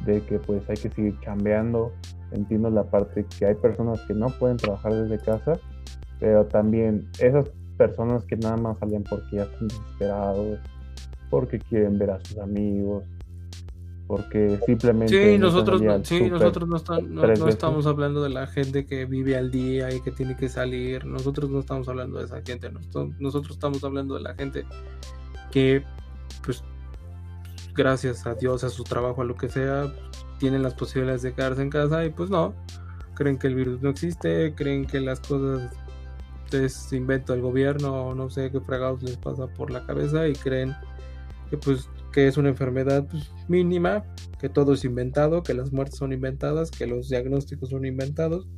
de 0.04 0.22
que 0.22 0.38
pues 0.38 0.68
hay 0.68 0.76
que 0.76 0.90
seguir 0.90 1.18
cambiando, 1.20 1.92
entiendo 2.32 2.70
la 2.70 2.84
parte 2.84 3.24
que 3.38 3.46
hay 3.46 3.54
personas 3.54 4.00
que 4.02 4.14
no 4.14 4.28
pueden 4.28 4.56
trabajar 4.56 4.94
desde 4.94 5.18
casa, 5.24 5.58
pero 6.18 6.46
también 6.46 7.08
esas 7.20 7.48
personas 7.76 8.24
que 8.24 8.36
nada 8.36 8.56
más 8.56 8.78
salen 8.78 9.04
porque 9.04 9.36
ya 9.36 9.42
están 9.42 9.68
desesperados, 9.68 10.58
porque 11.32 11.58
quieren 11.58 11.98
ver 11.98 12.10
a 12.10 12.20
sus 12.22 12.36
amigos, 12.36 13.04
porque 14.06 14.60
simplemente... 14.66 15.32
Sí, 15.32 15.38
nosotros, 15.38 15.80
no, 15.80 16.04
sí, 16.04 16.28
nosotros 16.28 16.68
no, 16.68 17.22
no, 17.24 17.48
estamos 17.48 17.86
hablando 17.86 18.22
de 18.22 18.28
la 18.28 18.46
gente 18.46 18.84
que 18.84 19.06
vive 19.06 19.38
al 19.38 19.50
día 19.50 19.90
y 19.94 20.02
que 20.02 20.10
tiene 20.10 20.36
que 20.36 20.50
salir, 20.50 21.06
nosotros 21.06 21.48
no 21.48 21.60
estamos 21.60 21.88
hablando 21.88 22.18
de 22.18 22.26
esa 22.26 22.42
gente, 22.42 22.70
nosotros 22.70 23.52
estamos 23.56 23.82
hablando 23.82 24.16
de 24.16 24.20
la 24.20 24.34
gente 24.34 24.66
que 25.50 25.82
pues 26.44 26.62
gracias 27.74 28.26
a 28.26 28.34
Dios, 28.34 28.62
a 28.62 28.68
su 28.68 28.84
trabajo, 28.84 29.22
a 29.22 29.24
lo 29.24 29.34
que 29.34 29.48
sea, 29.48 29.90
tienen 30.36 30.62
las 30.62 30.74
posibilidades 30.74 31.22
de 31.22 31.32
quedarse 31.32 31.62
en 31.62 31.70
casa 31.70 32.04
y 32.04 32.10
pues 32.10 32.28
no, 32.28 32.52
creen 33.14 33.38
que 33.38 33.46
el 33.46 33.54
virus 33.54 33.80
no 33.80 33.88
existe, 33.88 34.54
creen 34.54 34.84
que 34.84 35.00
las 35.00 35.20
cosas 35.20 35.70
es 36.52 36.92
invento 36.92 37.32
del 37.32 37.40
gobierno 37.40 38.14
no 38.14 38.28
sé 38.28 38.50
qué 38.50 38.60
fregados 38.60 39.02
les 39.02 39.16
pasa 39.16 39.46
por 39.46 39.70
la 39.70 39.86
cabeza 39.86 40.28
y 40.28 40.34
creen 40.34 40.76
que 41.52 41.58
pues 41.58 41.90
que 42.12 42.26
es 42.26 42.38
una 42.38 42.48
enfermedad 42.48 43.06
pues, 43.10 43.30
mínima, 43.46 44.06
que 44.40 44.48
todo 44.48 44.72
es 44.72 44.86
inventado, 44.86 45.42
que 45.42 45.52
las 45.52 45.70
muertes 45.70 45.98
son 45.98 46.14
inventadas, 46.14 46.70
que 46.70 46.86
los 46.86 47.10
diagnósticos 47.10 47.68
son 47.68 47.84
inventados 47.84 48.48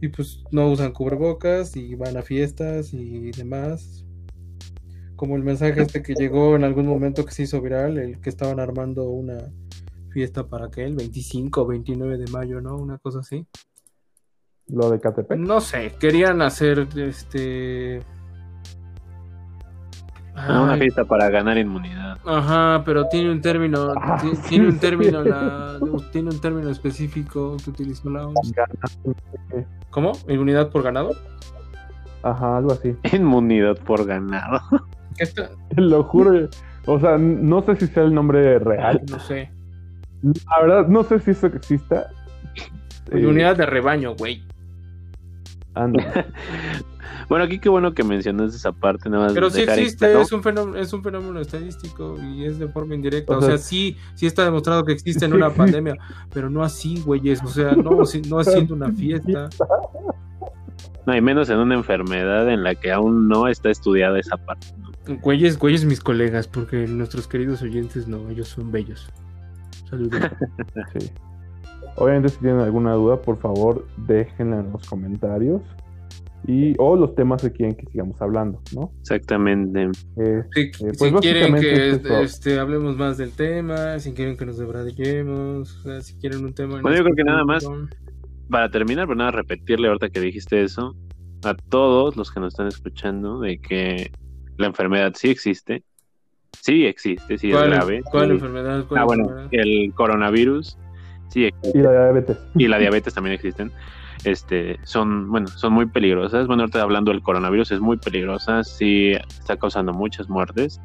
y 0.00 0.06
pues 0.06 0.44
no 0.52 0.70
usan 0.70 0.92
cubrebocas 0.92 1.74
y 1.74 1.96
van 1.96 2.16
a 2.16 2.22
fiestas 2.22 2.94
y 2.94 3.32
demás 3.32 4.04
como 5.16 5.34
el 5.34 5.42
mensaje 5.42 5.82
este 5.82 6.00
que 6.00 6.14
llegó 6.14 6.54
en 6.54 6.62
algún 6.62 6.86
momento 6.86 7.24
que 7.24 7.32
se 7.32 7.42
hizo 7.42 7.60
viral, 7.60 7.98
el 7.98 8.20
que 8.20 8.30
estaban 8.30 8.60
armando 8.60 9.08
una 9.08 9.52
fiesta 10.10 10.46
para 10.46 10.70
que 10.70 10.84
el 10.84 10.94
25 10.94 11.62
o 11.62 11.66
29 11.66 12.18
de 12.18 12.30
mayo, 12.30 12.60
¿no? 12.60 12.76
Una 12.76 12.98
cosa 12.98 13.18
así. 13.18 13.46
Lo 14.68 14.90
de 14.90 15.00
Catepec. 15.00 15.38
No 15.38 15.60
sé, 15.60 15.92
querían 15.98 16.40
hacer 16.40 16.86
este 16.96 18.00
ah, 20.34 20.62
una 20.62 20.76
fiesta 20.76 21.04
para 21.04 21.28
ganar 21.30 21.58
inmunidad. 21.58 22.18
Ajá, 22.24 22.82
pero 22.84 23.08
tiene 23.08 23.30
un 23.30 23.40
término, 23.40 23.92
ah, 24.00 24.22
tiene 24.48 24.68
un 24.68 24.78
término, 24.78 25.22
tiene 26.12 26.30
un 26.30 26.40
término 26.40 26.70
específico 26.70 27.56
que 27.62 27.70
utilizó 27.70 28.10
la 28.10 28.26
OMS. 28.26 28.52
¿Cómo? 29.90 30.12
¿Inmunidad 30.28 30.70
por 30.70 30.82
ganado? 30.82 31.12
Ajá, 32.24 32.56
algo 32.56 32.72
así. 32.72 32.96
Inmunidad 33.12 33.76
por 33.78 34.04
ganado. 34.06 34.60
Te 35.16 35.80
lo 35.80 36.02
juro. 36.04 36.48
O 36.86 36.98
sea, 36.98 37.18
no 37.18 37.62
sé 37.62 37.76
si 37.76 37.86
sea 37.86 38.02
el 38.02 38.14
nombre 38.14 38.58
real. 38.58 39.00
No 39.10 39.20
sé. 39.20 39.52
La 40.22 40.60
verdad, 40.62 40.88
no 40.88 41.04
sé 41.04 41.20
si 41.20 41.30
eso 41.32 41.46
exista. 41.46 42.10
Unidad 43.12 43.56
de 43.56 43.66
rebaño, 43.66 44.14
güey. 44.14 44.42
Anda. 45.74 46.26
bueno, 47.28 47.44
aquí 47.44 47.58
qué 47.58 47.68
bueno 47.68 47.92
que 47.94 48.04
mencionas 48.04 48.54
esa 48.54 48.72
parte. 48.72 49.08
Nada 49.10 49.28
Pero 49.34 49.50
sí 49.50 49.62
existe, 49.62 50.20
es, 50.20 50.32
un 50.32 50.42
fenómeno, 50.42 50.78
es 50.78 50.92
un 50.92 51.02
fenómeno 51.02 51.40
estadístico 51.40 52.16
y 52.22 52.44
es 52.44 52.58
de 52.58 52.68
forma 52.68 52.94
indirecta. 52.94 53.36
O, 53.36 53.42
sea, 53.42 53.58
sí, 53.58 53.96
sí 54.14 54.26
está 54.26 54.44
demostrado 54.44 54.84
que 54.84 54.92
existe 54.92 55.24
en 55.24 55.34
una 55.34 55.50
pandemia, 55.54 55.96
pero 56.32 56.48
no 56.48 56.62
así, 56.62 57.00
güeyes. 57.04 57.42
O 57.42 57.48
sea, 57.48 57.72
no, 57.72 57.90
no 58.28 58.38
haciendo 58.38 58.74
una 58.74 58.92
fiesta. 58.92 59.48
No, 61.06 61.14
y 61.14 61.20
menos 61.20 61.50
en 61.50 61.58
una 61.58 61.74
enfermedad 61.74 62.48
en 62.48 62.62
la 62.62 62.74
que 62.74 62.92
aún 62.92 63.28
no 63.28 63.48
está 63.48 63.70
estudiada 63.70 64.18
esa 64.18 64.36
parte. 64.36 64.68
Güeyes, 65.06 65.58
güeyes 65.58 65.84
mis 65.84 66.00
colegas, 66.00 66.48
porque 66.48 66.86
nuestros 66.86 67.28
queridos 67.28 67.60
oyentes 67.60 68.08
no, 68.08 68.30
ellos 68.30 68.48
son 68.48 68.72
bellos. 68.72 69.10
Saludos. 69.90 70.20
Obviamente 71.96 72.30
si 72.30 72.38
tienen 72.38 72.60
alguna 72.60 72.94
duda, 72.94 73.20
por 73.20 73.38
favor, 73.38 73.86
déjenla 74.06 74.60
en 74.60 74.72
los 74.72 74.88
comentarios. 74.88 75.62
Y, 76.46 76.74
o 76.78 76.94
los 76.94 77.14
temas 77.14 77.40
que 77.40 77.50
quieren 77.50 77.74
que 77.74 77.86
sigamos 77.86 78.20
hablando, 78.20 78.60
¿no? 78.74 78.92
Exactamente. 79.00 79.90
Este, 80.16 80.72
si 80.74 80.98
pues 80.98 81.12
quieren 81.22 81.54
que 81.54 81.90
este, 82.22 82.58
hablemos 82.58 82.98
más 82.98 83.16
del 83.16 83.30
tema, 83.30 83.98
si 83.98 84.12
quieren 84.12 84.36
que 84.36 84.44
nos 84.44 84.58
debradillemos, 84.58 85.82
si 86.02 86.14
quieren 86.18 86.44
un 86.44 86.52
tema... 86.52 86.82
Bueno, 86.82 86.98
yo 86.98 87.04
creo 87.04 87.16
que 87.16 87.24
nada 87.24 87.44
más, 87.44 87.66
para 88.50 88.68
terminar, 88.68 89.06
pero 89.06 89.16
nada, 89.16 89.30
repetirle 89.30 89.88
ahorita 89.88 90.10
que 90.10 90.20
dijiste 90.20 90.62
eso, 90.62 90.94
a 91.44 91.54
todos 91.54 92.14
los 92.16 92.30
que 92.30 92.40
nos 92.40 92.52
están 92.52 92.66
escuchando, 92.66 93.40
de 93.40 93.58
que 93.58 94.12
la 94.58 94.66
enfermedad 94.66 95.14
sí 95.16 95.30
existe, 95.30 95.82
sí 96.60 96.84
existe, 96.84 97.38
sí 97.38 97.52
es 97.52 97.56
grave. 97.56 98.02
¿Cuál 98.10 98.32
enfermedad? 98.32 98.84
ah, 98.94 99.04
bueno, 99.04 99.48
el 99.50 99.94
coronavirus 99.94 100.76
sí. 101.34 101.50
Y 101.74 101.78
la 101.78 101.90
diabetes. 101.90 102.38
Y 102.54 102.68
la 102.68 102.78
diabetes 102.78 103.14
también 103.14 103.34
existen. 103.34 103.72
Este, 104.24 104.78
son, 104.84 105.30
bueno, 105.30 105.48
son 105.48 105.72
muy 105.72 105.86
peligrosas. 105.86 106.46
Bueno, 106.46 106.62
ahorita 106.62 106.80
hablando 106.80 107.10
del 107.10 107.22
coronavirus, 107.22 107.72
es 107.72 107.80
muy 107.80 107.98
peligrosa, 107.98 108.64
sí 108.64 109.12
está 109.12 109.56
causando 109.56 109.92
muchas 109.92 110.28
muertes. 110.28 110.80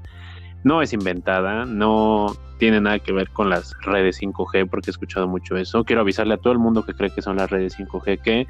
No 0.63 0.81
es 0.81 0.91
inventada, 0.91 1.65
no 1.65 2.35
tiene 2.57 2.81
nada 2.81 2.99
que 2.99 3.13
ver 3.13 3.29
con 3.29 3.49
las 3.49 3.73
redes 3.81 4.21
5G, 4.21 4.69
porque 4.69 4.89
he 4.89 4.91
escuchado 4.91 5.27
mucho 5.27 5.55
eso. 5.55 5.85
Quiero 5.85 6.01
avisarle 6.01 6.33
a 6.33 6.37
todo 6.37 6.51
el 6.51 6.59
mundo 6.59 6.85
que 6.85 6.93
cree 6.93 7.11
que 7.11 7.21
son 7.21 7.37
las 7.37 7.49
redes 7.49 7.79
5G 7.79 8.21
que 8.21 8.47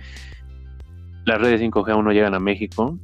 las 1.26 1.40
redes 1.40 1.62
5G 1.62 1.92
aún 1.92 2.06
no 2.06 2.12
llegan 2.12 2.34
a 2.34 2.40
México. 2.40 2.98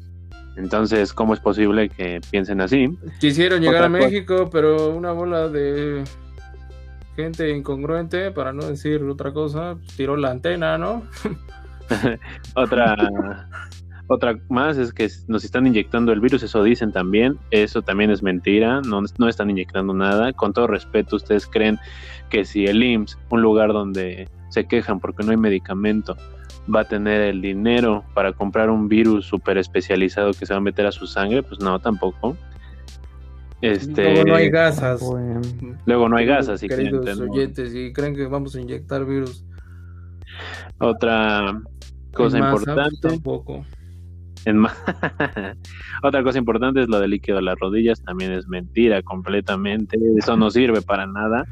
Entonces, 0.58 1.14
¿cómo 1.14 1.34
es 1.34 1.40
posible 1.40 1.90
que 1.90 2.22
piensen 2.32 2.62
así? 2.62 2.90
Quisieron 3.20 3.62
llegar 3.62 3.84
a 3.84 3.90
México, 3.90 4.50
pero 4.52 4.90
una 4.90 5.12
bola 5.12 5.50
de 5.50 6.04
gente 7.16 7.50
incongruente, 7.50 8.32
para 8.32 8.54
no 8.54 8.66
decir 8.66 9.04
otra 9.04 9.34
cosa, 9.34 9.78
tiró 9.96 10.18
la 10.18 10.32
antena, 10.32 10.78
¿no? 10.78 11.04
otra 12.56 13.48
otra 14.08 14.38
más 14.50 14.78
es 14.78 14.94
que 14.94 15.10
nos 15.28 15.44
están 15.44 15.66
inyectando 15.66 16.12
el 16.12 16.20
virus, 16.20 16.44
eso 16.44 16.64
dicen 16.64 16.92
también, 16.92 17.40
eso 17.50 17.82
también 17.82 18.12
es 18.12 18.22
mentira, 18.22 18.82
no, 18.82 19.02
no 19.18 19.28
están 19.28 19.50
inyectando 19.50 19.94
nada. 19.94 20.32
Con 20.34 20.54
todo 20.54 20.68
respeto, 20.68 21.16
¿ustedes 21.16 21.48
creen 21.48 21.80
que 22.30 22.46
si 22.46 22.66
el 22.66 22.84
IMSS, 22.84 23.18
un 23.30 23.42
lugar 23.42 23.74
donde 23.74 24.30
se 24.50 24.68
quejan 24.68 25.00
porque 25.00 25.24
no 25.24 25.32
hay 25.32 25.38
medicamento, 25.38 26.16
va 26.74 26.82
a 26.82 26.84
tener 26.86 27.22
el 27.22 27.42
dinero 27.42 28.04
para 28.14 28.34
comprar 28.34 28.70
un 28.70 28.88
virus 28.88 29.26
súper 29.26 29.58
especializado 29.58 30.34
que 30.34 30.46
se 30.46 30.54
va 30.54 30.58
a 30.58 30.62
meter 30.62 30.86
a 30.86 30.92
su 30.92 31.08
sangre, 31.08 31.42
pues 31.42 31.60
no, 31.60 31.80
tampoco. 31.80 32.38
Este, 33.66 34.04
luego 34.04 34.26
no 34.26 34.36
hay 34.36 34.50
gasas. 34.50 35.02
Luego 35.86 36.10
no 36.10 36.18
hay 36.18 36.26
gasas. 36.26 36.62
Queridos 36.62 37.20
oyentes, 37.20 37.74
y 37.74 37.92
creen 37.94 38.16
que 38.16 38.28
vamos 38.28 38.56
a 38.56 38.62
inyectar 38.62 39.06
virus 39.06 39.46
Otra 40.78 41.62
cosa 42.14 42.38
importante. 42.38 43.08
Tampoco. 43.08 43.66
Otra 46.04 46.24
cosa 46.24 46.38
importante 46.38 46.82
es 46.82 46.88
lo 46.88 47.00
del 47.00 47.12
líquido 47.12 47.38
de 47.38 47.44
las 47.44 47.58
rodillas, 47.60 48.02
también 48.04 48.32
es 48.32 48.48
mentira 48.48 49.02
completamente, 49.02 49.98
eso 50.18 50.38
no 50.38 50.52
sirve 50.52 50.82
para 50.82 51.08
nada. 51.08 51.46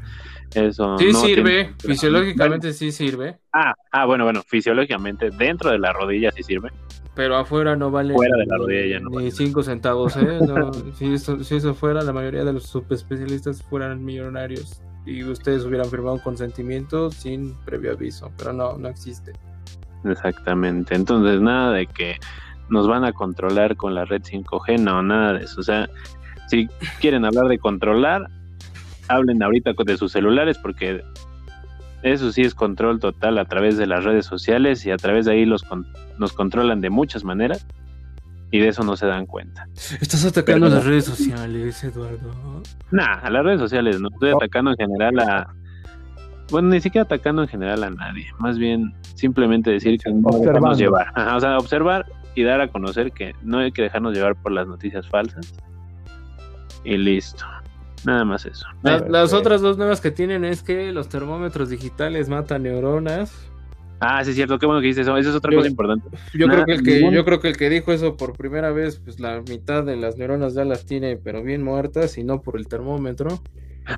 Eso 0.54 0.96
sí 0.98 1.12
no 1.12 1.20
sirve, 1.20 1.74
fisiológicamente 1.78 2.72
sí 2.72 2.92
sirve. 2.92 3.38
Ah, 3.52 3.74
ah, 3.92 4.06
bueno, 4.06 4.24
bueno, 4.24 4.42
fisiológicamente 4.42 5.30
dentro 5.30 5.70
de 5.70 5.78
la 5.78 5.92
rodilla 5.92 6.30
sí 6.32 6.42
sirve. 6.42 6.70
Pero 7.14 7.36
afuera 7.36 7.76
no 7.76 7.90
vale 7.90 8.14
Fuera 8.14 8.36
de 8.36 8.46
la 8.46 8.56
rodilla 8.56 8.86
ya 8.86 9.00
no 9.00 9.10
ni 9.10 9.16
vale. 9.16 9.30
cinco 9.30 9.62
centavos, 9.62 10.16
¿eh? 10.16 10.40
No, 10.46 10.72
si, 10.98 11.14
eso, 11.14 11.42
si 11.42 11.56
eso 11.56 11.74
fuera, 11.74 12.02
la 12.02 12.12
mayoría 12.12 12.44
de 12.44 12.52
los 12.52 12.66
subespecialistas 12.66 13.62
fueran 13.62 14.04
millonarios 14.04 14.82
y 15.06 15.22
ustedes 15.22 15.64
hubieran 15.64 15.88
firmado 15.90 16.14
un 16.14 16.20
consentimiento 16.20 17.10
sin 17.10 17.54
previo 17.64 17.92
aviso, 17.92 18.32
pero 18.36 18.52
no, 18.52 18.78
no 18.78 18.88
existe. 18.88 19.32
Exactamente. 20.04 20.94
Entonces, 20.94 21.40
nada 21.40 21.72
de 21.72 21.86
que 21.86 22.16
nos 22.68 22.88
van 22.88 23.04
a 23.04 23.12
controlar 23.12 23.76
con 23.76 23.94
la 23.94 24.04
red 24.04 24.22
5G, 24.22 24.80
no, 24.80 25.02
nada 25.02 25.34
de 25.34 25.44
eso. 25.44 25.60
O 25.60 25.64
sea, 25.64 25.88
si 26.48 26.68
quieren 27.00 27.24
hablar 27.24 27.46
de 27.48 27.58
controlar, 27.58 28.28
hablen 29.08 29.42
ahorita 29.42 29.72
de 29.84 29.96
sus 29.96 30.12
celulares 30.12 30.58
porque 30.58 31.02
eso 32.02 32.32
sí 32.32 32.42
es 32.42 32.54
control 32.54 33.00
total 33.00 33.38
a 33.38 33.44
través 33.46 33.76
de 33.78 33.86
las 33.86 34.04
redes 34.04 34.26
sociales 34.26 34.84
y 34.86 34.90
a 34.90 34.96
través 34.96 35.24
de 35.26 35.32
ahí 35.32 35.44
los 35.46 35.62
con- 35.62 35.86
nos 36.18 36.32
controlan 36.32 36.80
de 36.80 36.90
muchas 36.90 37.24
maneras 37.24 37.66
y 38.50 38.60
de 38.60 38.68
eso 38.68 38.84
no 38.84 38.96
se 38.96 39.06
dan 39.06 39.26
cuenta. 39.26 39.66
Estás 40.00 40.24
atacando 40.24 40.66
Pero- 40.66 40.76
las 40.76 40.84
redes 40.86 41.06
sociales, 41.06 41.82
Eduardo. 41.82 42.62
Nah, 42.90 43.14
a 43.22 43.30
las 43.30 43.42
redes 43.44 43.58
sociales 43.60 44.00
no 44.00 44.08
estoy 44.12 44.30
atacando 44.30 44.70
en 44.72 44.76
general 44.76 45.18
a 45.20 45.54
bueno, 46.50 46.68
ni 46.68 46.80
siquiera 46.80 47.04
atacando 47.04 47.40
en 47.42 47.48
general 47.48 47.82
a 47.84 47.90
nadie, 47.90 48.26
más 48.38 48.58
bien 48.58 48.92
simplemente 49.14 49.70
decir 49.70 49.98
que 49.98 50.12
no 50.12 50.28
dejarnos 50.38 50.76
llevar, 50.76 51.06
Ajá, 51.14 51.36
o 51.36 51.40
sea, 51.40 51.56
observar 51.56 52.04
y 52.34 52.42
dar 52.42 52.60
a 52.60 52.68
conocer 52.68 53.12
que 53.12 53.32
no 53.42 53.58
hay 53.58 53.72
que 53.72 53.80
dejarnos 53.80 54.12
llevar 54.14 54.36
por 54.36 54.52
las 54.52 54.66
noticias 54.68 55.08
falsas 55.08 55.54
y 56.84 56.98
listo, 56.98 57.44
nada 58.06 58.24
más 58.24 58.44
eso. 58.46 58.66
Las, 58.82 59.08
las 59.08 59.32
otras 59.32 59.60
dos 59.60 59.76
nuevas 59.78 60.00
que 60.00 60.10
tienen 60.10 60.44
es 60.44 60.62
que 60.62 60.92
los 60.92 61.08
termómetros 61.08 61.70
digitales 61.70 62.28
matan 62.28 62.62
neuronas. 62.64 63.50
Ah, 64.00 64.22
sí 64.24 64.30
es 64.30 64.36
cierto, 64.36 64.58
qué 64.58 64.66
bueno 64.66 64.80
que 64.80 64.88
dices 64.88 65.02
eso, 65.06 65.16
eso 65.16 65.30
es 65.30 65.36
otra 65.36 65.50
Yo- 65.52 65.58
cosa 65.58 65.68
importante. 65.70 66.08
Yo 66.34 66.46
creo 66.48 66.64
que 66.64 66.72
el 66.72 66.82
que 66.82 66.96
ningún- 66.96 67.14
yo 67.14 67.24
creo 67.24 67.40
que 67.40 67.48
el 67.48 67.56
que 67.56 67.70
dijo 67.70 67.92
eso 67.92 68.16
por 68.16 68.36
primera 68.36 68.70
vez, 68.72 69.00
pues 69.02 69.18
la 69.20 69.40
mitad 69.48 69.84
de 69.84 69.96
las 69.96 70.16
neuronas 70.18 70.54
ya 70.54 70.64
las 70.64 70.84
tiene, 70.84 71.16
pero 71.16 71.42
bien 71.42 71.62
muertas 71.62 72.18
y 72.18 72.24
no 72.24 72.42
por 72.42 72.58
el 72.58 72.66
termómetro. 72.68 73.28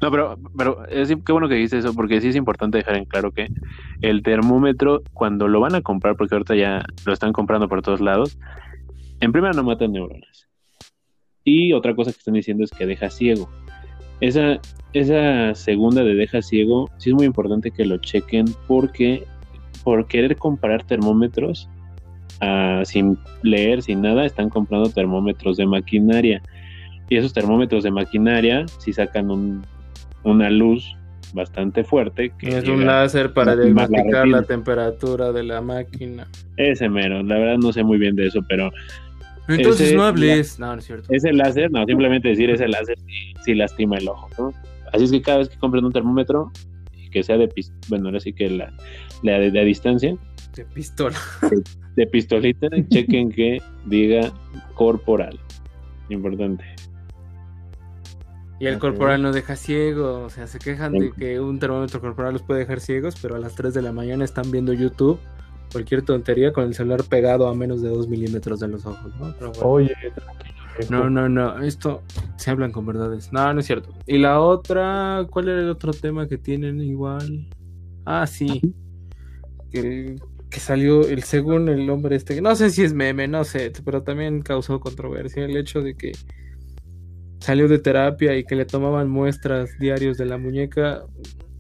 No, 0.02 0.11
pero, 0.11 0.36
pero 0.57 0.84
es, 0.86 1.09
qué 1.24 1.32
bueno 1.32 1.48
que 1.48 1.54
dices 1.54 1.84
eso, 1.84 1.94
porque 1.94 2.20
sí 2.20 2.28
es 2.28 2.36
importante 2.36 2.78
dejar 2.78 2.96
en 2.96 3.04
claro 3.04 3.30
que 3.32 3.48
el 4.00 4.22
termómetro, 4.22 5.02
cuando 5.12 5.48
lo 5.48 5.61
van 5.61 5.74
a 5.76 5.80
comprar, 5.80 6.16
porque 6.16 6.34
ahorita 6.34 6.54
ya 6.57 6.84
lo 7.04 7.12
están 7.12 7.32
comprando 7.32 7.68
por 7.68 7.82
todos 7.82 8.00
lados, 8.00 8.36
en 9.20 9.32
primera 9.32 9.54
no 9.54 9.62
matan 9.62 9.92
neuronas. 9.92 10.46
Y 11.44 11.72
otra 11.72 11.94
cosa 11.94 12.11
que 12.12 12.18
están 12.18 12.34
diciendo 12.34 12.64
es 12.64 12.70
que 12.70 12.84
deja 12.86 13.11
ciego. 13.11 13.48
Esa, 14.20 14.60
esa 14.92 15.54
segunda 15.54 16.02
de 16.02 16.14
deja 16.14 16.42
ciego, 16.42 16.90
sí 16.98 17.10
es 17.10 17.14
muy 17.14 17.26
importante 17.26 17.70
que 17.70 17.84
lo 17.84 17.98
chequen 17.98 18.46
porque 18.66 19.24
por 19.84 20.06
querer 20.06 20.36
comparar 20.36 20.84
termómetros 20.84 21.68
ah, 22.40 22.82
sin 22.84 23.18
leer, 23.42 23.82
sin 23.82 24.02
nada, 24.02 24.24
están 24.24 24.48
comprando 24.48 24.90
termómetros 24.90 25.56
de 25.56 25.66
maquinaria. 25.66 26.42
Y 27.08 27.16
esos 27.16 27.32
termómetros 27.32 27.84
de 27.84 27.90
maquinaria 27.90 28.66
sí 28.78 28.92
sacan 28.92 29.30
un, 29.30 29.62
una 30.24 30.50
luz 30.50 30.96
bastante 31.32 31.84
fuerte. 31.84 32.32
Que 32.38 32.58
Es 32.58 32.68
un 32.68 32.84
láser 32.84 33.32
para 33.32 33.54
diagnosticar 33.54 34.26
la 34.26 34.40
la 34.40 34.42
temperatura 34.42 35.32
de 35.32 35.44
la 35.44 35.60
máquina. 35.60 36.26
Ese 36.56 36.88
mero, 36.88 37.22
la 37.22 37.38
verdad 37.38 37.58
no 37.58 37.72
sé 37.72 37.84
muy 37.84 37.98
bien 37.98 38.16
de 38.16 38.26
eso, 38.26 38.40
pero 38.48 38.70
Entonces 39.49 39.88
Ese- 39.88 39.97
no 39.97 40.05
hables. 40.05 40.59
No, 40.59 40.72
no 40.74 40.78
es 40.80 40.84
cierto. 40.86 41.09
ese 41.12 41.32
láser, 41.32 41.70
no, 41.70 41.84
simplemente 41.86 42.28
decir 42.28 42.51
ese 42.51 42.66
láser 42.68 42.99
sí, 42.99 43.34
sí 43.44 43.55
lastima 43.55 43.97
el 43.99 44.09
ojo, 44.09 44.28
¿no? 44.38 44.53
Así 44.92 45.05
es 45.05 45.11
que 45.11 45.22
cada 45.22 45.38
vez 45.38 45.49
que 45.49 45.57
compren 45.59 45.84
un 45.84 45.92
termómetro, 45.92 46.51
que 47.11 47.22
sea 47.22 47.36
de, 47.38 47.49
pis- 47.49 47.72
bueno, 47.88 48.07
ahora 48.07 48.20
sí 48.20 48.32
que 48.32 48.51
la, 48.51 48.72
la 49.22 49.38
de, 49.38 49.51
de 49.51 49.61
a 49.61 49.64
distancia, 49.64 50.16
De 50.55 50.64
pistola. 50.64 51.16
de 51.97 52.07
pistolita, 52.07 52.68
chequen 52.90 53.30
que 53.30 53.62
diga 53.86 54.32
corporal. 54.74 55.38
Importante. 56.09 56.64
Y 58.59 58.66
el 58.66 58.78
corporal 58.78 59.20
no 59.22 59.32
deja 59.32 59.55
ciego. 59.57 60.20
O 60.24 60.30
sea, 60.30 60.47
se 60.47 60.59
quejan 60.59 60.92
de 60.92 61.12
que 61.12 61.40
un 61.40 61.59
termómetro 61.59 62.01
corporal 62.01 62.32
los 62.32 62.42
puede 62.42 62.61
dejar 62.61 62.80
ciegos, 62.80 63.14
pero 63.20 63.36
a 63.36 63.38
las 63.38 63.55
3 63.55 63.74
de 63.74 63.82
la 63.82 63.92
mañana 63.92 64.24
están 64.24 64.51
viendo 64.51 64.72
YouTube. 64.72 65.18
Cualquier 65.72 66.02
tontería 66.02 66.52
con 66.52 66.64
el 66.64 66.74
celular 66.74 67.04
pegado 67.04 67.48
a 67.48 67.54
menos 67.54 67.82
de 67.82 67.88
2 67.88 68.08
milímetros 68.08 68.60
de 68.60 68.68
los 68.68 68.86
ojos, 68.86 69.14
¿no? 69.18 69.34
Pero 69.38 69.52
bueno. 69.52 69.68
Oye, 69.68 69.94
tranquilo, 70.14 70.54
viejo. 70.78 70.92
No, 70.94 71.10
no, 71.10 71.28
no, 71.28 71.62
esto 71.62 72.02
se 72.36 72.50
hablan 72.50 72.72
con 72.72 72.86
verdades. 72.86 73.32
No, 73.32 73.52
no 73.52 73.60
es 73.60 73.66
cierto. 73.66 73.92
Y 74.06 74.18
la 74.18 74.40
otra, 74.40 75.26
¿cuál 75.30 75.48
era 75.48 75.60
el 75.60 75.70
otro 75.70 75.92
tema 75.92 76.28
que 76.28 76.38
tienen 76.38 76.80
igual? 76.80 77.48
Ah, 78.04 78.26
sí. 78.26 78.60
Que, 79.70 80.16
que 80.48 80.60
salió 80.60 81.06
el 81.06 81.22
según 81.22 81.68
el 81.68 81.90
hombre 81.90 82.16
este, 82.16 82.40
no 82.40 82.54
sé 82.54 82.70
si 82.70 82.82
es 82.82 82.94
meme, 82.94 83.28
no 83.28 83.44
sé, 83.44 83.72
pero 83.84 84.02
también 84.02 84.42
causó 84.42 84.80
controversia 84.80 85.44
el 85.44 85.56
hecho 85.56 85.82
de 85.82 85.96
que 85.96 86.12
salió 87.40 87.68
de 87.68 87.78
terapia 87.78 88.36
y 88.36 88.44
que 88.44 88.56
le 88.56 88.64
tomaban 88.64 89.08
muestras 89.08 89.70
diarios 89.78 90.18
de 90.18 90.26
la 90.26 90.38
muñeca. 90.38 91.04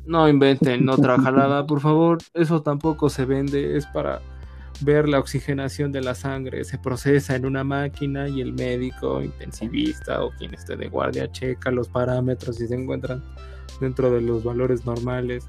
No 0.06 0.28
inventen 0.28 0.88
otra 0.88 1.18
jalada, 1.20 1.66
por 1.66 1.80
favor. 1.80 2.18
Eso 2.34 2.62
tampoco 2.62 3.08
se 3.10 3.24
vende, 3.24 3.76
es 3.76 3.86
para 3.86 4.20
ver 4.82 5.08
la 5.08 5.18
oxigenación 5.18 5.90
de 5.90 6.00
la 6.02 6.14
sangre. 6.14 6.62
Se 6.64 6.78
procesa 6.78 7.34
en 7.34 7.46
una 7.46 7.64
máquina 7.64 8.28
y 8.28 8.40
el 8.40 8.52
médico 8.52 9.22
intensivista 9.22 10.22
o 10.22 10.30
quien 10.32 10.54
esté 10.54 10.76
de 10.76 10.88
guardia 10.88 11.30
checa 11.32 11.70
los 11.70 11.88
parámetros 11.88 12.60
y 12.60 12.68
se 12.68 12.74
encuentran 12.74 13.22
dentro 13.80 14.10
de 14.10 14.20
los 14.20 14.44
valores 14.44 14.84
normales. 14.86 15.48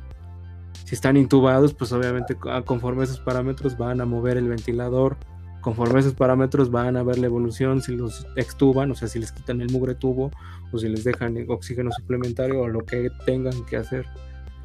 Si 0.86 0.96
están 0.96 1.18
intubados, 1.18 1.74
pues 1.74 1.92
obviamente 1.92 2.36
co- 2.36 2.64
conforme 2.64 3.04
esos 3.04 3.20
parámetros 3.20 3.78
van 3.78 4.02
a 4.02 4.06
mover 4.06 4.38
el 4.38 4.48
ventilador. 4.48 5.18
Conforme 5.62 6.00
esos 6.00 6.14
parámetros 6.14 6.72
van 6.72 6.96
a 6.96 7.04
ver 7.04 7.18
la 7.20 7.26
evolución 7.26 7.82
si 7.82 7.96
los 7.96 8.26
extuban, 8.38 8.90
o 8.92 8.96
sea, 8.96 9.10
si 9.10 9.20
les 9.20 9.34
quitan 9.34 9.60
el 9.60 9.70
mugre 9.70 9.96
tubo 9.96 10.32
o 10.72 10.78
si 10.78 10.88
les 10.88 11.04
dejan 11.04 11.36
oxígeno 11.50 11.92
suplementario 11.92 12.62
o 12.62 12.68
lo 12.70 12.80
que 12.86 13.10
tengan 13.26 13.66
que 13.66 13.76
hacer. 13.76 14.06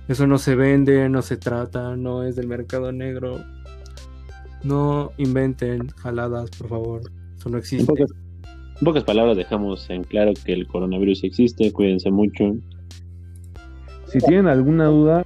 Eso 0.08 0.26
no 0.26 0.38
se 0.38 0.54
vende, 0.56 1.08
no 1.08 1.22
se 1.22 1.36
trata, 1.36 1.96
no 1.96 2.24
es 2.24 2.36
del 2.36 2.48
mercado 2.48 2.92
negro. 2.92 3.40
No 4.64 5.12
inventen 5.16 5.88
jaladas, 5.88 6.50
por 6.50 6.68
favor. 6.68 7.00
Eso 7.36 7.48
no 7.48 7.56
En 7.56 7.60
existe. 7.60 7.86
pocas, 7.86 8.10
en 8.78 8.84
pocas 8.84 9.04
palabras 9.04 9.36
dejamos 9.36 9.88
en 9.90 10.04
claro 10.04 10.32
que 10.44 10.52
el 10.52 10.66
coronavirus 10.66 11.24
existe, 11.24 11.72
cuídense 11.72 12.10
mucho. 12.10 12.56
Si 14.06 14.18
tienen 14.18 14.46
alguna 14.46 14.86
duda, 14.86 15.24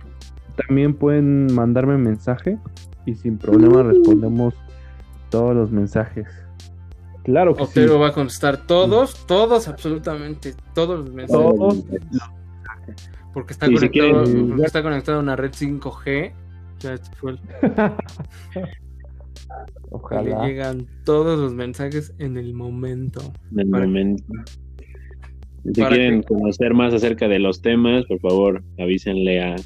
también 0.68 0.94
pueden 0.94 1.52
mandarme 1.52 1.96
mensaje 1.98 2.58
y 3.04 3.14
sin 3.14 3.36
problema 3.38 3.82
respondemos 3.82 4.54
todos 5.30 5.54
los 5.54 5.70
mensajes. 5.70 6.26
Claro 7.24 7.56
que 7.56 7.66
sí. 7.66 7.84
Va 7.86 8.08
a 8.08 8.12
contestar 8.12 8.66
todos, 8.66 9.26
todos, 9.26 9.66
absolutamente 9.66 10.54
todos 10.74 11.00
los 11.00 11.12
mensajes. 11.12 11.56
Todos. 11.56 11.84
Porque 13.34 13.52
está, 13.52 13.66
si 13.66 13.74
conectado, 13.74 14.24
quieren- 14.24 14.64
está 14.64 14.82
conectado 14.82 15.18
a 15.18 15.22
una 15.22 15.36
red 15.36 15.50
5G. 15.52 16.32
Ya 16.80 16.92
este 16.94 17.16
fue 17.16 17.32
el- 17.32 17.38
y 18.54 18.58
le 18.60 18.66
Ojalá. 19.90 20.46
llegan 20.46 20.86
todos 21.04 21.38
los 21.38 21.54
mensajes 21.54 22.12
en 22.18 22.36
el 22.36 22.54
momento. 22.54 23.20
en 23.52 23.60
el 23.60 23.68
Para- 23.70 23.86
momento. 23.86 24.24
Si 25.72 25.80
para 25.80 25.96
quieren 25.96 26.20
que- 26.20 26.26
conocer 26.28 26.74
más 26.74 26.94
acerca 26.94 27.28
de 27.28 27.38
los 27.38 27.60
temas, 27.62 28.04
por 28.06 28.20
favor, 28.20 28.62
avísenle 28.78 29.42
a, 29.42 29.56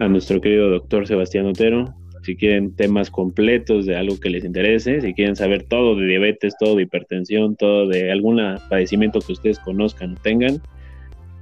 a 0.00 0.08
nuestro 0.08 0.40
querido 0.40 0.68
doctor 0.70 1.06
Sebastián 1.06 1.46
Otero. 1.46 1.94
Si 2.22 2.36
quieren 2.36 2.74
temas 2.74 3.10
completos 3.10 3.86
de 3.86 3.96
algo 3.96 4.18
que 4.20 4.28
les 4.28 4.44
interese, 4.44 5.00
si 5.00 5.14
quieren 5.14 5.34
saber 5.36 5.62
todo 5.62 5.94
de 5.96 6.06
diabetes, 6.06 6.54
todo 6.58 6.76
de 6.76 6.82
hipertensión, 6.82 7.56
todo 7.56 7.86
de 7.88 8.10
algún 8.12 8.38
padecimiento 8.68 9.20
que 9.20 9.32
ustedes 9.32 9.58
conozcan 9.60 10.12
o 10.12 10.20
tengan, 10.20 10.60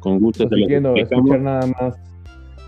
con 0.07 0.20
gusto 0.20 0.44
explicamos. 0.44 1.00
escuchar 1.00 1.40
nada 1.40 1.66
más 1.80 1.96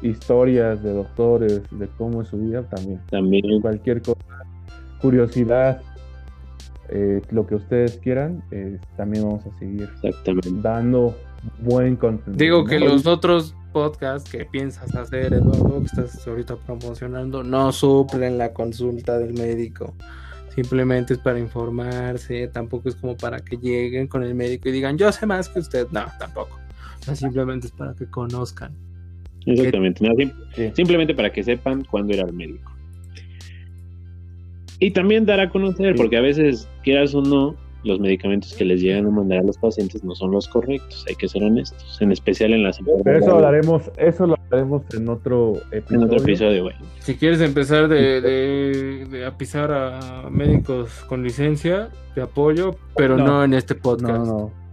historias 0.02 0.82
de 0.82 0.92
doctores, 0.92 1.62
de 1.70 1.86
cómo 1.96 2.22
es 2.22 2.28
su 2.28 2.36
vida 2.36 2.64
también. 2.64 3.00
También 3.10 3.60
Cualquier 3.60 4.02
cosa, 4.02 4.44
curiosidad, 5.00 5.80
eh, 6.88 7.22
lo 7.30 7.46
que 7.46 7.54
ustedes 7.54 7.98
quieran, 7.98 8.42
eh, 8.50 8.80
también 8.96 9.22
vamos 9.22 9.46
a 9.46 9.56
seguir 9.60 9.88
Exactamente. 10.02 10.48
dando 10.54 11.14
buen 11.60 11.94
contenido. 11.94 12.36
Digo 12.36 12.64
que 12.64 12.80
los 12.80 13.06
otros 13.06 13.54
podcasts 13.72 14.28
que 14.28 14.44
piensas 14.44 14.92
hacer, 14.96 15.32
Eduardo, 15.32 15.78
que 15.78 15.86
estás 15.86 16.26
ahorita 16.26 16.56
promocionando, 16.56 17.44
no 17.44 17.70
suplen 17.70 18.36
la 18.36 18.52
consulta 18.52 19.16
del 19.16 19.34
médico. 19.34 19.94
Simplemente 20.56 21.14
es 21.14 21.20
para 21.20 21.38
informarse, 21.38 22.48
tampoco 22.48 22.88
es 22.88 22.96
como 22.96 23.16
para 23.16 23.38
que 23.38 23.58
lleguen 23.58 24.08
con 24.08 24.24
el 24.24 24.34
médico 24.34 24.68
y 24.70 24.72
digan, 24.72 24.98
yo 24.98 25.12
sé 25.12 25.24
más 25.24 25.48
que 25.48 25.60
usted. 25.60 25.86
No, 25.92 26.04
tampoco. 26.18 26.58
Sea, 27.08 27.28
simplemente 27.28 27.66
es 27.66 27.72
para 27.72 27.94
que 27.94 28.06
conozcan. 28.06 28.72
Exactamente. 29.46 30.02
Nada, 30.04 30.14
sim- 30.18 30.32
Sí. 30.54 30.70
Simplemente 30.74 31.14
para 31.14 31.30
que 31.32 31.42
sepan 31.42 31.84
cuándo 31.84 32.12
ir 32.14 32.20
al 32.20 32.32
médico. 32.32 32.72
Y 34.80 34.92
también 34.92 35.26
dar 35.26 35.40
a 35.40 35.50
conocer, 35.50 35.94
porque 35.96 36.16
a 36.16 36.20
veces, 36.20 36.68
quieras 36.84 37.14
o 37.14 37.20
no, 37.22 37.56
los 37.84 37.98
medicamentos 38.00 38.54
que 38.54 38.64
les 38.64 38.80
llegan 38.80 39.06
a 39.06 39.10
mandar 39.10 39.38
a 39.38 39.42
los 39.42 39.56
pacientes 39.58 40.04
no 40.04 40.14
son 40.14 40.30
los 40.32 40.48
correctos, 40.48 41.04
hay 41.08 41.14
que 41.14 41.28
ser 41.28 41.42
honestos, 41.42 41.98
en 42.00 42.12
especial 42.12 42.52
en 42.52 42.62
las 42.64 42.78
Pero 43.04 43.18
eso 43.18 43.32
hablaremos, 43.34 43.90
eso 43.96 44.26
lo 44.26 44.34
hablaremos 44.36 44.82
en 44.94 45.08
otro 45.08 45.54
episodio. 45.72 45.96
En 45.96 46.02
otro 46.04 46.18
episodio, 46.22 46.62
bueno. 46.64 46.78
Si 47.00 47.14
quieres 47.16 47.40
empezar 47.40 47.88
de, 47.88 48.20
de, 48.20 49.06
de 49.10 49.26
a 49.26 49.36
pisar 49.36 49.72
a 49.72 50.28
médicos 50.30 50.90
con 51.08 51.22
licencia, 51.24 51.88
te 52.14 52.20
apoyo, 52.20 52.76
pero 52.96 53.16
no, 53.16 53.26
No. 53.26 53.44
en 53.44 53.54
este 53.54 53.74
podcast. 53.74 54.26
No, 54.26 54.38
no. 54.38 54.67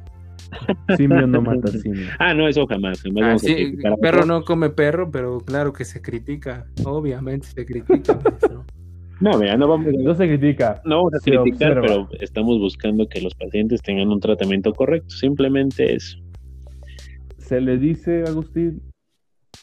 Simio 0.97 1.25
no 1.27 1.41
mata 1.41 1.67
simio. 1.69 2.07
Ah, 2.19 2.33
no, 2.33 2.47
eso 2.47 2.65
jamás, 2.67 3.01
jamás. 3.01 3.23
Ah, 3.23 3.39
sí, 3.39 3.77
perro 4.01 4.25
no 4.25 4.43
come 4.43 4.69
perro, 4.69 5.09
pero 5.11 5.39
claro 5.39 5.73
que 5.73 5.85
se 5.85 6.01
critica. 6.01 6.65
Obviamente 6.83 7.47
se 7.47 7.65
critica. 7.65 8.19
maestro. 8.23 8.65
No, 9.21 9.37
mira, 9.37 9.55
no 9.55 9.69
vamos, 9.69 9.87
No 9.97 10.13
se 10.13 10.27
critica. 10.27 10.81
no 10.83 10.97
vamos 10.97 11.13
a 11.13 11.19
se 11.19 11.31
criticar, 11.31 11.77
observa. 11.79 12.07
pero 12.09 12.21
estamos 12.21 12.59
buscando 12.59 13.07
que 13.07 13.21
los 13.21 13.33
pacientes 13.33 13.81
tengan 13.81 14.09
un 14.09 14.19
tratamiento 14.19 14.73
correcto, 14.73 15.09
simplemente 15.15 15.95
eso. 15.95 16.17
Se 17.37 17.61
le 17.61 17.77
dice, 17.77 18.25
Agustín, 18.27 18.81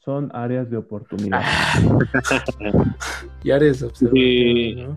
son 0.04 0.30
áreas 0.32 0.70
de 0.70 0.78
oportunidad. 0.78 1.42
Y 3.44 3.50
Sí. 3.94 4.74
¿no? 4.76 4.96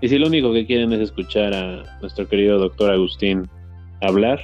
Y 0.00 0.08
si 0.08 0.18
lo 0.18 0.26
único 0.28 0.52
que 0.52 0.66
quieren 0.66 0.92
es 0.92 1.00
escuchar 1.00 1.52
a 1.54 1.98
nuestro 2.00 2.28
querido 2.28 2.58
doctor 2.58 2.90
Agustín 2.90 3.48
hablar, 4.02 4.40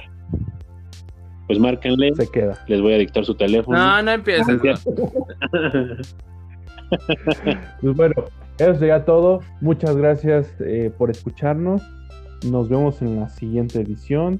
pues 1.47 1.59
márquenle, 1.59 2.13
Se 2.15 2.27
queda. 2.29 2.57
les 2.67 2.81
voy 2.81 2.93
a 2.93 2.97
dictar 2.97 3.25
su 3.25 3.35
teléfono. 3.35 3.77
No, 3.77 4.01
no 4.01 4.11
empieces. 4.11 4.59
Pues 7.81 7.95
bueno, 7.95 8.13
eso 8.59 8.75
sería 8.75 9.05
todo. 9.05 9.41
Muchas 9.59 9.97
gracias 9.97 10.53
eh, 10.59 10.91
por 10.95 11.09
escucharnos. 11.09 11.81
Nos 12.45 12.69
vemos 12.69 13.01
en 13.01 13.19
la 13.19 13.27
siguiente 13.29 13.81
edición. 13.81 14.39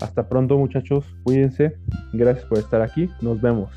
Hasta 0.00 0.28
pronto, 0.28 0.58
muchachos. 0.58 1.04
Cuídense. 1.24 1.76
Gracias 2.12 2.44
por 2.44 2.58
estar 2.58 2.82
aquí. 2.82 3.08
Nos 3.22 3.40
vemos. 3.40 3.70